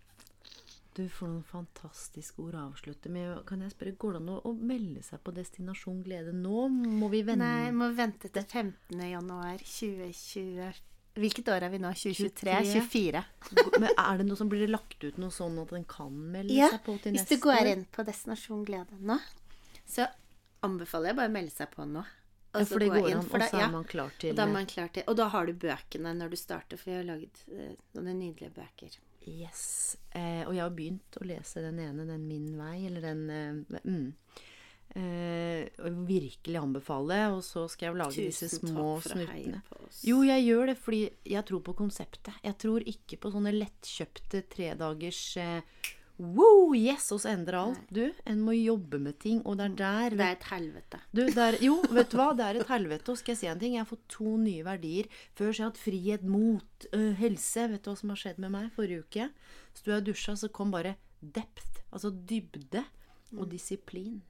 Du 0.93 1.07
får 1.09 1.29
noen 1.31 1.45
fantastiske 1.47 2.37
ord 2.43 2.53
å 2.53 2.67
avslutte 2.67 3.09
med. 3.09 3.39
Kan 3.49 3.63
jeg 3.65 3.73
spørre, 3.73 3.95
Går 3.97 4.13
det 4.13 4.19
an 4.21 4.31
å, 4.35 4.51
melde 4.53 5.01
seg 5.05 5.21
på 5.25 5.33
Destinasjon 5.33 6.03
glede 6.05 6.33
nå? 6.37 6.67
Må 6.69 7.09
vi 7.09 7.23
vente? 7.25 7.41
Nei, 7.41 7.71
må 7.73 7.87
vente 7.97 8.29
til 8.29 8.45
15. 8.45 9.01
januar 9.09 9.57
2020. 9.65 10.81
Hvilket 11.17 11.49
år 11.53 11.65
er 11.65 11.73
vi 11.73 11.79
nå? 11.81 11.91
2023? 11.97 12.53
23. 12.73 12.83
24? 12.89 13.23
Men 13.81 13.89
er 13.91 14.21
det 14.21 14.27
noe 14.29 14.37
som 14.37 14.49
blir 14.49 14.63
det 14.65 14.71
lagt 14.73 15.01
ut 15.03 15.17
noe 15.21 15.33
sånn 15.33 15.57
at 15.61 15.73
den 15.73 15.85
kan 15.89 16.13
melde 16.33 16.53
Ja, 16.57 16.69
seg 16.73 16.85
på 16.85 16.95
til 17.01 17.13
neste? 17.13 17.25
Ja, 17.25 17.29
hvis 17.29 17.41
du 17.41 17.45
går 17.47 17.69
inn 17.73 17.85
på 17.93 18.05
Destinasjon 18.07 18.63
Glede 18.65 18.97
nå, 19.01 19.17
så 19.89 20.07
anbefaler 20.65 21.11
jeg 21.11 21.19
bare 21.21 21.29
å 21.33 21.35
melde 21.35 21.53
seg 21.53 21.73
på 21.73 21.85
nå. 21.89 22.05
Ja, 22.53 22.65
for 22.69 22.83
det 22.83 22.89
går 22.93 23.07
an, 23.09 23.23
og 23.23 23.31
så 23.49 23.57
er 23.57 23.71
man 23.73 23.85
klar 23.89 24.11
til 24.21 24.35
da 24.37 24.45
er 24.45 24.51
man 24.53 24.67
klar 24.69 24.91
til 24.93 25.07
Og 25.09 25.17
da 25.17 25.25
har 25.33 25.49
du 25.49 25.55
bøkene 25.57 26.11
når 26.19 26.33
du 26.33 26.37
starter, 26.37 26.77
for 26.77 26.93
jeg 26.93 27.01
har 27.01 27.07
laget 27.07 27.41
eh, 27.49 27.73
noen 27.97 28.19
nydelige 28.19 28.53
bøker. 28.53 28.97
Yes. 29.25 29.95
Eh, 30.11 30.43
og 30.45 30.53
jeg 30.53 30.61
har 30.61 30.73
begynt 30.75 31.17
å 31.17 31.25
lese 31.27 31.63
den 31.63 31.79
ene, 31.81 32.05
den 32.07 32.27
Min 32.27 32.51
vei, 32.59 32.83
eller 32.89 33.05
den 33.07 33.23
eh, 33.33 33.79
mm. 33.87 34.05
eh, 34.99 35.81
og 35.81 36.03
virkelig 36.09 36.59
anbefale, 36.59 37.19
og 37.33 37.41
så 37.47 37.65
skal 37.71 37.89
jeg 37.89 38.01
lage 38.03 38.27
disse 38.27 38.51
små 38.51 38.97
snuttene. 39.01 39.63
Jo, 40.05 40.21
jeg 40.27 40.45
gjør 40.45 40.73
det 40.73 40.77
fordi 40.81 41.03
jeg 41.33 41.47
tror 41.49 41.65
på 41.65 41.77
konseptet. 41.81 42.37
Jeg 42.43 42.59
tror 42.61 42.85
ikke 42.93 43.21
på 43.23 43.33
sånne 43.33 43.55
lettkjøpte 43.55 44.45
tredagers 44.53 45.25
eh, 45.41 45.89
Wow, 46.23 46.71
yes, 46.77 47.09
og 47.11 47.19
så 47.19 47.33
endrer 47.33 47.57
alt. 47.59 47.89
Du, 47.91 48.03
en 48.29 48.41
må 48.45 48.55
jobbe 48.55 48.99
med 49.01 49.17
ting, 49.19 49.41
og 49.43 49.57
det 49.59 49.65
er 49.65 49.75
der 49.81 50.15
Det 50.15 50.25
er 50.25 50.37
et 50.37 50.47
helvete. 50.47 50.99
Du, 51.11 51.21
det 51.25 51.45
er, 51.45 51.57
jo, 51.65 51.75
vet 51.91 52.13
du 52.13 52.17
hva? 52.19 52.29
Det 52.37 52.45
er 52.45 52.59
et 52.61 52.71
helvete. 52.71 53.11
Og 53.11 53.19
skal 53.19 53.33
jeg 53.33 53.41
si 53.41 53.49
en 53.51 53.59
ting? 53.59 53.75
Jeg 53.75 53.83
har 53.83 53.89
fått 53.89 54.05
to 54.13 54.37
nye 54.39 54.63
verdier. 54.63 55.09
Før 55.35 55.49
så 55.49 55.51
har 55.51 55.59
jeg 55.59 55.71
hatt 55.73 55.81
frihet, 55.83 56.23
mot, 56.23 56.87
øh, 56.93 57.11
helse. 57.19 57.67
Vet 57.73 57.83
du 57.83 57.91
hva 57.91 57.97
som 57.99 58.13
har 58.13 58.21
skjedd 58.23 58.39
med 58.45 58.53
meg 58.55 58.71
forrige 58.77 59.03
uke? 59.03 59.27
Sto 59.75 59.91
jeg 59.91 60.03
og 60.03 60.07
dusja, 60.07 60.37
så 60.39 60.51
kom 60.53 60.71
bare 60.71 60.95
depth. 61.19 61.83
Altså 61.91 62.13
dybde 62.13 62.85
og 63.35 63.49
disiplin. 63.51 64.21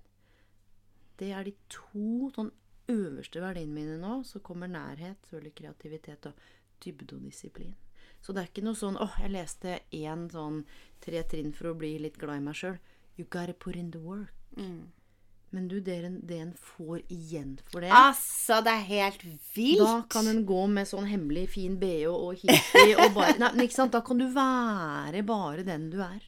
Det 1.20 1.30
er 1.36 1.46
de 1.46 1.54
to 1.72 2.32
sånn 2.34 2.52
øverste 2.92 3.42
verdiene 3.44 3.76
mine 3.76 4.02
nå. 4.02 4.22
Så 4.28 4.42
kommer 4.44 4.72
nærhet, 4.72 5.22
selvfølgelig 5.28 5.56
kreativitet 5.62 6.30
og 6.32 6.46
dybde 6.84 7.20
og 7.20 7.28
disiplin. 7.28 7.76
Så 8.24 8.32
det 8.34 8.42
er 8.46 8.50
ikke 8.52 8.64
noe 8.64 8.80
sånn 8.80 8.96
åh, 9.04 9.18
jeg 9.20 9.34
leste 9.36 9.80
én 9.92 10.30
sånn 10.32 10.62
tre 11.04 11.22
trinn 11.28 11.52
for 11.54 11.74
å 11.74 11.78
bli 11.78 11.98
litt 12.00 12.16
glad 12.22 12.40
i 12.40 12.44
meg 12.46 12.56
sjøl. 12.56 12.78
You 13.20 13.26
gotta 13.30 13.54
put 13.54 13.76
in 13.76 13.92
the 13.92 14.00
work. 14.00 14.32
Men 15.54 15.68
du, 15.70 15.76
det 15.86 16.00
en, 16.08 16.16
det 16.26 16.38
en 16.42 16.54
får 16.58 17.04
igjen 17.14 17.52
for 17.70 17.84
det 17.86 17.92
Altså, 17.94 18.56
det 18.66 18.72
er 18.74 18.86
helt 18.88 19.26
vilt! 19.54 19.84
Da 19.84 20.00
kan 20.10 20.26
en 20.32 20.40
gå 20.50 20.64
med 20.72 20.88
sånn 20.90 21.06
hemmelig 21.06 21.44
fin 21.54 21.76
bh 21.78 22.08
og 22.10 22.40
hippie 22.42 22.96
og 22.98 23.12
bare 23.14 23.36
Nei, 23.38 23.52
men 23.54 23.68
ikke 23.68 23.76
sant? 23.78 23.94
Da 23.94 24.02
kan 24.02 24.18
du 24.18 24.26
være 24.34 25.22
bare 25.30 25.66
den 25.68 25.92
du 25.94 26.00
er. 26.02 26.24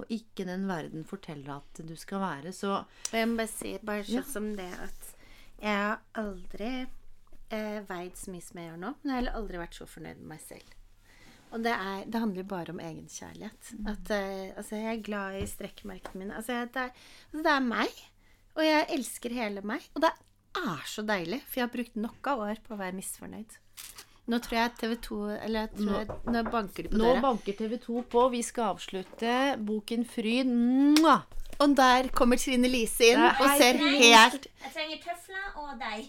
Og 0.00 0.08
ikke 0.08 0.46
den 0.48 0.64
verden 0.70 1.04
forteller 1.06 1.58
at 1.58 1.82
du 1.84 1.92
skal 2.00 2.22
være. 2.24 2.54
Så 2.56 2.78
jeg 3.12 3.28
må 3.28 3.36
bare 3.42 3.52
si, 3.52 3.74
bare 3.84 4.06
sånn 4.08 4.22
Ja. 4.22 4.24
som 4.32 4.48
det 4.56 4.70
at 4.88 5.10
jeg 5.62 5.76
har 5.76 6.00
aldri 6.18 6.72
eh, 7.52 7.80
veid 7.92 8.16
så 8.18 8.32
mye 8.32 8.42
som 8.42 8.58
jeg 8.58 8.70
gjør 8.72 8.80
nå, 8.86 8.94
men 9.04 9.12
jeg 9.14 9.26
har 9.28 9.36
aldri 9.42 9.60
vært 9.60 9.76
så 9.76 9.84
fornøyd 9.86 10.16
med 10.24 10.32
meg 10.32 10.40
selv. 10.48 10.72
Og 11.52 11.60
det, 11.64 11.72
er, 11.76 12.04
det 12.08 12.20
handler 12.22 12.48
bare 12.48 12.72
om 12.72 12.80
egenkjærlighet. 12.80 13.72
At 13.92 14.12
uh, 14.12 14.58
altså, 14.60 14.78
jeg 14.78 14.88
er 14.94 15.04
glad 15.04 15.40
i 15.40 15.46
strekkmerkene 15.50 16.24
mine. 16.24 16.36
Altså, 16.38 16.62
det, 16.72 16.86
er, 16.88 16.94
altså, 17.28 17.42
det 17.44 17.52
er 17.54 17.66
meg. 17.66 18.02
Og 18.56 18.64
jeg 18.66 18.86
elsker 18.96 19.36
hele 19.36 19.64
meg. 19.64 19.84
Og 19.96 20.04
det 20.04 20.12
er 20.62 20.86
så 20.88 21.04
deilig, 21.08 21.42
for 21.46 21.60
jeg 21.60 21.68
har 21.68 21.74
brukt 21.74 22.00
nok 22.00 22.32
av 22.32 22.46
år 22.46 22.64
på 22.64 22.74
å 22.74 22.80
være 22.80 22.96
misfornøyd. 22.96 23.58
Nå 24.32 24.38
tror 24.38 24.54
jeg 24.54 24.74
TV 24.78 24.92
2 25.02 25.16
Eller 25.34 25.70
tror 25.74 25.94
jeg, 25.96 26.16
nå 26.30 26.42
banker 26.46 26.86
de 26.86 26.92
på 26.92 26.98
nå 27.00 27.08
døra. 27.08 27.22
banker 27.24 27.56
TV 27.58 27.76
2 27.82 28.02
på. 28.12 28.26
Vi 28.36 28.42
skal 28.46 28.76
avslutte 28.76 29.38
boken 29.66 30.04
Fryd. 30.08 30.52
Mwah! 30.52 31.24
Og 31.60 31.76
der 31.76 32.08
kommer 32.16 32.36
Trine 32.40 32.68
Lise 32.70 33.12
inn 33.12 33.22
og 33.22 33.44
ser 33.58 33.78
helt 33.78 34.46
Jeg 34.48 34.72
trenger 34.74 34.98
tøfler 35.04 35.46
og 35.56 35.74
deg. 35.80 36.08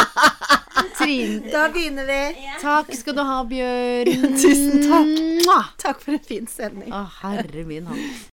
Trine. 0.98 1.40
Da 1.52 1.66
begynner 1.72 2.06
vi. 2.08 2.20
Takk 2.62 2.92
skal 2.96 3.16
du 3.16 3.24
ha, 3.26 3.40
Bjørn. 3.48 4.12
Tusen 4.42 4.86
takk. 4.86 5.74
Takk 5.82 6.04
for 6.04 6.18
en 6.18 6.24
fin 6.28 6.46
sending. 6.50 6.92
Å, 6.94 7.04
herre 7.22 7.66
min 7.68 7.90
hatt. 7.90 8.33